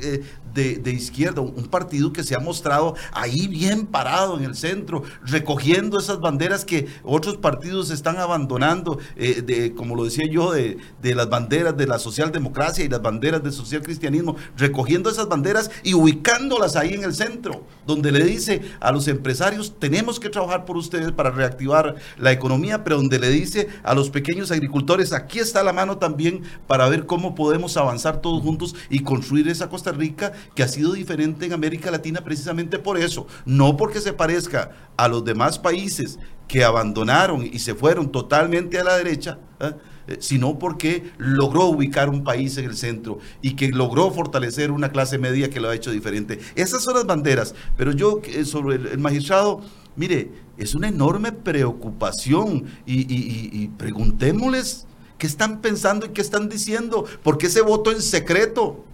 de, 0.56 0.90
izquierda, 0.90 1.42
un 1.42 1.66
partido 1.66 2.12
que 2.12 2.22
se 2.22 2.34
ha 2.34 2.38
mostrado 2.38 2.94
ahí 3.12 3.46
bien 3.46 3.86
parado 3.86 4.38
en 4.38 4.44
el 4.44 4.54
centro, 4.54 5.02
recogiendo 5.22 5.98
esas 5.98 6.18
banderas 6.20 6.64
que 6.64 6.86
otros 7.04 7.36
partidos 7.36 7.90
están 7.90 8.16
abandonando, 8.16 8.98
eh, 9.16 9.42
de, 9.42 9.74
como 9.74 9.94
lo 9.94 10.04
decía 10.04 10.24
yo, 10.30 10.52
de, 10.52 10.78
de, 11.02 11.14
las 11.14 11.28
banderas 11.28 11.76
de 11.76 11.86
la 11.86 11.98
socialdemocracia 11.98 12.84
y 12.84 12.88
las 12.88 13.02
banderas 13.02 13.42
del 13.42 13.52
socialcristianismo, 13.52 14.36
recogiendo 14.56 15.10
esas 15.10 15.28
banderas 15.28 15.70
y 15.82 15.94
ubicándolas 15.94 16.76
ahí 16.76 16.94
en 16.94 17.04
el 17.04 17.14
centro, 17.14 17.64
donde 17.86 18.10
le 18.10 18.24
dice 18.24 18.62
a 18.80 18.92
los 18.92 19.08
empresarios, 19.08 19.74
tenemos 19.78 20.18
que 20.18 20.30
trabajar 20.30 20.64
por 20.64 20.76
ustedes 20.76 21.12
para 21.12 21.30
reactivar 21.30 21.96
la 22.18 22.32
economía, 22.32 22.82
pero 22.82 22.96
donde 22.96 23.18
le 23.18 23.28
dice 23.28 23.68
a 23.82 23.94
los 23.94 24.08
pequeños 24.08 24.50
agricultores, 24.50 25.12
aquí 25.12 25.38
está 25.38 25.62
la 25.62 25.72
mano 25.72 25.98
también 25.98 26.42
para 26.66 26.88
ver 26.88 27.04
cómo 27.04 27.34
podemos 27.36 27.76
avanzar 27.76 28.20
todos 28.20 28.42
juntos 28.42 28.74
y 28.90 29.00
construir 29.00 29.46
esa 29.46 29.68
Costa 29.68 29.92
Rica 29.92 30.32
que 30.56 30.64
ha 30.64 30.68
sido 30.68 30.92
diferente 30.92 31.46
en 31.46 31.52
América 31.52 31.92
Latina 31.92 32.22
precisamente 32.22 32.80
por 32.80 32.98
eso, 32.98 33.28
no 33.44 33.76
porque 33.76 34.00
se 34.00 34.12
parezca 34.12 34.72
a 34.96 35.06
los 35.06 35.24
demás 35.24 35.60
países 35.60 36.18
que 36.48 36.64
abandonaron 36.64 37.46
y 37.46 37.60
se 37.60 37.76
fueron 37.76 38.10
totalmente 38.10 38.80
a 38.80 38.84
la 38.84 38.96
derecha, 38.96 39.38
¿eh? 39.60 39.72
Eh, 40.08 40.18
sino 40.20 40.58
porque 40.58 41.10
logró 41.18 41.64
ubicar 41.64 42.08
un 42.08 42.22
país 42.22 42.56
en 42.58 42.66
el 42.66 42.76
centro 42.76 43.18
y 43.42 43.54
que 43.54 43.68
logró 43.68 44.10
fortalecer 44.12 44.70
una 44.70 44.92
clase 44.92 45.18
media 45.18 45.50
que 45.50 45.58
lo 45.58 45.68
ha 45.68 45.74
hecho 45.74 45.90
diferente. 45.90 46.38
Esas 46.54 46.84
son 46.84 46.94
las 46.94 47.06
banderas, 47.06 47.56
pero 47.76 47.90
yo 47.90 48.20
eh, 48.24 48.44
sobre 48.44 48.76
el, 48.76 48.98
magistrado, 48.98 49.62
mire, 49.96 50.30
es 50.58 50.76
una 50.76 50.88
enorme 50.88 51.32
preocupación 51.32 52.66
y, 52.86 53.00
y 53.12 53.68
preguntémosles 53.76 54.86
qué 55.18 55.26
están 55.26 55.60
pensando 55.60 56.06
y 56.06 56.10
qué 56.10 56.20
están 56.20 56.48
diciendo, 56.48 57.04
porque 57.22 57.46
ese 57.46 57.62
voto 57.62 57.90
en 57.90 58.02
secreto. 58.02 58.84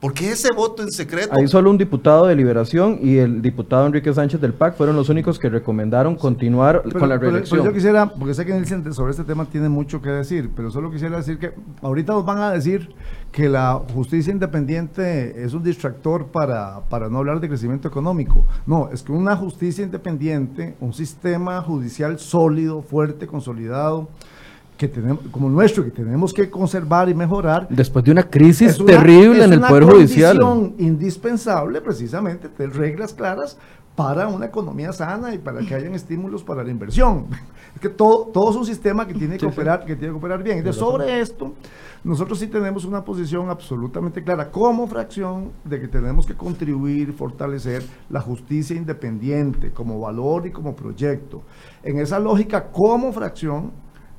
¿Por 0.00 0.14
qué 0.14 0.30
ese 0.30 0.52
voto 0.54 0.84
en 0.84 0.92
secreto? 0.92 1.34
Ahí 1.34 1.48
solo 1.48 1.70
un 1.70 1.76
diputado 1.76 2.26
de 2.26 2.36
Liberación 2.36 3.00
y 3.02 3.16
el 3.16 3.42
diputado 3.42 3.84
Enrique 3.84 4.14
Sánchez 4.14 4.40
del 4.40 4.54
PAC 4.54 4.76
fueron 4.76 4.94
los 4.94 5.08
únicos 5.08 5.40
que 5.40 5.48
recomendaron 5.48 6.14
continuar 6.14 6.84
con 6.92 7.08
la 7.08 7.18
reelección. 7.18 7.64
yo 7.64 7.72
quisiera, 7.72 8.08
porque 8.08 8.32
sé 8.32 8.46
que 8.46 8.52
Nelson 8.52 8.94
sobre 8.94 9.10
este 9.10 9.24
tema 9.24 9.44
tiene 9.46 9.68
mucho 9.68 10.00
que 10.00 10.10
decir, 10.10 10.50
pero 10.54 10.70
solo 10.70 10.92
quisiera 10.92 11.16
decir 11.16 11.40
que 11.40 11.52
ahorita 11.82 12.12
nos 12.12 12.24
van 12.24 12.38
a 12.38 12.52
decir 12.52 12.94
que 13.32 13.48
la 13.48 13.82
justicia 13.92 14.32
independiente 14.32 15.42
es 15.44 15.52
un 15.52 15.64
distractor 15.64 16.26
para, 16.26 16.82
para 16.88 17.08
no 17.08 17.18
hablar 17.18 17.40
de 17.40 17.48
crecimiento 17.48 17.88
económico. 17.88 18.44
No, 18.66 18.90
es 18.92 19.02
que 19.02 19.10
una 19.10 19.34
justicia 19.34 19.82
independiente, 19.82 20.76
un 20.78 20.92
sistema 20.92 21.60
judicial 21.60 22.20
sólido, 22.20 22.82
fuerte, 22.82 23.26
consolidado, 23.26 24.08
que 24.78 24.86
tenemos, 24.88 25.24
como 25.32 25.50
nuestro, 25.50 25.84
que 25.84 25.90
tenemos 25.90 26.32
que 26.32 26.48
conservar 26.48 27.08
y 27.08 27.14
mejorar. 27.14 27.66
Después 27.68 28.04
de 28.04 28.12
una 28.12 28.22
crisis 28.22 28.78
terrible 28.82 29.44
en 29.44 29.52
el 29.52 29.60
Poder 29.60 29.84
Judicial. 29.84 30.36
Es 30.36 30.42
una 30.42 30.70
indispensable 30.78 31.80
precisamente 31.80 32.48
tener 32.48 32.76
reglas 32.76 33.12
claras 33.12 33.58
para 33.96 34.28
una 34.28 34.46
economía 34.46 34.92
sana 34.92 35.34
y 35.34 35.38
para 35.38 35.58
que 35.60 35.74
hayan 35.74 35.92
estímulos 35.92 36.44
para 36.44 36.62
la 36.62 36.70
inversión. 36.70 37.26
Es 37.74 37.82
que 37.82 37.90
todo, 37.90 38.26
todo 38.32 38.50
es 38.50 38.56
un 38.56 38.64
sistema 38.64 39.06
que 39.06 39.14
tiene 39.14 39.36
que, 39.36 39.46
operar, 39.46 39.84
que 39.84 39.94
tiene 39.94 40.12
que 40.12 40.18
operar 40.18 40.42
bien. 40.42 40.58
Entonces, 40.58 40.80
sobre 40.80 41.20
esto, 41.20 41.54
nosotros 42.02 42.38
sí 42.38 42.46
tenemos 42.46 42.84
una 42.84 43.04
posición 43.04 43.50
absolutamente 43.50 44.24
clara 44.24 44.50
como 44.50 44.88
fracción 44.88 45.52
de 45.64 45.78
que 45.78 45.86
tenemos 45.86 46.26
que 46.26 46.34
contribuir, 46.34 47.12
fortalecer 47.12 47.84
la 48.08 48.20
justicia 48.20 48.74
independiente 48.74 49.70
como 49.70 50.00
valor 50.00 50.46
y 50.46 50.50
como 50.50 50.74
proyecto. 50.74 51.42
En 51.82 52.00
esa 52.00 52.18
lógica, 52.18 52.68
como 52.68 53.12
fracción, 53.12 53.70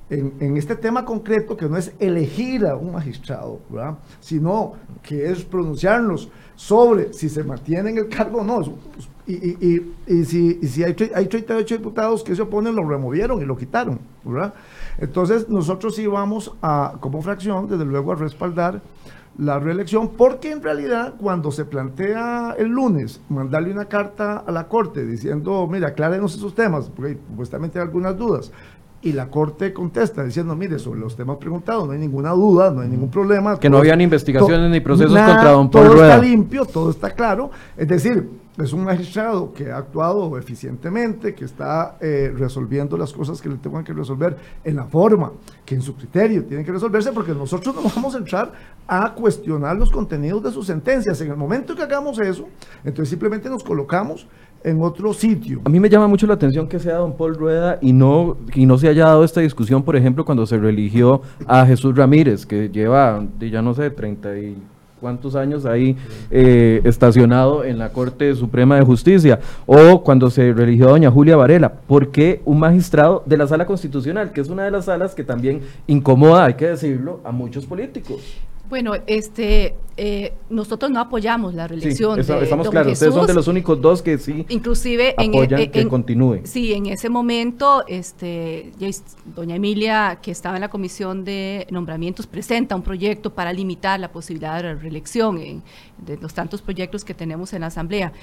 en, 0.09 0.57
este 0.57 0.75
tema 0.75 1.05
concreto, 1.05 1.55
que 1.55 1.67
no 1.67 1.77
es 1.77 1.93
elegir 1.99 2.65
a 2.65 2.75
un 2.75 2.93
magistrado, 2.93 3.59
sino 4.19 4.73
que 5.03 5.29
es 5.29 5.43
pronunciarnos 5.43 6.29
sobre 6.55 7.13
si 7.13 7.29
se 7.29 7.43
mantiene 7.43 7.91
en 7.91 7.97
el 7.99 8.09
cargo 8.09 8.39
o 8.39 8.43
no. 8.43 8.61
Y, 9.27 9.33
y, 9.33 9.95
y, 10.07 10.25
si, 10.25 10.55
si 10.67 10.83
hay, 10.83 10.95
hay, 11.13 11.27
38 11.27 11.77
diputados 11.77 12.23
que 12.23 12.35
se 12.35 12.41
oponen, 12.41 12.75
lo 12.75 12.83
removieron 12.87 13.39
y 13.41 13.45
lo 13.45 13.55
quitaron. 13.55 13.99
Entonces, 14.97 15.47
nosotros 15.47 15.95
sí 15.95 16.07
vamos 16.07 16.53
a, 16.61 16.95
como 16.99 17.21
fracción, 17.21 17.67
desde 17.67 17.85
luego, 17.85 18.11
a 18.11 18.15
respaldar 18.15 18.81
la 19.37 19.57
reelección, 19.57 20.09
porque 20.17 20.51
en 20.51 20.61
realidad 20.61 21.13
cuando 21.17 21.49
se 21.51 21.63
plantea 21.63 22.55
el 22.57 22.67
lunes 22.67 23.21
mandarle 23.29 23.71
una 23.71 23.85
carta 23.85 24.43
a 24.45 24.51
la 24.51 24.67
Corte 24.67 25.05
diciendo, 25.05 25.65
mira, 25.65 25.89
aclárenos 25.89 26.35
esos 26.35 26.53
temas, 26.53 26.89
porque 26.89 27.17
supuestamente 27.29 27.79
hay 27.79 27.85
algunas 27.85 28.17
dudas, 28.17 28.51
y 29.01 29.13
la 29.13 29.29
Corte 29.29 29.71
contesta 29.71 30.23
diciendo, 30.23 30.55
mire, 30.55 30.77
sobre 30.77 30.99
los 30.99 31.15
temas 31.15 31.37
preguntados 31.37 31.87
no 31.87 31.93
hay 31.93 31.99
ninguna 31.99 32.31
duda, 32.31 32.69
no 32.69 32.81
hay 32.81 32.89
ningún 32.89 33.09
problema. 33.09 33.57
Que 33.57 33.69
no 33.69 33.77
habían 33.77 34.01
investigaciones 34.01 34.69
ni 34.69 34.81
procesos 34.81 35.13
contra 35.13 35.51
don 35.51 35.71
Paul 35.71 35.87
Todo 35.87 36.03
está 36.03 36.17
limpio, 36.17 36.65
todo 36.65 36.89
está 36.89 37.11
claro. 37.11 37.49
Es 37.77 37.87
decir, 37.87 38.29
es 38.57 38.73
un 38.73 38.83
magistrado 38.83 39.53
que 39.53 39.71
ha 39.71 39.77
actuado 39.77 40.37
eficientemente, 40.37 41.33
que 41.33 41.45
está 41.45 41.97
eh, 42.01 42.33
resolviendo 42.35 42.97
las 42.97 43.13
cosas 43.13 43.41
que 43.41 43.47
le 43.47 43.55
tengan 43.55 43.85
que 43.85 43.93
resolver 43.93 44.35
en 44.65 44.75
la 44.75 44.83
forma 44.83 45.31
que 45.65 45.75
en 45.75 45.81
su 45.81 45.95
criterio 45.95 46.43
tienen 46.43 46.65
que 46.65 46.71
resolverse, 46.73 47.13
porque 47.13 47.31
nosotros 47.31 47.73
no 47.73 47.83
vamos 47.83 48.15
a 48.15 48.17
entrar 48.17 48.51
a 48.85 49.13
cuestionar 49.13 49.77
los 49.77 49.89
contenidos 49.89 50.43
de 50.43 50.51
sus 50.51 50.67
sentencias. 50.67 51.21
En 51.21 51.29
el 51.29 51.37
momento 51.37 51.73
que 51.73 51.83
hagamos 51.83 52.19
eso, 52.19 52.49
entonces 52.83 53.09
simplemente 53.09 53.49
nos 53.49 53.63
colocamos 53.63 54.27
en 54.63 54.81
otro 54.81 55.13
sitio. 55.13 55.61
A 55.65 55.69
mí 55.69 55.79
me 55.79 55.89
llama 55.89 56.07
mucho 56.07 56.27
la 56.27 56.33
atención 56.33 56.67
que 56.67 56.79
sea 56.79 56.95
don 56.95 57.13
Paul 57.13 57.35
Rueda 57.35 57.77
y 57.81 57.93
no, 57.93 58.37
y 58.53 58.65
no 58.65 58.77
se 58.77 58.87
haya 58.87 59.05
dado 59.05 59.23
esta 59.23 59.41
discusión, 59.41 59.83
por 59.83 59.95
ejemplo, 59.95 60.25
cuando 60.25 60.45
se 60.45 60.57
religió 60.57 61.21
a 61.47 61.65
Jesús 61.65 61.95
Ramírez, 61.95 62.45
que 62.45 62.69
lleva, 62.69 63.25
ya 63.39 63.61
no 63.61 63.73
sé, 63.73 63.89
treinta 63.89 64.37
y 64.37 64.57
cuántos 64.99 65.35
años 65.35 65.65
ahí 65.65 65.95
eh, 66.29 66.81
estacionado 66.83 67.63
en 67.63 67.77
la 67.77 67.89
Corte 67.93 68.35
Suprema 68.35 68.75
de 68.75 68.81
Justicia, 68.83 69.39
o 69.65 70.03
cuando 70.03 70.29
se 70.29 70.51
religió 70.53 70.89
a 70.89 70.91
doña 70.91 71.09
Julia 71.09 71.37
Varela, 71.37 71.71
porque 71.87 72.41
un 72.45 72.59
magistrado 72.59 73.23
de 73.25 73.37
la 73.37 73.47
Sala 73.47 73.65
Constitucional, 73.65 74.31
que 74.31 74.41
es 74.41 74.49
una 74.49 74.63
de 74.63 74.71
las 74.71 74.85
salas 74.85 75.15
que 75.15 75.23
también 75.23 75.61
incomoda, 75.87 76.45
hay 76.45 76.55
que 76.55 76.67
decirlo, 76.67 77.21
a 77.23 77.31
muchos 77.31 77.65
políticos. 77.65 78.21
Bueno, 78.69 78.93
este, 79.07 79.75
eh, 79.97 80.33
nosotros 80.51 80.91
no 80.91 80.99
apoyamos 80.99 81.55
la 81.55 81.67
reelección. 81.67 82.23
Sí, 82.23 82.31
estamos 82.41 82.69
claros, 82.69 82.93
ustedes 82.93 83.13
son 83.15 83.25
de 83.25 83.33
los 83.33 83.47
únicos 83.47 83.81
dos 83.81 84.03
que 84.03 84.19
sí 84.19 84.45
inclusive 84.47 85.15
apoyan 85.17 85.61
en, 85.61 85.71
que 85.71 85.87
continúe. 85.87 86.41
Sí, 86.43 86.73
en 86.73 86.85
ese 86.85 87.09
momento, 87.09 87.83
este, 87.87 88.71
doña 89.35 89.55
Emilia, 89.55 90.19
que 90.21 90.29
estaba 90.29 90.57
en 90.57 90.61
la 90.61 90.69
comisión 90.69 91.25
de 91.25 91.65
nombramientos, 91.71 92.27
presenta 92.27 92.75
un 92.75 92.83
proyecto 92.83 93.33
para 93.33 93.51
limitar 93.51 93.99
la 93.99 94.11
posibilidad 94.11 94.57
de 94.57 94.63
la 94.63 94.75
reelección 94.75 95.39
en, 95.39 95.63
de 95.97 96.17
los 96.17 96.35
tantos 96.35 96.61
proyectos 96.61 97.03
que 97.03 97.15
tenemos 97.15 97.53
en 97.53 97.61
la 97.61 97.67
Asamblea. 97.67 98.13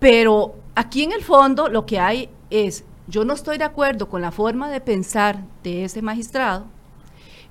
Pero 0.00 0.56
aquí 0.74 1.04
en 1.04 1.12
el 1.12 1.22
fondo 1.22 1.68
lo 1.68 1.86
que 1.86 2.00
hay 2.00 2.28
es, 2.50 2.84
yo 3.06 3.24
no 3.24 3.34
estoy 3.34 3.56
de 3.56 3.64
acuerdo 3.64 4.08
con 4.08 4.20
la 4.20 4.32
forma 4.32 4.68
de 4.68 4.80
pensar 4.80 5.44
de 5.62 5.84
ese 5.84 6.02
magistrado, 6.02 6.64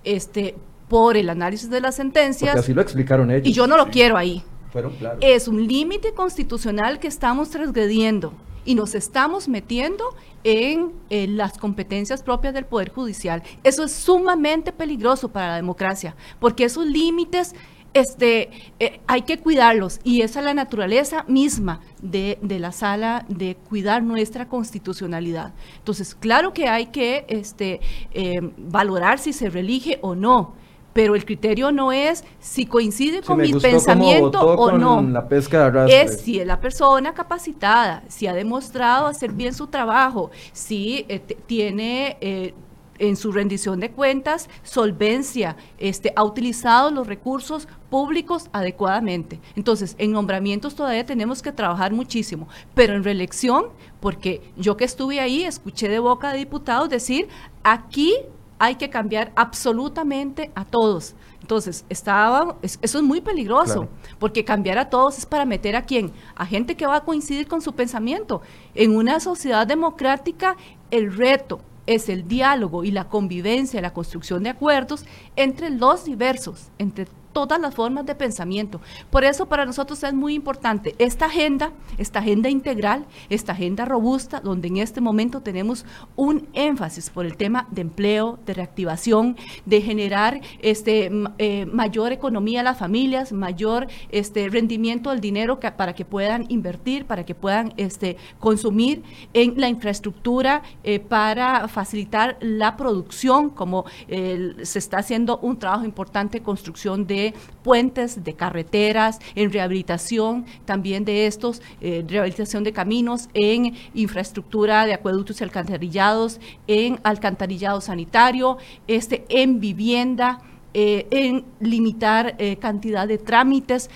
este, 0.04 0.56
por 0.88 1.18
el 1.18 1.30
análisis 1.30 1.70
de 1.70 1.82
las 1.82 1.96
sentencias. 1.96 2.52
Porque 2.52 2.60
así 2.66 2.74
lo 2.74 2.82
explicaron 2.82 3.32
ellos. 3.32 3.48
Y 3.48 3.54
yo 3.54 3.68
no 3.68 3.78
lo 3.78 3.88
quiero 3.88 4.18
ahí. 4.18 4.44
Fueron 4.72 4.94
claros. 4.96 5.20
Es 5.22 5.48
un 5.48 5.66
límite 5.66 6.14
constitucional 6.14 7.00
que 7.00 7.08
estamos 7.08 7.50
transgrediendo 7.50 8.34
y 8.66 8.76
nos 8.76 8.96
estamos 8.96 9.48
metiendo 9.48 10.16
en, 10.44 10.92
las 11.38 11.58
competencias 11.58 12.22
propias 12.24 12.54
del 12.54 12.66
Poder 12.66 12.92
Judicial. 12.92 13.44
Eso 13.64 13.84
es 13.84 13.92
sumamente 13.92 14.72
peligroso 14.72 15.30
para 15.30 15.50
la 15.50 15.56
democracia, 15.56 16.16
porque 16.40 16.66
esos 16.66 16.86
límites 16.86 17.56
este, 17.94 18.50
eh, 18.80 19.00
hay 19.08 19.22
que 19.22 19.40
cuidarlos 19.40 20.02
y 20.04 20.22
esa 20.22 20.40
es 20.40 20.46
la 20.46 20.54
naturaleza 20.54 21.24
misma 21.30 21.80
de, 22.02 22.38
la 22.42 22.74
sala 22.74 23.26
de 23.30 23.56
cuidar 23.56 24.04
nuestra 24.04 24.50
constitucionalidad. 24.50 25.54
Entonces, 25.78 26.14
claro 26.14 26.52
que 26.52 26.68
hay 26.68 26.88
que 26.88 27.26
este, 27.30 27.80
eh, 28.12 28.34
valorar 28.58 29.20
si 29.20 29.32
se 29.32 29.50
relige 29.50 30.00
o 30.02 30.14
no 30.14 30.65
pero 30.96 31.14
el 31.14 31.26
criterio 31.26 31.74
no 31.74 31.92
es 31.92 32.24
si 32.40 32.66
coincide 32.66 33.22
con 33.22 33.38
mi 33.40 33.52
pensamiento 33.52 34.40
o 34.40 34.72
no. 34.78 35.02
La 35.02 35.28
pesca 35.28 35.86
es 35.90 36.22
si 36.22 36.40
es 36.40 36.48
la 36.48 36.62
persona 36.62 37.14
capacitada, 37.14 38.02
si 38.08 38.28
ha 38.28 38.34
demostrado 38.34 39.08
hacer 39.08 39.34
bien 39.34 39.54
su 39.54 39.68
trabajo, 39.68 40.32
si 40.54 41.06
eh, 41.10 41.20
tiene 41.20 42.16
eh, 42.22 42.54
en 42.98 43.18
su 43.18 43.34
rendición 43.34 43.82
de 43.82 43.92
cuentas 43.92 44.50
solvencia, 44.64 45.58
este, 45.80 46.14
ha 46.16 46.24
utilizado 46.24 46.90
los 46.92 47.08
recursos 47.08 47.68
públicos 47.90 48.48
adecuadamente. 48.54 49.42
Entonces, 49.58 49.96
en 49.98 50.14
nombramientos 50.14 50.76
todavía 50.76 51.06
tenemos 51.06 51.42
que 51.42 51.52
trabajar 51.52 51.92
muchísimo, 51.92 52.48
pero 52.74 52.96
en 52.96 53.04
reelección, 53.04 53.66
porque 54.00 54.42
yo 54.56 54.78
que 54.78 54.86
estuve 54.86 55.20
ahí, 55.20 55.44
escuché 55.44 55.90
de 55.90 56.00
boca 56.00 56.32
de 56.32 56.38
diputados 56.38 56.88
decir, 56.88 57.28
aquí 57.64 58.14
hay 58.60 58.76
que 58.76 58.90
cambiar 58.90 59.32
absolutamente 59.36 60.52
a 60.56 60.66
todos. 60.66 61.16
Entonces, 61.42 61.86
estaba, 61.90 62.58
eso 62.62 62.98
es 62.98 63.04
muy 63.04 63.22
peligroso, 63.22 63.88
porque 64.18 64.44
cambiar 64.44 64.80
a 64.80 64.90
todos 64.90 65.20
es 65.20 65.26
para 65.26 65.46
meter 65.46 65.76
a 65.76 65.84
quién? 65.84 66.12
A 66.36 66.46
gente 66.46 66.76
que 66.76 66.88
va 66.88 66.96
a 66.96 67.04
coincidir 67.04 67.48
con 67.48 67.62
su 67.62 67.74
pensamiento. 67.74 68.42
En 68.74 68.96
una 68.96 69.20
sociedad 69.20 69.68
democrática, 69.68 70.56
el 70.90 71.16
reto 71.16 71.62
es 71.86 72.10
el 72.10 72.28
diálogo 72.28 72.84
y 72.84 72.92
la 72.92 73.10
convivencia, 73.10 73.82
la 73.82 73.94
construcción 73.94 74.42
de 74.44 74.50
acuerdos 74.50 75.06
entre 75.36 75.70
los 75.70 76.06
diversos, 76.06 76.70
entre 76.80 77.08
todas 77.36 77.60
las 77.60 77.76
formas 77.76 78.06
de 78.06 78.16
pensamiento. 78.16 78.80
Por 79.10 79.26
eso 79.26 79.46
para 79.48 79.66
nosotros 79.66 80.02
es 80.04 80.14
muy 80.14 80.36
importante 80.36 80.96
esta 81.00 81.26
agenda, 81.26 81.74
esta 81.98 82.20
agenda 82.20 82.48
integral, 82.48 83.06
esta 83.30 83.52
agenda 83.52 83.84
robusta, 83.84 84.40
donde 84.40 84.70
en 84.70 84.78
este 84.78 85.02
momento 85.02 85.42
tenemos 85.42 85.86
un 86.16 86.48
énfasis 86.54 87.10
por 87.10 87.26
el 87.26 87.36
tema 87.36 87.68
de 87.72 87.82
empleo, 87.82 88.40
de 88.46 88.54
reactivación, 88.54 89.36
de 89.66 89.82
generar 89.82 90.40
este, 90.62 91.12
eh, 91.38 91.66
mayor 91.66 92.14
economía 92.14 92.62
a 92.62 92.64
las 92.64 92.78
familias, 92.80 93.34
mayor 93.34 93.88
este, 94.12 94.48
rendimiento 94.48 95.10
del 95.10 95.20
dinero 95.20 95.60
para 95.60 95.94
que 95.94 96.06
puedan 96.06 96.46
invertir, 96.48 97.04
para 97.04 97.26
que 97.26 97.36
puedan 97.36 97.74
este, 97.76 98.16
consumir 98.40 99.04
en 99.34 99.60
la 99.60 99.68
infraestructura 99.68 100.64
eh, 100.86 101.02
para 101.02 101.68
facilitar 101.68 102.38
la 102.40 102.78
producción, 102.78 103.50
como 103.50 103.84
se 104.08 104.80
está 104.80 105.00
haciendo 105.00 105.40
un 105.40 105.60
trabajo 105.60 105.84
importante, 105.84 106.42
construcción 106.42 107.06
de 107.06 107.25
puentes, 107.64 108.24
de 108.24 108.34
carreteras, 108.34 109.20
en 109.36 109.52
rehabilitación 109.52 110.46
también 110.66 111.06
de 111.06 111.28
estos, 111.28 111.62
eh, 111.82 112.04
rehabilitación 112.08 112.64
de 112.64 112.74
caminos, 112.74 113.30
en 113.34 113.76
infraestructura 113.94 114.86
de 114.86 114.94
acueductos 114.94 115.42
y 115.42 115.44
alcantarillados, 115.44 116.40
en 116.68 117.00
alcantarillado 117.04 117.82
sanitario, 117.82 118.58
este, 118.88 119.26
en 119.30 119.60
vivienda, 119.60 120.42
eh, 120.74 121.08
en 121.12 121.46
limitar 121.60 122.36
eh, 122.38 122.58
cantidad 122.58 123.08
de 123.08 123.18
trámites 123.18 123.90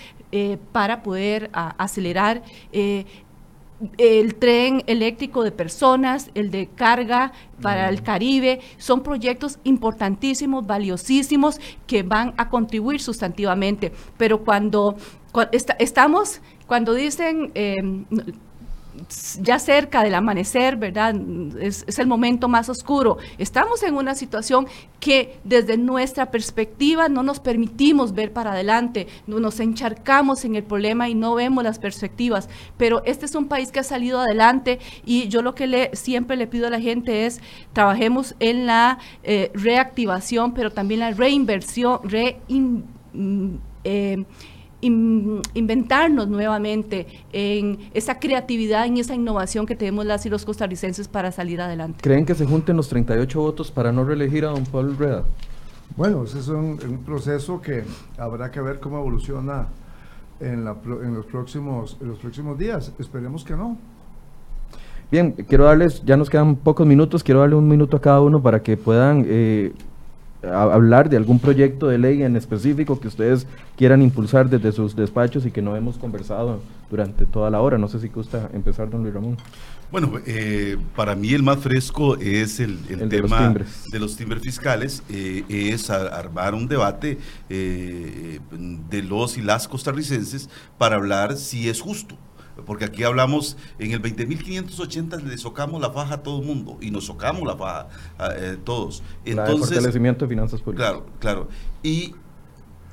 para 0.70 1.02
poder 1.02 1.50
acelerar 1.52 2.44
el 3.98 4.34
tren 4.34 4.82
eléctrico 4.86 5.42
de 5.42 5.52
personas, 5.52 6.30
el 6.34 6.50
de 6.50 6.68
carga 6.68 7.32
para 7.62 7.88
el 7.88 8.02
Caribe, 8.02 8.60
son 8.78 9.02
proyectos 9.02 9.58
importantísimos, 9.64 10.66
valiosísimos, 10.66 11.60
que 11.86 12.02
van 12.02 12.34
a 12.36 12.48
contribuir 12.48 13.00
sustantivamente. 13.00 13.92
Pero 14.16 14.44
cuando, 14.44 14.96
estamos, 15.78 16.40
cuando 16.66 16.94
dicen... 16.94 17.52
Eh, 17.54 17.76
ya 19.40 19.58
cerca 19.58 20.02
del 20.02 20.14
amanecer, 20.14 20.76
¿verdad? 20.76 21.14
Es, 21.60 21.84
el 21.98 22.06
momento 22.06 22.48
más 22.48 22.68
oscuro. 22.68 23.18
Estamos 23.38 23.82
en 23.82 23.94
una 23.94 24.14
situación 24.14 24.66
que 24.98 25.38
desde 25.44 25.76
nuestra 25.76 26.30
perspectiva 26.30 27.08
no 27.08 27.22
nos 27.22 27.40
permitimos 27.40 28.12
ver 28.12 28.32
para 28.32 28.52
adelante, 28.52 29.06
nos 29.26 29.60
encharcamos 29.60 30.44
en 30.44 30.56
el 30.56 30.64
problema 30.64 31.08
y 31.08 31.14
no 31.14 31.34
vemos 31.34 31.64
las 31.64 31.78
perspectivas. 31.78 32.48
Pero 32.76 33.02
este 33.04 33.26
es 33.26 33.34
un 33.34 33.46
país 33.48 33.70
que 33.70 33.80
ha 33.80 33.84
salido 33.84 34.20
adelante 34.20 34.78
y 35.04 35.28
yo 35.28 35.42
lo 35.42 35.54
que 35.54 35.90
siempre 35.92 36.36
le 36.36 36.46
pido 36.46 36.66
a 36.66 36.70
la 36.70 36.80
gente 36.80 37.26
es 37.26 37.40
trabajemos 37.72 38.34
en 38.40 38.66
la 38.66 38.98
eh, 39.22 39.50
reactivación, 39.54 40.52
pero 40.52 40.70
también 40.70 41.00
la 41.00 41.12
reinversión, 41.12 42.00
re, 42.04 42.40
eh, 43.84 44.24
inventarnos 44.80 46.28
nuevamente 46.28 47.06
en 47.32 47.78
esa 47.92 48.18
creatividad, 48.18 48.86
en 48.86 48.96
esa 48.96 49.14
innovación 49.14 49.66
que 49.66 49.76
tenemos 49.76 50.06
las 50.06 50.24
y 50.26 50.30
los 50.30 50.44
costarricenses 50.44 51.08
para 51.08 51.32
salir 51.32 51.60
adelante. 51.60 51.98
¿Creen 52.02 52.24
que 52.24 52.34
se 52.34 52.46
junten 52.46 52.76
los 52.76 52.88
38 52.88 53.40
votos 53.40 53.70
para 53.70 53.92
no 53.92 54.04
reelegir 54.04 54.44
a 54.44 54.50
don 54.50 54.64
Paul 54.64 54.96
Reda? 54.96 55.24
Bueno, 55.96 56.24
ese 56.24 56.38
es 56.38 56.48
un, 56.48 56.78
proceso 57.04 57.60
que 57.60 57.84
habrá 58.16 58.50
que 58.50 58.60
ver 58.60 58.80
cómo 58.80 58.98
evoluciona 58.98 59.68
en, 60.38 60.66
en, 60.66 61.14
los 61.14 61.26
próximos, 61.26 61.96
en 62.00 62.08
los 62.08 62.18
próximos 62.18 62.58
días. 62.58 62.92
Esperemos 62.98 63.44
que 63.44 63.56
no. 63.56 63.76
Bien, 65.10 65.32
quiero 65.32 65.64
darles, 65.64 66.04
ya 66.04 66.16
nos 66.16 66.30
quedan 66.30 66.54
pocos 66.54 66.86
minutos, 66.86 67.24
quiero 67.24 67.40
darle 67.40 67.56
un 67.56 67.66
minuto 67.66 67.96
a 67.96 68.00
cada 68.00 68.20
uno 68.20 68.40
para 68.40 68.62
que 68.62 68.76
puedan 68.76 69.24
eh, 69.26 69.72
hablar 70.42 71.10
de 71.10 71.16
algún 71.16 71.38
proyecto 71.38 71.88
de 71.88 71.98
ley 71.98 72.22
en 72.22 72.36
específico 72.36 72.98
que 72.98 73.08
ustedes 73.08 73.46
quieran 73.76 74.02
impulsar 74.02 74.48
desde 74.48 74.72
sus 74.72 74.96
despachos 74.96 75.44
y 75.46 75.50
que 75.50 75.62
no 75.62 75.76
hemos 75.76 75.98
conversado 75.98 76.60
durante 76.90 77.26
toda 77.26 77.50
la 77.50 77.60
hora. 77.60 77.78
No 77.78 77.88
sé 77.88 78.00
si 78.00 78.08
gusta 78.08 78.50
empezar, 78.52 78.90
don 78.90 79.02
Luis 79.02 79.14
Ramón. 79.14 79.36
Bueno, 79.90 80.12
eh, 80.24 80.76
para 80.94 81.16
mí 81.16 81.32
el 81.34 81.42
más 81.42 81.58
fresco 81.58 82.16
es 82.16 82.60
el, 82.60 82.78
tema 83.08 83.52
de 83.90 83.98
los, 83.98 84.16
timbres 84.16 84.42
fiscales, 84.42 85.02
eh, 85.08 85.44
es 85.48 85.90
armar 85.90 86.54
un 86.54 86.68
debate 86.68 87.18
eh, 87.48 88.38
de 88.50 89.02
los 89.02 89.36
y 89.36 89.42
las 89.42 89.66
costarricenses 89.66 90.48
para 90.78 90.96
hablar 90.96 91.36
si 91.36 91.68
es 91.68 91.80
justo 91.80 92.16
porque 92.64 92.84
aquí 92.84 93.02
hablamos, 93.02 93.56
en 93.78 93.92
el 93.92 94.02
20.580 94.02 95.22
le 95.22 95.38
socamos 95.38 95.80
la 95.80 95.90
faja 95.90 96.14
a 96.14 96.22
todo 96.22 96.40
el 96.40 96.46
mundo 96.46 96.78
y 96.80 96.90
nos 96.90 97.06
socamos 97.06 97.42
la 97.46 97.56
faja 97.56 97.88
a, 98.18 98.30
eh, 98.36 98.58
todos. 98.62 99.02
Entonces, 99.24 99.68
fortalecimiento 99.68 100.24
de 100.24 100.28
finanzas 100.28 100.60
públicas. 100.60 100.90
Claro, 100.90 101.06
claro. 101.18 101.48
Y 101.82 102.14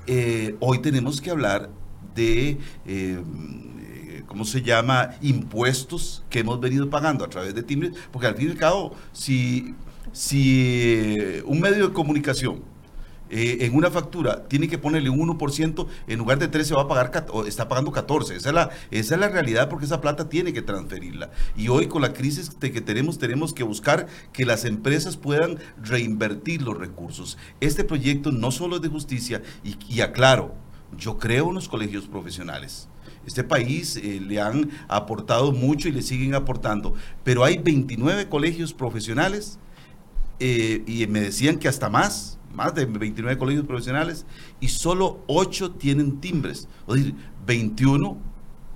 eh, 0.08 0.56
hoy 0.60 0.80
tenemos 0.80 1.22
que 1.22 1.32
hablar 1.32 1.70
de, 2.16 2.58
eh, 2.86 3.22
¿cómo 4.26 4.46
se 4.46 4.62
llama?, 4.62 5.12
impuestos 5.22 6.24
que 6.30 6.40
hemos 6.40 6.60
venido 6.60 6.90
pagando 6.90 7.24
a 7.26 7.30
través 7.30 7.54
de 7.54 7.64
timbres, 7.64 7.94
porque 8.12 8.28
al 8.28 8.36
fin 8.36 8.48
y 8.48 8.52
al 8.52 8.58
cabo, 8.58 8.96
si, 9.12 9.76
si 10.12 11.42
un 11.46 11.60
medio 11.60 11.88
de 11.88 11.94
comunicación 11.94 12.62
eh, 13.30 13.58
en 13.62 13.76
una 13.76 13.92
factura 13.92 14.48
tiene 14.48 14.68
que 14.68 14.78
ponerle 14.78 15.10
un 15.10 15.20
1%, 15.20 15.88
en 16.08 16.18
lugar 16.18 16.40
de 16.40 16.48
13 16.48 16.76
va 16.76 16.84
a 16.84 16.88
pagar, 16.88 17.26
está 17.46 17.68
pagando 17.68 17.92
14. 17.92 18.36
Esa 18.36 18.50
es, 18.50 18.56
la, 18.56 18.70
esa 18.92 19.16
es 19.16 19.22
la 19.22 19.30
realidad 19.30 19.70
porque 19.70 19.86
esa 19.86 20.02
plata 20.02 20.30
tiene 20.30 20.54
que 20.54 20.62
transferirla. 20.62 21.32
Y 21.56 21.68
hoy 21.70 21.88
con 21.88 22.02
la 22.02 22.14
crisis 22.14 22.50
que 22.50 22.82
tenemos, 22.82 23.18
tenemos 23.18 23.54
que 23.54 23.64
buscar 23.64 24.08
que 24.34 24.46
las 24.46 24.66
empresas 24.66 25.18
puedan 25.18 25.58
reinvertir 25.82 26.62
los 26.62 26.78
recursos. 26.78 27.38
Este 27.60 27.84
proyecto 27.84 28.32
no 28.32 28.52
solo 28.52 28.78
es 28.78 28.82
de 28.82 28.90
justicia, 28.90 29.42
y, 29.64 30.02
aclaro, 30.02 30.54
yo 30.98 31.18
creo 31.18 31.50
en 31.50 31.56
los 31.56 31.68
colegios 31.68 32.08
profesionales. 32.08 32.88
Este 33.26 33.44
país 33.44 33.98
eh, 33.98 34.22
le 34.26 34.40
han 34.40 34.70
aportado 34.88 35.52
mucho 35.52 35.90
y 35.90 35.92
le 35.92 36.02
siguen 36.02 36.34
aportando, 36.34 36.94
pero 37.24 37.44
hay 37.44 37.58
29 37.58 38.30
colegios 38.30 38.74
profesionales 38.74 39.60
eh, 40.40 40.84
y 40.86 41.06
me 41.08 41.20
decían 41.20 41.58
que 41.58 41.68
hasta 41.68 41.90
más, 41.90 42.38
más 42.58 42.74
de 42.74 42.86
29 42.86 43.38
colegios 43.38 43.66
profesionales 43.66 44.26
y 44.60 44.68
solo 44.68 45.24
8 45.28 45.72
tienen 45.74 46.20
timbres. 46.20 46.68
Es 46.88 46.96
decir, 46.96 47.16
21 47.46 48.18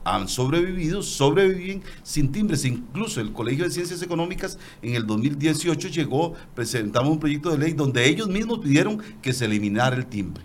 han 0.03 0.27
sobrevivido, 0.27 1.01
sobreviven 1.01 1.81
sin 2.03 2.31
timbres. 2.31 2.63
Incluso 2.63 3.19
el 3.19 3.33
Colegio 3.33 3.63
de 3.63 3.71
Ciencias 3.71 4.03
Económicas 4.03 4.59
en 4.83 4.93
el 4.93 5.07
2018 5.07 5.87
llegó, 5.89 6.35
presentamos 6.53 7.11
un 7.11 7.19
proyecto 7.19 7.49
de 7.49 7.57
ley 7.57 7.73
donde 7.73 8.07
ellos 8.07 8.29
mismos 8.29 8.59
pidieron 8.59 9.01
que 9.21 9.33
se 9.33 9.45
eliminara 9.45 9.95
el 9.95 10.05
timbre. 10.05 10.43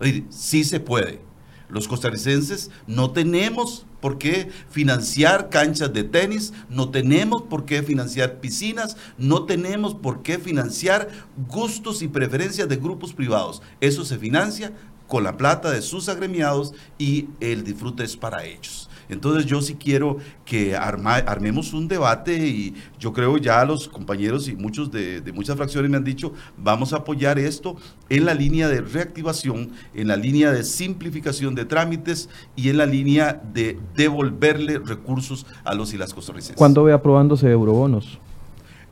Es 0.00 0.06
decir, 0.06 0.26
sí 0.30 0.64
se 0.64 0.80
puede. 0.80 1.20
Los 1.68 1.86
costarricenses 1.86 2.70
no 2.86 3.10
tenemos 3.10 3.84
por 4.06 4.18
qué 4.18 4.52
financiar 4.70 5.48
canchas 5.50 5.92
de 5.92 6.04
tenis, 6.04 6.52
no 6.70 6.90
tenemos 6.90 7.42
por 7.42 7.64
qué 7.64 7.82
financiar 7.82 8.38
piscinas, 8.38 8.96
no 9.18 9.46
tenemos 9.46 9.96
por 9.96 10.22
qué 10.22 10.38
financiar 10.38 11.08
gustos 11.48 12.02
y 12.02 12.06
preferencias 12.06 12.68
de 12.68 12.76
grupos 12.76 13.12
privados. 13.12 13.62
Eso 13.80 14.04
se 14.04 14.16
financia 14.16 14.72
con 15.08 15.24
la 15.24 15.36
plata 15.36 15.72
de 15.72 15.82
sus 15.82 16.08
agremiados 16.08 16.72
y 16.98 17.30
el 17.40 17.64
disfrute 17.64 18.04
es 18.04 18.16
para 18.16 18.44
ellos. 18.44 18.88
Entonces 19.08 19.46
yo 19.46 19.62
sí 19.62 19.74
quiero 19.74 20.18
que 20.44 20.76
armemos 20.76 21.72
un 21.72 21.88
debate 21.88 22.46
y 22.46 22.74
yo 22.98 23.12
creo 23.12 23.36
ya 23.38 23.64
los 23.64 23.88
compañeros 23.88 24.48
y 24.48 24.56
muchos 24.56 24.90
de, 24.90 25.22
muchas 25.34 25.56
fracciones 25.56 25.90
me 25.90 25.96
han 25.96 26.04
dicho, 26.04 26.32
vamos 26.56 26.92
a 26.92 26.98
apoyar 26.98 27.38
esto 27.38 27.76
en 28.08 28.24
la 28.24 28.34
línea 28.34 28.68
de 28.68 28.80
reactivación, 28.80 29.70
en 29.94 30.08
la 30.08 30.16
línea 30.16 30.50
de 30.52 30.64
simplificación 30.64 31.54
de 31.54 31.64
trámites 31.64 32.28
y 32.54 32.68
en 32.68 32.78
la 32.78 32.86
línea 32.86 33.42
de 33.52 33.78
devolverle 33.94 34.78
recursos 34.78 35.46
a 35.64 35.74
los 35.74 35.92
y 35.94 35.98
las 35.98 36.14
costarricenses. 36.14 36.56
¿Cuándo 36.56 36.84
ve 36.84 36.92
aprobándose 36.92 37.50
eurobonos? 37.50 38.18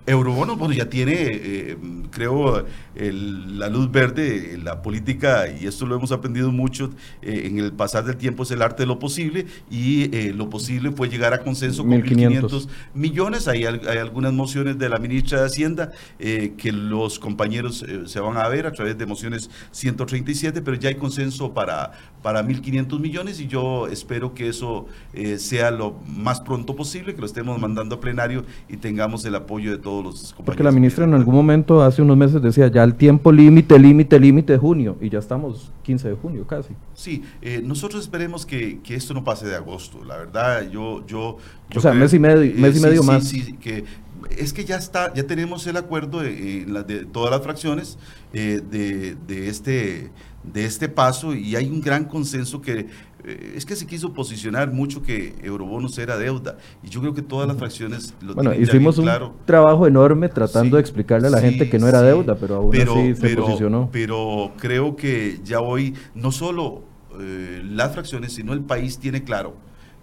Eurobonos, 0.06 0.58
bueno, 0.58 0.74
ya 0.74 0.90
tiene, 0.90 1.14
eh, 1.16 1.76
creo, 2.10 2.66
la 2.94 3.68
luz 3.70 3.90
verde, 3.90 4.58
la 4.62 4.82
política, 4.82 5.46
y 5.48 5.66
esto 5.66 5.86
lo 5.86 5.96
hemos 5.96 6.12
aprendido 6.12 6.52
mucho 6.52 6.90
eh, 7.22 7.44
en 7.46 7.58
el 7.58 7.72
pasar 7.72 8.04
del 8.04 8.16
tiempo, 8.16 8.42
es 8.42 8.50
el 8.50 8.60
arte 8.60 8.82
de 8.82 8.86
lo 8.86 8.98
posible, 8.98 9.46
y 9.70 10.14
eh, 10.14 10.34
lo 10.34 10.50
posible 10.50 10.90
fue 10.90 11.08
llegar 11.08 11.32
a 11.32 11.38
consenso 11.38 11.84
con 11.84 12.02
1.500 12.02 12.68
millones. 12.92 13.48
Hay, 13.48 13.64
hay 13.64 13.98
algunas 13.98 14.34
mociones 14.34 14.78
de 14.78 14.90
la 14.90 14.98
ministra 14.98 15.40
de 15.40 15.46
Hacienda 15.46 15.92
que 16.18 16.72
los 16.72 17.18
compañeros 17.18 17.84
se 18.06 18.20
van 18.20 18.36
a 18.36 18.48
ver 18.48 18.66
a 18.66 18.72
través 18.72 18.98
de 18.98 19.06
mociones 19.06 19.48
137, 19.70 20.60
pero 20.60 20.76
ya 20.76 20.90
hay 20.90 20.96
consenso 20.96 21.54
para, 21.54 21.92
para 22.24 22.42
1.500 22.42 23.00
millones, 23.00 23.38
y 23.38 23.48
yo 23.48 23.86
espero 23.86 24.32
que 24.32 24.48
eso 24.48 24.86
sea 25.36 25.70
lo 25.70 25.96
más 26.08 26.40
pronto 26.40 26.74
posible, 26.74 27.14
que 27.14 27.20
lo 27.20 27.26
estemos 27.26 27.60
mandando 27.60 27.96
a 27.96 28.00
plenario 28.00 28.46
y 28.66 28.78
tengamos 28.78 29.26
el 29.26 29.34
apoyo 29.34 29.70
de 29.70 29.76
todos 29.76 30.02
los 30.02 30.14
compañeros. 30.14 30.46
Porque 30.46 30.62
la 30.62 30.72
ministra 30.72 31.04
en 31.04 31.12
algún 31.12 31.34
momento, 31.34 31.82
hace 31.82 32.00
unos 32.00 32.16
meses, 32.16 32.40
decía 32.40 32.68
ya 32.68 32.82
el 32.82 32.94
tiempo 32.94 33.30
límite, 33.30 33.78
límite, 33.78 34.18
límite 34.18 34.54
de 34.54 34.58
junio, 34.58 34.96
y 35.02 35.10
ya 35.10 35.18
estamos 35.18 35.70
15 35.82 36.08
de 36.08 36.14
junio 36.14 36.46
casi. 36.46 36.74
Sí, 36.94 37.22
eh, 37.42 37.60
nosotros 37.62 38.00
esperemos 38.00 38.46
que, 38.46 38.80
que, 38.80 38.94
esto 38.94 39.12
no 39.12 39.22
pase 39.22 39.46
de 39.46 39.56
agosto. 39.56 40.02
La 40.02 40.16
verdad, 40.16 40.70
yo... 40.70 41.06
yo, 41.06 41.36
o 41.76 41.80
sea, 41.80 41.92
mes 41.92 42.14
y 42.14 42.18
medio, 42.18 42.54
mes 42.58 42.78
y 42.78 42.80
medio 42.80 43.02
sí, 43.02 43.06
más. 43.06 43.28
Sí, 43.28 43.52
que 43.60 43.84
es 44.30 44.52
que 44.52 44.64
ya 44.64 44.76
está, 44.76 45.12
ya 45.14 45.26
tenemos 45.26 45.66
el 45.66 45.76
acuerdo 45.76 46.20
de, 46.20 46.64
de 46.86 47.04
todas 47.04 47.30
las 47.30 47.42
fracciones 47.42 47.98
eh, 48.32 48.60
de, 48.70 49.16
de, 49.26 49.48
este, 49.48 50.10
de 50.52 50.64
este 50.64 50.88
paso 50.88 51.34
y 51.34 51.56
hay 51.56 51.66
un 51.66 51.80
gran 51.80 52.04
consenso 52.04 52.60
que 52.60 52.86
eh, 53.26 53.54
es 53.56 53.64
que 53.64 53.74
se 53.74 53.86
quiso 53.86 54.12
posicionar 54.12 54.70
mucho 54.70 55.02
que 55.02 55.34
eurobonos 55.42 55.96
era 55.98 56.18
deuda. 56.18 56.58
Y 56.82 56.90
yo 56.90 57.00
creo 57.00 57.14
que 57.14 57.22
todas 57.22 57.48
las 57.48 57.56
fracciones 57.56 58.14
lo 58.20 58.34
bueno 58.34 58.52
hicimos 58.54 58.98
un 58.98 59.08
trabajo 59.46 59.86
enorme 59.86 60.28
tratando 60.28 60.70
sí, 60.70 60.74
de 60.76 60.80
explicarle 60.80 61.28
a 61.28 61.30
la 61.30 61.38
sí, 61.38 61.46
gente 61.46 61.70
que 61.70 61.78
no 61.78 61.88
era 61.88 62.00
sí, 62.00 62.06
deuda 62.06 62.36
pero 62.36 62.56
aún 62.56 62.70
pero, 62.70 62.92
así 62.92 63.14
se 63.14 63.20
pero, 63.22 63.46
posicionó. 63.46 63.88
pero 63.90 64.52
creo 64.58 64.94
que 64.94 65.40
ya 65.42 65.60
hoy 65.60 65.94
no 66.14 66.32
solo 66.32 66.82
eh, 67.18 67.62
las 67.64 67.94
fracciones 67.94 68.34
sino 68.34 68.52
el 68.52 68.62
país 68.62 68.98
tiene 68.98 69.24
claro 69.24 69.54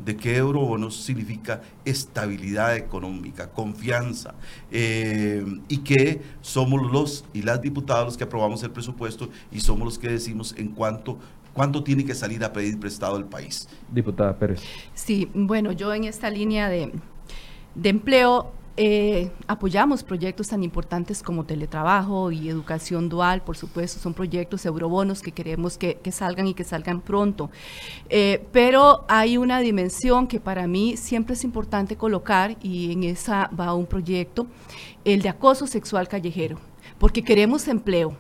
de 0.04 0.16
que 0.16 0.36
eurobonos 0.36 0.96
significa 0.96 1.62
estabilidad 1.86 2.76
económica, 2.76 3.50
confianza, 3.50 4.34
eh, 4.72 5.46
y 5.68 5.78
que 5.80 6.22
somos 6.42 6.92
los 6.92 7.26
y 7.34 7.42
las 7.42 7.62
diputadas 7.62 8.06
los 8.06 8.18
que 8.18 8.24
aprobamos 8.24 8.64
el 8.64 8.72
presupuesto 8.72 9.30
y 9.52 9.60
somos 9.60 9.86
los 9.86 10.00
que 10.00 10.10
decimos 10.10 10.56
en 10.58 10.70
cuánto 10.70 11.18
¿Cuánto 11.54 11.84
tiene 11.84 12.06
que 12.06 12.16
salir 12.16 12.44
a 12.46 12.54
pedir 12.54 12.80
prestado 12.80 13.18
el 13.18 13.26
país? 13.26 13.68
Diputada 13.92 14.38
Pérez. 14.38 14.62
Sí, 14.94 15.30
bueno, 15.34 15.74
yo 15.74 15.94
en 15.94 16.06
esta 16.06 16.30
línea 16.30 16.70
de, 16.70 16.94
de 17.76 17.90
empleo 17.90 18.54
eh, 18.78 19.32
apoyamos 19.48 20.04
proyectos 20.04 20.48
tan 20.48 20.64
importantes 20.64 21.22
como 21.22 21.46
teletrabajo 21.46 22.32
y 22.32 22.50
educación 22.50 23.10
dual, 23.10 23.44
por 23.44 23.58
supuesto, 23.58 24.00
son 24.00 24.14
proyectos 24.14 24.66
eurobonos 24.66 25.22
que 25.22 25.32
queremos 25.32 25.78
que, 25.78 26.00
salgan 26.12 26.48
y 26.48 26.54
que 26.54 26.64
salgan 26.64 27.02
pronto. 27.02 27.50
Eh, 28.10 28.46
pero 28.52 29.06
hay 29.08 29.38
una 29.38 29.60
dimensión 29.60 30.28
que 30.28 30.40
para 30.40 30.68
mí 30.68 30.96
siempre 30.98 31.34
es 31.34 31.44
importante 31.44 31.98
colocar 31.98 32.58
y 32.62 32.94
en 32.94 33.04
esa 33.04 33.50
va 33.60 33.74
un 33.74 33.86
proyecto, 33.86 34.48
el 35.04 35.22
de 35.22 35.30
acoso 35.30 35.68
sexual 35.68 36.08
callejero, 36.08 36.58
porque 36.98 37.24
queremos 37.24 37.68
empleo 37.68 38.16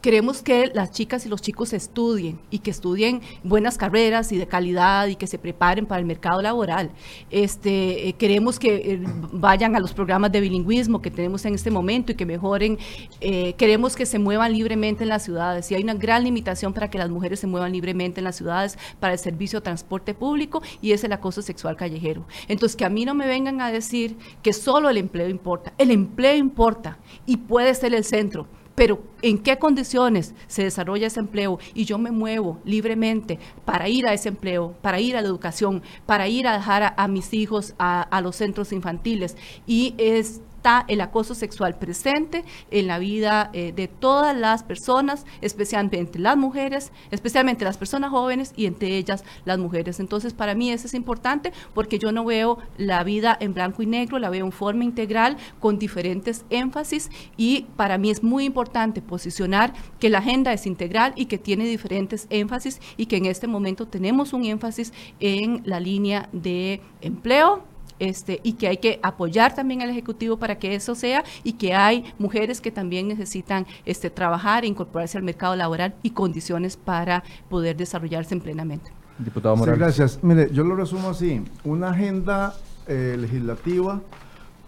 Queremos 0.00 0.42
que 0.42 0.70
las 0.74 0.92
chicas 0.92 1.26
y 1.26 1.28
los 1.28 1.42
chicos 1.42 1.72
estudien 1.72 2.38
y 2.50 2.60
que 2.60 2.70
estudien 2.70 3.20
buenas 3.42 3.76
carreras 3.76 4.30
y 4.30 4.38
de 4.38 4.46
calidad 4.46 5.08
y 5.08 5.16
que 5.16 5.26
se 5.26 5.38
preparen 5.38 5.86
para 5.86 5.98
el 5.98 6.06
mercado 6.06 6.40
laboral. 6.40 6.92
Este, 7.30 8.08
eh, 8.08 8.12
queremos 8.12 8.60
que 8.60 8.76
eh, 8.76 9.00
vayan 9.32 9.74
a 9.74 9.80
los 9.80 9.92
programas 9.92 10.30
de 10.30 10.40
bilingüismo 10.40 11.02
que 11.02 11.10
tenemos 11.10 11.44
en 11.46 11.54
este 11.54 11.72
momento 11.72 12.12
y 12.12 12.14
que 12.14 12.26
mejoren. 12.26 12.78
Eh, 13.20 13.54
queremos 13.54 13.96
que 13.96 14.06
se 14.06 14.20
muevan 14.20 14.52
libremente 14.52 15.02
en 15.02 15.08
las 15.08 15.24
ciudades. 15.24 15.68
Y 15.72 15.74
hay 15.74 15.82
una 15.82 15.94
gran 15.94 16.22
limitación 16.22 16.72
para 16.72 16.88
que 16.88 16.98
las 16.98 17.10
mujeres 17.10 17.40
se 17.40 17.48
muevan 17.48 17.72
libremente 17.72 18.20
en 18.20 18.24
las 18.24 18.36
ciudades 18.36 18.78
para 19.00 19.14
el 19.14 19.18
servicio 19.18 19.58
de 19.58 19.64
transporte 19.64 20.14
público 20.14 20.62
y 20.80 20.92
es 20.92 21.02
el 21.02 21.12
acoso 21.12 21.42
sexual 21.42 21.74
callejero. 21.74 22.24
Entonces, 22.46 22.76
que 22.76 22.84
a 22.84 22.88
mí 22.88 23.04
no 23.04 23.14
me 23.14 23.26
vengan 23.26 23.60
a 23.60 23.72
decir 23.72 24.16
que 24.44 24.52
solo 24.52 24.90
el 24.90 24.96
empleo 24.96 25.28
importa. 25.28 25.72
El 25.76 25.90
empleo 25.90 26.36
importa 26.36 26.98
y 27.26 27.38
puede 27.38 27.74
ser 27.74 27.94
el 27.94 28.04
centro 28.04 28.46
pero 28.78 29.00
en 29.22 29.38
qué 29.38 29.58
condiciones 29.58 30.34
se 30.46 30.62
desarrolla 30.62 31.08
ese 31.08 31.18
empleo 31.18 31.58
y 31.74 31.84
yo 31.84 31.98
me 31.98 32.12
muevo 32.12 32.60
libremente 32.64 33.40
para 33.64 33.88
ir 33.88 34.06
a 34.06 34.12
ese 34.12 34.28
empleo, 34.28 34.72
para 34.82 35.00
ir 35.00 35.16
a 35.16 35.20
la 35.20 35.26
educación, 35.26 35.82
para 36.06 36.28
ir 36.28 36.46
a 36.46 36.56
dejar 36.56 36.94
a, 36.96 37.08
mis 37.08 37.34
hijos 37.34 37.74
a 37.76 38.20
los 38.22 38.36
centros 38.36 38.72
infantiles. 38.72 39.36
Y 39.66 39.96
es 39.98 40.42
está 40.58 40.84
el 40.88 41.00
acoso 41.00 41.36
sexual 41.36 41.78
presente 41.78 42.44
en 42.72 42.88
la 42.88 42.98
vida 42.98 43.50
eh, 43.52 43.72
de 43.72 43.86
todas 43.86 44.36
las 44.36 44.64
personas, 44.64 45.24
especialmente 45.40 46.18
las 46.18 46.36
mujeres, 46.36 46.90
especialmente 47.12 47.64
las 47.64 47.78
personas 47.78 48.10
jóvenes 48.10 48.52
y 48.56 48.66
entre 48.66 48.96
ellas 48.96 49.22
las 49.44 49.58
mujeres. 49.58 50.00
Entonces, 50.00 50.34
para 50.34 50.56
mí 50.56 50.72
eso 50.72 50.88
es 50.88 50.94
importante 50.94 51.52
porque 51.74 52.00
yo 52.00 52.10
no 52.10 52.24
veo 52.24 52.58
la 52.76 53.04
vida 53.04 53.36
en 53.38 53.54
blanco 53.54 53.82
y 53.82 53.86
negro, 53.86 54.18
la 54.18 54.30
veo 54.30 54.44
en 54.44 54.52
forma 54.52 54.82
integral 54.82 55.36
con 55.60 55.78
diferentes 55.78 56.44
énfasis 56.50 57.08
y 57.36 57.66
para 57.76 57.96
mí 57.96 58.10
es 58.10 58.24
muy 58.24 58.44
importante 58.44 59.00
posicionar 59.00 59.72
que 60.00 60.10
la 60.10 60.18
agenda 60.18 60.52
es 60.52 60.66
integral 60.66 61.12
y 61.14 61.26
que 61.26 61.38
tiene 61.38 61.66
diferentes 61.66 62.26
énfasis 62.30 62.80
y 62.96 63.06
que 63.06 63.16
en 63.16 63.26
este 63.26 63.46
momento 63.46 63.86
tenemos 63.86 64.32
un 64.32 64.44
énfasis 64.44 64.92
en 65.20 65.62
la 65.64 65.78
línea 65.78 66.28
de 66.32 66.80
empleo, 67.00 67.62
este, 67.98 68.40
y 68.42 68.54
que 68.54 68.68
hay 68.68 68.76
que 68.78 69.00
apoyar 69.02 69.54
también 69.54 69.82
al 69.82 69.90
Ejecutivo 69.90 70.36
para 70.36 70.58
que 70.58 70.74
eso 70.74 70.94
sea 70.94 71.24
y 71.44 71.54
que 71.54 71.74
hay 71.74 72.04
mujeres 72.18 72.60
que 72.60 72.70
también 72.70 73.08
necesitan 73.08 73.66
este, 73.84 74.10
trabajar 74.10 74.64
e 74.64 74.68
incorporarse 74.68 75.18
al 75.18 75.24
mercado 75.24 75.56
laboral 75.56 75.94
y 76.02 76.10
condiciones 76.10 76.76
para 76.76 77.24
poder 77.48 77.76
desarrollarse 77.76 78.36
plenamente. 78.36 78.90
Diputado 79.18 79.56
Morales. 79.56 79.76
Sí, 79.76 79.80
gracias. 79.80 80.22
Mire, 80.22 80.50
yo 80.52 80.62
lo 80.64 80.76
resumo 80.76 81.10
así, 81.10 81.42
una 81.64 81.90
agenda 81.90 82.54
eh, 82.86 83.16
legislativa 83.18 84.00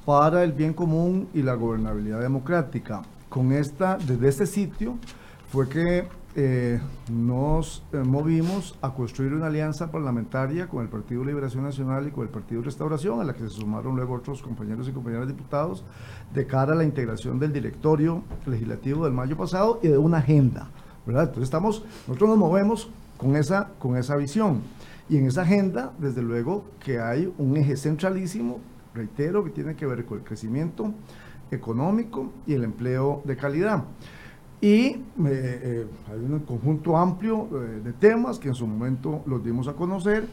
para 0.04 0.42
el 0.42 0.52
bien 0.52 0.74
común 0.74 1.28
y 1.34 1.42
la 1.42 1.54
gobernabilidad 1.54 2.20
democrática. 2.20 3.02
Con 3.28 3.52
esta, 3.52 3.96
desde 3.96 4.28
este 4.28 4.46
sitio, 4.46 4.96
fue 5.50 5.68
que 5.68 6.08
eh, 6.36 6.80
nos 7.08 7.82
eh, 7.92 7.98
movimos 7.98 8.78
a 8.82 8.94
construir 8.94 9.32
una 9.34 9.46
alianza 9.46 9.90
parlamentaria 9.90 10.68
con 10.68 10.82
el 10.82 10.88
Partido 10.88 11.24
Liberación 11.24 11.64
Nacional 11.64 12.06
y 12.06 12.10
con 12.12 12.22
el 12.22 12.28
Partido 12.28 12.62
Restauración, 12.62 13.20
a 13.20 13.24
la 13.24 13.34
que 13.34 13.40
se 13.40 13.50
sumaron 13.50 13.96
luego 13.96 14.14
otros 14.14 14.40
compañeros 14.40 14.88
y 14.88 14.92
compañeras 14.92 15.26
diputados, 15.26 15.84
de 16.32 16.46
cara 16.46 16.72
a 16.72 16.76
la 16.76 16.84
integración 16.84 17.40
del 17.40 17.52
directorio 17.52 18.22
legislativo 18.46 19.04
del 19.04 19.12
mayo 19.12 19.36
pasado 19.36 19.80
y 19.82 19.88
de 19.88 19.98
una 19.98 20.18
agenda. 20.18 20.70
Entonces 21.06 21.42
estamos, 21.42 21.84
nosotros 22.06 22.30
nos 22.30 22.38
movemos 22.38 22.88
con 23.16 23.34
esa, 23.34 23.70
con 23.78 23.96
esa 23.96 24.14
visión. 24.16 24.62
Y 25.08 25.16
en 25.16 25.26
esa 25.26 25.42
agenda, 25.42 25.92
desde 25.98 26.22
luego, 26.22 26.64
que 26.78 27.00
hay 27.00 27.32
un 27.38 27.56
eje 27.56 27.76
centralísimo, 27.76 28.60
reitero, 28.94 29.42
que 29.42 29.50
tiene 29.50 29.74
que 29.74 29.86
ver 29.86 30.04
con 30.04 30.18
el 30.18 30.24
crecimiento 30.24 30.92
económico 31.50 32.30
y 32.46 32.54
el 32.54 32.62
empleo 32.62 33.22
de 33.24 33.36
calidad. 33.36 33.82
Y 34.60 34.84
eh, 34.86 34.98
eh, 35.24 35.86
hay 36.10 36.18
un 36.18 36.38
conjunto 36.40 36.96
amplio 36.96 37.48
eh, 37.52 37.80
de 37.82 37.92
temas 37.94 38.38
que 38.38 38.48
en 38.48 38.54
su 38.54 38.66
momento 38.66 39.22
los 39.26 39.42
dimos 39.42 39.68
a 39.68 39.72
conocer. 39.72 40.26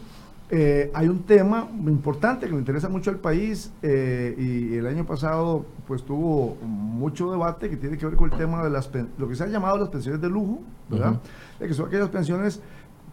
Eh, 0.49 0.91
hay 0.93 1.07
un 1.09 1.23
tema 1.23 1.67
importante 1.85 2.45
que 2.45 2.53
le 2.53 2.57
interesa 2.59 2.87
mucho 2.87 3.09
al 3.09 3.17
país 3.17 3.71
y 3.83 4.75
el 4.75 4.87
año 4.87 5.05
pasado 5.05 5.65
pues 5.85 6.03
tuvo 6.03 6.55
mucho 6.61 7.29
debate 7.31 7.69
que 7.69 7.75
tiene 7.75 7.97
que 7.97 8.05
ver 8.05 8.15
con 8.15 8.31
el 8.31 8.37
tema 8.37 8.63
de 8.63 8.69
las 8.69 8.89
lo 9.17 9.27
que 9.27 9.35
se 9.35 9.43
ha 9.43 9.47
llamado 9.47 9.77
las 9.77 9.89
pensiones 9.89 10.21
de 10.21 10.29
lujo, 10.29 10.59
¿verdad? 10.89 11.11
Uh 11.11 11.15
-huh. 11.15 11.59
De 11.59 11.67
que 11.67 11.73
son 11.73 11.87
aquellas 11.87 12.09
pensiones 12.09 12.61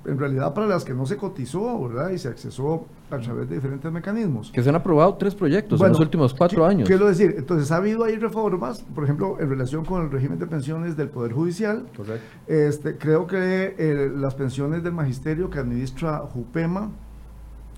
en 0.06 0.18
realidad 0.18 0.54
para 0.54 0.66
las 0.66 0.84
que 0.84 0.94
no 0.94 1.06
se 1.06 1.16
cotizó, 1.16 1.88
¿verdad? 1.88 2.10
Y 2.10 2.18
se 2.18 2.28
accesó 2.28 2.86
a 3.10 3.18
través 3.18 3.48
de 3.48 3.56
diferentes 3.56 3.90
mecanismos. 3.90 4.50
Que 4.50 4.62
se 4.62 4.68
han 4.68 4.74
aprobado 4.74 5.14
tres 5.14 5.34
proyectos 5.34 5.78
bueno, 5.78 5.94
en 5.94 5.98
los 5.98 6.00
últimos 6.00 6.34
cuatro 6.34 6.64
¿qué, 6.64 6.70
años. 6.70 6.88
Quiero 6.88 7.06
decir, 7.06 7.34
entonces 7.36 7.70
ha 7.72 7.76
habido 7.76 8.04
ahí 8.04 8.16
reformas, 8.16 8.82
por 8.94 9.04
ejemplo, 9.04 9.36
en 9.40 9.48
relación 9.48 9.84
con 9.84 10.02
el 10.02 10.10
régimen 10.10 10.38
de 10.38 10.46
pensiones 10.46 10.96
del 10.96 11.08
Poder 11.08 11.32
Judicial. 11.32 11.86
Correcto. 11.96 12.26
Este, 12.46 12.96
creo 12.96 13.26
que 13.26 13.74
eh, 13.78 14.10
las 14.14 14.34
pensiones 14.34 14.82
del 14.82 14.92
magisterio 14.92 15.50
que 15.50 15.58
administra 15.58 16.18
Jupema 16.18 16.90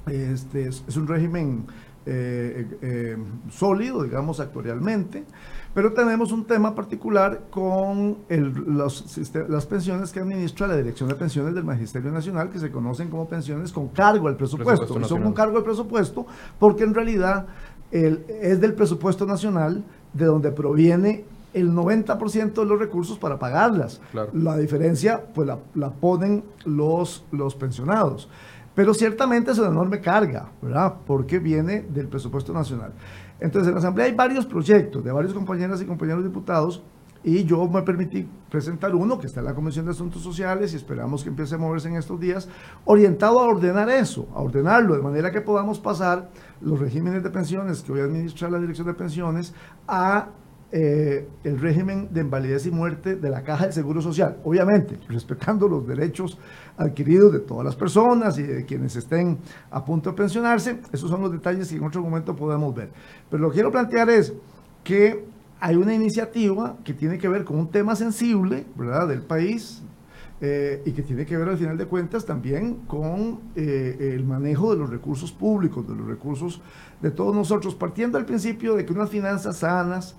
este, 0.06 0.68
es, 0.68 0.84
es 0.86 0.96
un 0.96 1.06
régimen 1.06 1.66
eh, 2.06 2.78
eh, 2.82 3.16
sólido, 3.50 4.02
digamos, 4.04 4.38
actuarialmente. 4.40 5.24
Pero 5.74 5.92
tenemos 5.92 6.32
un 6.32 6.46
tema 6.46 6.74
particular 6.74 7.42
con 7.50 8.18
el, 8.28 8.52
los, 8.52 9.20
las 9.48 9.66
pensiones 9.66 10.12
que 10.12 10.20
administra 10.20 10.66
la 10.68 10.76
Dirección 10.76 11.08
de 11.08 11.16
Pensiones 11.16 11.54
del 11.54 11.64
Magisterio 11.64 12.10
Nacional, 12.12 12.48
que 12.48 12.58
se 12.58 12.70
conocen 12.70 13.10
como 13.10 13.28
pensiones 13.28 13.72
con 13.72 13.88
cargo 13.88 14.28
al 14.28 14.36
presupuesto. 14.36 14.86
presupuesto 14.86 15.08
son 15.08 15.22
con 15.22 15.32
cargo 15.34 15.58
al 15.58 15.64
presupuesto 15.64 16.26
porque 16.58 16.84
en 16.84 16.94
realidad 16.94 17.46
el, 17.90 18.24
es 18.40 18.60
del 18.60 18.72
presupuesto 18.72 19.26
nacional 19.26 19.84
de 20.14 20.24
donde 20.24 20.50
proviene 20.50 21.24
el 21.52 21.72
90% 21.72 22.52
de 22.52 22.64
los 22.64 22.78
recursos 22.78 23.18
para 23.18 23.38
pagarlas. 23.38 24.00
Claro. 24.12 24.30
La 24.32 24.56
diferencia 24.56 25.24
pues 25.34 25.46
la, 25.46 25.58
la 25.74 25.90
ponen 25.90 26.44
los, 26.64 27.24
los 27.32 27.54
pensionados. 27.54 28.28
Pero 28.76 28.92
ciertamente 28.92 29.50
es 29.50 29.58
una 29.58 29.68
enorme 29.68 30.02
carga, 30.02 30.52
¿verdad? 30.60 30.96
Porque 31.06 31.38
viene 31.38 31.80
del 31.80 32.08
presupuesto 32.08 32.52
nacional. 32.52 32.92
Entonces, 33.40 33.68
en 33.68 33.74
la 33.74 33.80
Asamblea 33.80 34.06
hay 34.06 34.14
varios 34.14 34.44
proyectos 34.44 35.02
de 35.02 35.10
varios 35.10 35.32
compañeras 35.32 35.80
y 35.80 35.86
compañeros 35.86 36.22
diputados 36.22 36.82
y 37.24 37.44
yo 37.44 37.66
me 37.68 37.80
permití 37.82 38.28
presentar 38.50 38.94
uno 38.94 39.18
que 39.18 39.26
está 39.26 39.40
en 39.40 39.46
la 39.46 39.54
Comisión 39.54 39.86
de 39.86 39.92
Asuntos 39.92 40.22
Sociales 40.22 40.74
y 40.74 40.76
esperamos 40.76 41.22
que 41.22 41.30
empiece 41.30 41.54
a 41.54 41.58
moverse 41.58 41.88
en 41.88 41.96
estos 41.96 42.20
días, 42.20 42.48
orientado 42.84 43.40
a 43.40 43.44
ordenar 43.44 43.88
eso, 43.88 44.28
a 44.34 44.42
ordenarlo 44.42 44.94
de 44.94 45.02
manera 45.02 45.32
que 45.32 45.40
podamos 45.40 45.80
pasar 45.80 46.28
los 46.60 46.78
regímenes 46.78 47.22
de 47.22 47.30
pensiones 47.30 47.82
que 47.82 47.92
hoy 47.92 48.00
administra 48.00 48.50
la 48.50 48.58
Dirección 48.58 48.86
de 48.86 48.94
Pensiones 48.94 49.54
a 49.88 50.28
eh, 50.72 51.28
el 51.44 51.60
régimen 51.60 52.08
de 52.12 52.22
invalidez 52.22 52.66
y 52.66 52.70
muerte 52.70 53.16
de 53.16 53.30
la 53.30 53.42
Caja 53.42 53.64
del 53.64 53.72
Seguro 53.72 54.00
Social, 54.00 54.38
obviamente 54.44 54.98
respetando 55.08 55.68
los 55.68 55.86
derechos 55.86 56.38
adquiridos 56.76 57.32
de 57.32 57.40
todas 57.40 57.64
las 57.64 57.76
personas 57.76 58.38
y 58.38 58.42
de 58.42 58.64
quienes 58.64 58.96
estén 58.96 59.38
a 59.70 59.84
punto 59.84 60.10
de 60.10 60.16
pensionarse, 60.16 60.80
esos 60.92 61.08
son 61.08 61.20
los 61.22 61.32
detalles 61.32 61.68
que 61.68 61.76
en 61.76 61.84
otro 61.84 62.02
momento 62.02 62.34
podemos 62.34 62.74
ver. 62.74 62.90
Pero 63.30 63.42
lo 63.42 63.50
que 63.50 63.54
quiero 63.54 63.70
plantear 63.70 64.10
es, 64.10 64.34
que 64.86 65.24
hay 65.58 65.74
una 65.74 65.92
iniciativa 65.92 66.76
que 66.84 66.94
tiene 66.94 67.18
que 67.18 67.28
ver 67.28 67.44
con 67.44 67.58
un 67.58 67.68
tema 67.68 67.96
sensible, 67.96 68.66
¿verdad?, 68.76 69.08
del 69.08 69.22
país, 69.22 69.82
eh, 70.40 70.80
y 70.84 70.92
que 70.92 71.02
tiene 71.02 71.26
que 71.26 71.36
ver 71.36 71.48
al 71.48 71.56
final 71.56 71.76
de 71.76 71.86
cuentas 71.86 72.24
también 72.24 72.86
con 72.86 73.40
eh, 73.56 74.12
el 74.14 74.24
manejo 74.24 74.70
de 74.70 74.78
los 74.78 74.88
recursos 74.88 75.32
públicos, 75.32 75.88
de 75.88 75.96
los 75.96 76.06
recursos 76.06 76.62
de 77.02 77.10
todos 77.10 77.34
nosotros, 77.34 77.74
partiendo 77.74 78.16
al 78.16 78.26
principio 78.26 78.76
de 78.76 78.84
que 78.84 78.92
unas 78.92 79.10
finanzas 79.10 79.56
sanas 79.56 80.16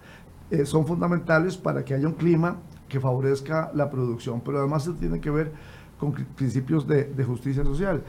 eh, 0.52 0.66
son 0.66 0.86
fundamentales 0.86 1.58
para 1.58 1.84
que 1.84 1.94
haya 1.94 2.08
un 2.08 2.14
clima 2.14 2.58
que 2.88 3.00
favorezca 3.00 3.72
la 3.74 3.90
producción, 3.90 4.42
pero 4.42 4.60
además 4.60 4.84
se 4.84 4.94
tiene 4.94 5.20
que 5.20 5.30
ver 5.30 5.52
con 6.00 6.14
principios 6.14 6.88
de, 6.88 7.06
de 7.06 7.24
justicia 7.24 7.64
social. 7.64 8.04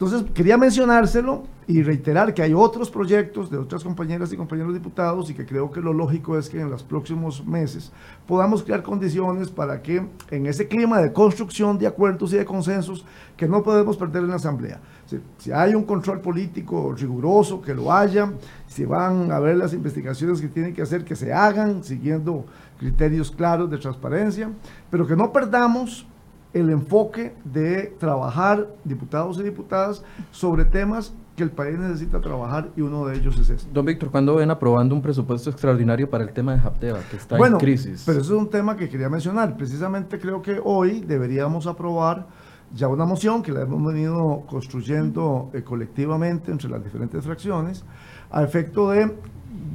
Entonces, 0.00 0.30
quería 0.32 0.56
mencionárselo 0.56 1.42
y 1.66 1.82
reiterar 1.82 2.32
que 2.32 2.40
hay 2.40 2.54
otros 2.54 2.88
proyectos 2.88 3.50
de 3.50 3.58
otras 3.58 3.82
compañeras 3.82 4.32
y 4.32 4.36
compañeros 4.36 4.72
diputados 4.72 5.28
y 5.28 5.34
que 5.34 5.44
creo 5.44 5.72
que 5.72 5.80
lo 5.80 5.92
lógico 5.92 6.38
es 6.38 6.48
que 6.48 6.60
en 6.60 6.70
los 6.70 6.84
próximos 6.84 7.44
meses 7.44 7.90
podamos 8.24 8.62
crear 8.62 8.84
condiciones 8.84 9.50
para 9.50 9.82
que 9.82 10.06
en 10.30 10.46
ese 10.46 10.68
clima 10.68 11.00
de 11.00 11.12
construcción 11.12 11.78
de 11.78 11.88
acuerdos 11.88 12.32
y 12.32 12.36
de 12.36 12.44
consensos 12.44 13.04
que 13.36 13.48
no 13.48 13.64
podemos 13.64 13.96
perder 13.96 14.22
en 14.22 14.30
la 14.30 14.36
Asamblea, 14.36 14.80
si, 15.04 15.18
si 15.36 15.50
hay 15.50 15.74
un 15.74 15.82
control 15.82 16.20
político 16.20 16.94
riguroso, 16.96 17.60
que 17.60 17.74
lo 17.74 17.92
haya, 17.92 18.32
si 18.68 18.84
van 18.84 19.32
a 19.32 19.40
ver 19.40 19.56
las 19.56 19.72
investigaciones 19.72 20.40
que 20.40 20.46
tienen 20.46 20.72
que 20.72 20.82
hacer, 20.82 21.04
que 21.04 21.16
se 21.16 21.32
hagan 21.32 21.82
siguiendo 21.82 22.44
criterios 22.78 23.32
claros 23.32 23.68
de 23.68 23.78
transparencia, 23.78 24.48
pero 24.92 25.08
que 25.08 25.16
no 25.16 25.32
perdamos 25.32 26.06
el 26.52 26.70
enfoque 26.70 27.34
de 27.44 27.94
trabajar, 27.98 28.68
diputados 28.84 29.38
y 29.38 29.42
diputadas, 29.42 30.04
sobre 30.30 30.64
temas 30.64 31.14
que 31.36 31.44
el 31.44 31.50
país 31.50 31.78
necesita 31.78 32.20
trabajar 32.20 32.70
y 32.76 32.80
uno 32.80 33.06
de 33.06 33.16
ellos 33.16 33.38
es 33.38 33.48
este. 33.50 33.70
Don 33.72 33.84
Víctor, 33.84 34.10
¿cuándo 34.10 34.34
ven 34.34 34.50
aprobando 34.50 34.94
un 34.94 35.02
presupuesto 35.02 35.50
extraordinario 35.50 36.10
para 36.10 36.24
el 36.24 36.32
tema 36.32 36.52
de 36.52 36.58
Japteva, 36.58 36.98
que 37.08 37.16
está 37.16 37.36
bueno, 37.36 37.56
en 37.56 37.60
crisis? 37.60 38.02
Pero 38.04 38.20
eso 38.20 38.34
es 38.34 38.40
un 38.40 38.50
tema 38.50 38.76
que 38.76 38.88
quería 38.88 39.08
mencionar. 39.08 39.56
Precisamente 39.56 40.18
creo 40.18 40.42
que 40.42 40.60
hoy 40.62 41.00
deberíamos 41.00 41.66
aprobar 41.66 42.26
ya 42.74 42.88
una 42.88 43.04
moción 43.04 43.42
que 43.42 43.52
la 43.52 43.62
hemos 43.62 43.82
venido 43.84 44.42
construyendo 44.48 45.50
eh, 45.54 45.62
colectivamente 45.62 46.50
entre 46.50 46.68
las 46.68 46.82
diferentes 46.82 47.24
fracciones, 47.24 47.84
a 48.30 48.42
efecto 48.42 48.90
de 48.90 49.16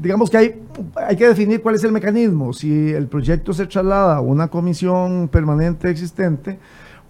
digamos 0.02 0.30
que 0.30 0.38
hay, 0.38 0.62
hay 0.96 1.16
que 1.16 1.28
definir 1.28 1.62
cuál 1.62 1.76
es 1.76 1.84
el 1.84 1.92
mecanismo, 1.92 2.54
si 2.54 2.92
el 2.92 3.08
proyecto 3.08 3.54
se 3.54 3.66
traslada 3.66 4.18
a 4.18 4.22
una 4.22 4.48
comisión 4.48 5.30
permanente 5.30 5.90
existente 5.90 6.60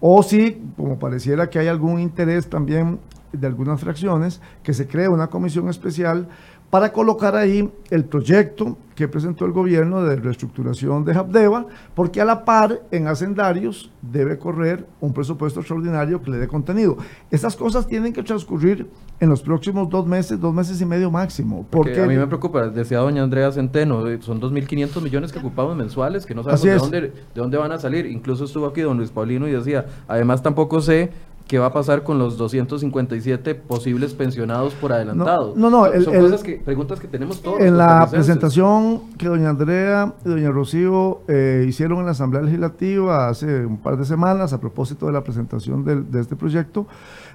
o 0.00 0.22
si, 0.22 0.62
como 0.76 0.98
pareciera 0.98 1.48
que 1.48 1.58
hay 1.58 1.68
algún 1.68 2.00
interés 2.00 2.48
también 2.48 2.98
de 3.32 3.46
algunas 3.46 3.80
fracciones, 3.80 4.40
que 4.62 4.74
se 4.74 4.86
cree 4.86 5.08
una 5.08 5.28
comisión 5.28 5.68
especial 5.68 6.28
para 6.74 6.92
colocar 6.92 7.36
ahí 7.36 7.70
el 7.88 8.04
proyecto 8.04 8.76
que 8.96 9.06
presentó 9.06 9.44
el 9.44 9.52
gobierno 9.52 10.02
de 10.02 10.16
reestructuración 10.16 11.04
de 11.04 11.12
Habdeba, 11.12 11.66
porque 11.94 12.20
a 12.20 12.24
la 12.24 12.44
par 12.44 12.80
en 12.90 13.06
hacendarios 13.06 13.92
debe 14.02 14.38
correr 14.38 14.84
un 15.00 15.12
presupuesto 15.12 15.60
extraordinario 15.60 16.20
que 16.20 16.32
le 16.32 16.38
dé 16.38 16.48
contenido. 16.48 16.96
Estas 17.30 17.54
cosas 17.54 17.86
tienen 17.86 18.12
que 18.12 18.24
transcurrir 18.24 18.88
en 19.20 19.28
los 19.28 19.40
próximos 19.40 19.88
dos 19.88 20.04
meses, 20.04 20.40
dos 20.40 20.52
meses 20.52 20.80
y 20.80 20.84
medio 20.84 21.12
máximo. 21.12 21.64
Porque, 21.70 22.02
a 22.02 22.06
mí 22.08 22.16
me 22.16 22.26
preocupa, 22.26 22.66
decía 22.66 22.98
doña 22.98 23.22
Andrea 23.22 23.52
Centeno, 23.52 24.08
eh, 24.08 24.18
son 24.20 24.40
2.500 24.40 25.00
millones 25.00 25.30
que 25.30 25.38
ocupamos 25.38 25.76
mensuales, 25.76 26.26
que 26.26 26.34
no 26.34 26.42
sabemos 26.42 26.64
de 26.64 26.76
dónde, 26.76 27.00
de 27.00 27.40
dónde 27.40 27.56
van 27.56 27.70
a 27.70 27.78
salir. 27.78 28.04
Incluso 28.06 28.46
estuvo 28.46 28.66
aquí 28.66 28.80
don 28.80 28.96
Luis 28.96 29.10
Paulino 29.10 29.46
y 29.46 29.52
decía, 29.52 29.86
además 30.08 30.42
tampoco 30.42 30.80
sé 30.80 31.12
¿Qué 31.46 31.58
va 31.58 31.66
a 31.66 31.72
pasar 31.74 32.04
con 32.04 32.18
los 32.18 32.38
257 32.38 33.54
posibles 33.54 34.14
pensionados 34.14 34.72
por 34.74 34.94
adelantado? 34.94 35.52
No, 35.54 35.68
no, 35.68 35.86
no 35.86 36.02
son 36.02 36.20
cosas 36.20 36.42
que, 36.42 36.56
preguntas 36.56 36.98
que 36.98 37.06
tenemos 37.06 37.42
todos. 37.42 37.60
En 37.60 37.76
la 37.76 38.08
presentación 38.10 39.10
que 39.18 39.28
doña 39.28 39.50
Andrea 39.50 40.14
y 40.24 40.28
doña 40.30 40.50
Rocío 40.50 41.20
eh, 41.28 41.66
hicieron 41.68 41.98
en 41.98 42.06
la 42.06 42.12
Asamblea 42.12 42.42
Legislativa 42.42 43.28
hace 43.28 43.66
un 43.66 43.76
par 43.76 43.98
de 43.98 44.06
semanas 44.06 44.54
a 44.54 44.60
propósito 44.60 45.06
de 45.06 45.12
la 45.12 45.22
presentación 45.22 45.84
de 45.84 46.20
este 46.20 46.34
proyecto, 46.34 46.86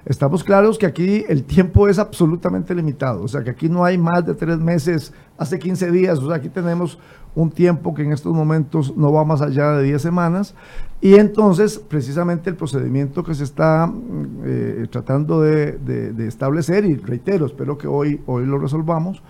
estamos 0.04 0.44
claros 0.44 0.78
que 0.78 0.86
aquí 0.86 1.24
el 1.28 1.44
tiempo 1.44 1.88
es 1.88 1.98
absolutamente 1.98 2.74
limitado, 2.74 3.22
o 3.22 3.28
sea 3.28 3.42
que 3.42 3.50
aquí 3.50 3.68
no 3.68 3.84
hay 3.84 3.98
más 3.98 4.26
de 4.26 4.34
tres 4.34 4.58
meses, 4.58 5.12
hace 5.38 5.58
15 5.58 5.90
días, 5.90 6.18
o 6.18 6.26
sea, 6.26 6.36
aquí 6.36 6.48
tenemos 6.48 6.98
un 7.34 7.50
tiempo 7.50 7.94
que 7.94 8.02
en 8.02 8.12
estos 8.12 8.34
momentos 8.34 8.96
no 8.96 9.12
va 9.12 9.24
más 9.24 9.40
allá 9.40 9.72
de 9.72 9.84
10 9.84 10.02
semanas. 10.02 10.54
Y 11.00 11.14
entonces, 11.14 11.78
precisamente 11.78 12.50
el 12.50 12.56
procedimiento 12.56 13.22
que 13.22 13.34
se 13.34 13.44
está 13.44 13.86
mm, 13.86 14.42
eh, 14.44 14.86
tratando 14.90 15.40
de, 15.40 15.78
establecer, 16.26 16.84
y 16.84 16.96
reitero, 16.96 17.46
espero 17.46 17.78
que 17.78 17.86
hoy, 17.86 18.20
hoy 18.26 18.44
lo 18.46 18.58
resolvamos, 18.58 19.22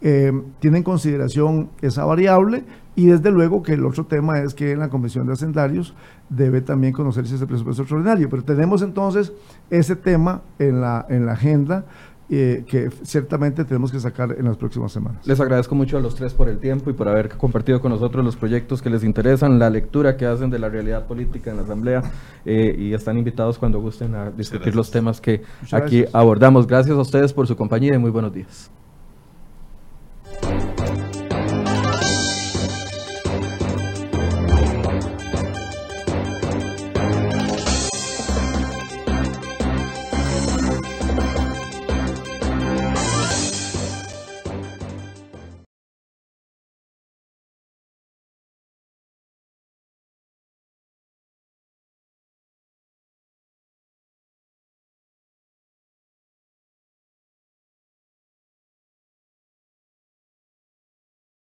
eh, 0.00 0.32
tiene 0.58 0.78
en 0.78 0.84
consideración 0.84 1.70
esa 1.80 2.04
variable 2.04 2.64
y 2.94 3.06
desde 3.06 3.30
luego 3.30 3.62
que 3.62 3.74
el 3.74 3.84
otro 3.84 4.06
tema 4.06 4.40
es 4.40 4.54
que 4.54 4.72
en 4.72 4.78
la 4.78 4.88
Comisión 4.88 5.26
de 5.26 5.34
Hacendarios 5.34 5.94
debe 6.28 6.62
también 6.62 6.92
conocerse 6.92 7.34
ese 7.34 7.46
presupuesto 7.46 7.82
extraordinario. 7.82 8.28
Pero 8.28 8.42
tenemos 8.42 8.82
entonces 8.82 9.32
ese 9.70 9.96
tema 9.96 10.42
en 10.58 10.80
la, 10.80 11.06
en 11.08 11.26
la 11.26 11.32
agenda 11.32 11.84
eh, 12.28 12.64
que 12.66 12.90
ciertamente 13.04 13.64
tenemos 13.64 13.92
que 13.92 14.00
sacar 14.00 14.34
en 14.36 14.46
las 14.46 14.56
próximas 14.56 14.90
semanas. 14.90 15.24
Les 15.28 15.38
agradezco 15.38 15.76
mucho 15.76 15.96
a 15.96 16.00
los 16.00 16.16
tres 16.16 16.34
por 16.34 16.48
el 16.48 16.58
tiempo 16.58 16.90
y 16.90 16.92
por 16.92 17.06
haber 17.06 17.28
compartido 17.36 17.80
con 17.80 17.92
nosotros 17.92 18.24
los 18.24 18.34
proyectos 18.34 18.82
que 18.82 18.90
les 18.90 19.04
interesan, 19.04 19.60
la 19.60 19.70
lectura 19.70 20.16
que 20.16 20.26
hacen 20.26 20.50
de 20.50 20.58
la 20.58 20.68
realidad 20.68 21.06
política 21.06 21.52
en 21.52 21.58
la 21.58 21.62
Asamblea 21.62 22.02
eh, 22.44 22.74
y 22.76 22.94
están 22.94 23.16
invitados 23.16 23.60
cuando 23.60 23.80
gusten 23.80 24.16
a 24.16 24.30
discutir 24.30 24.74
los 24.74 24.90
temas 24.90 25.20
que 25.20 25.42
aquí 25.70 26.04
abordamos. 26.12 26.66
Gracias 26.66 26.96
a 26.96 27.00
ustedes 27.00 27.32
por 27.32 27.46
su 27.46 27.54
compañía 27.54 27.94
y 27.94 27.98
muy 27.98 28.10
buenos 28.10 28.32
días. 28.32 28.72
Thank 30.42 30.62
you. 30.62 30.75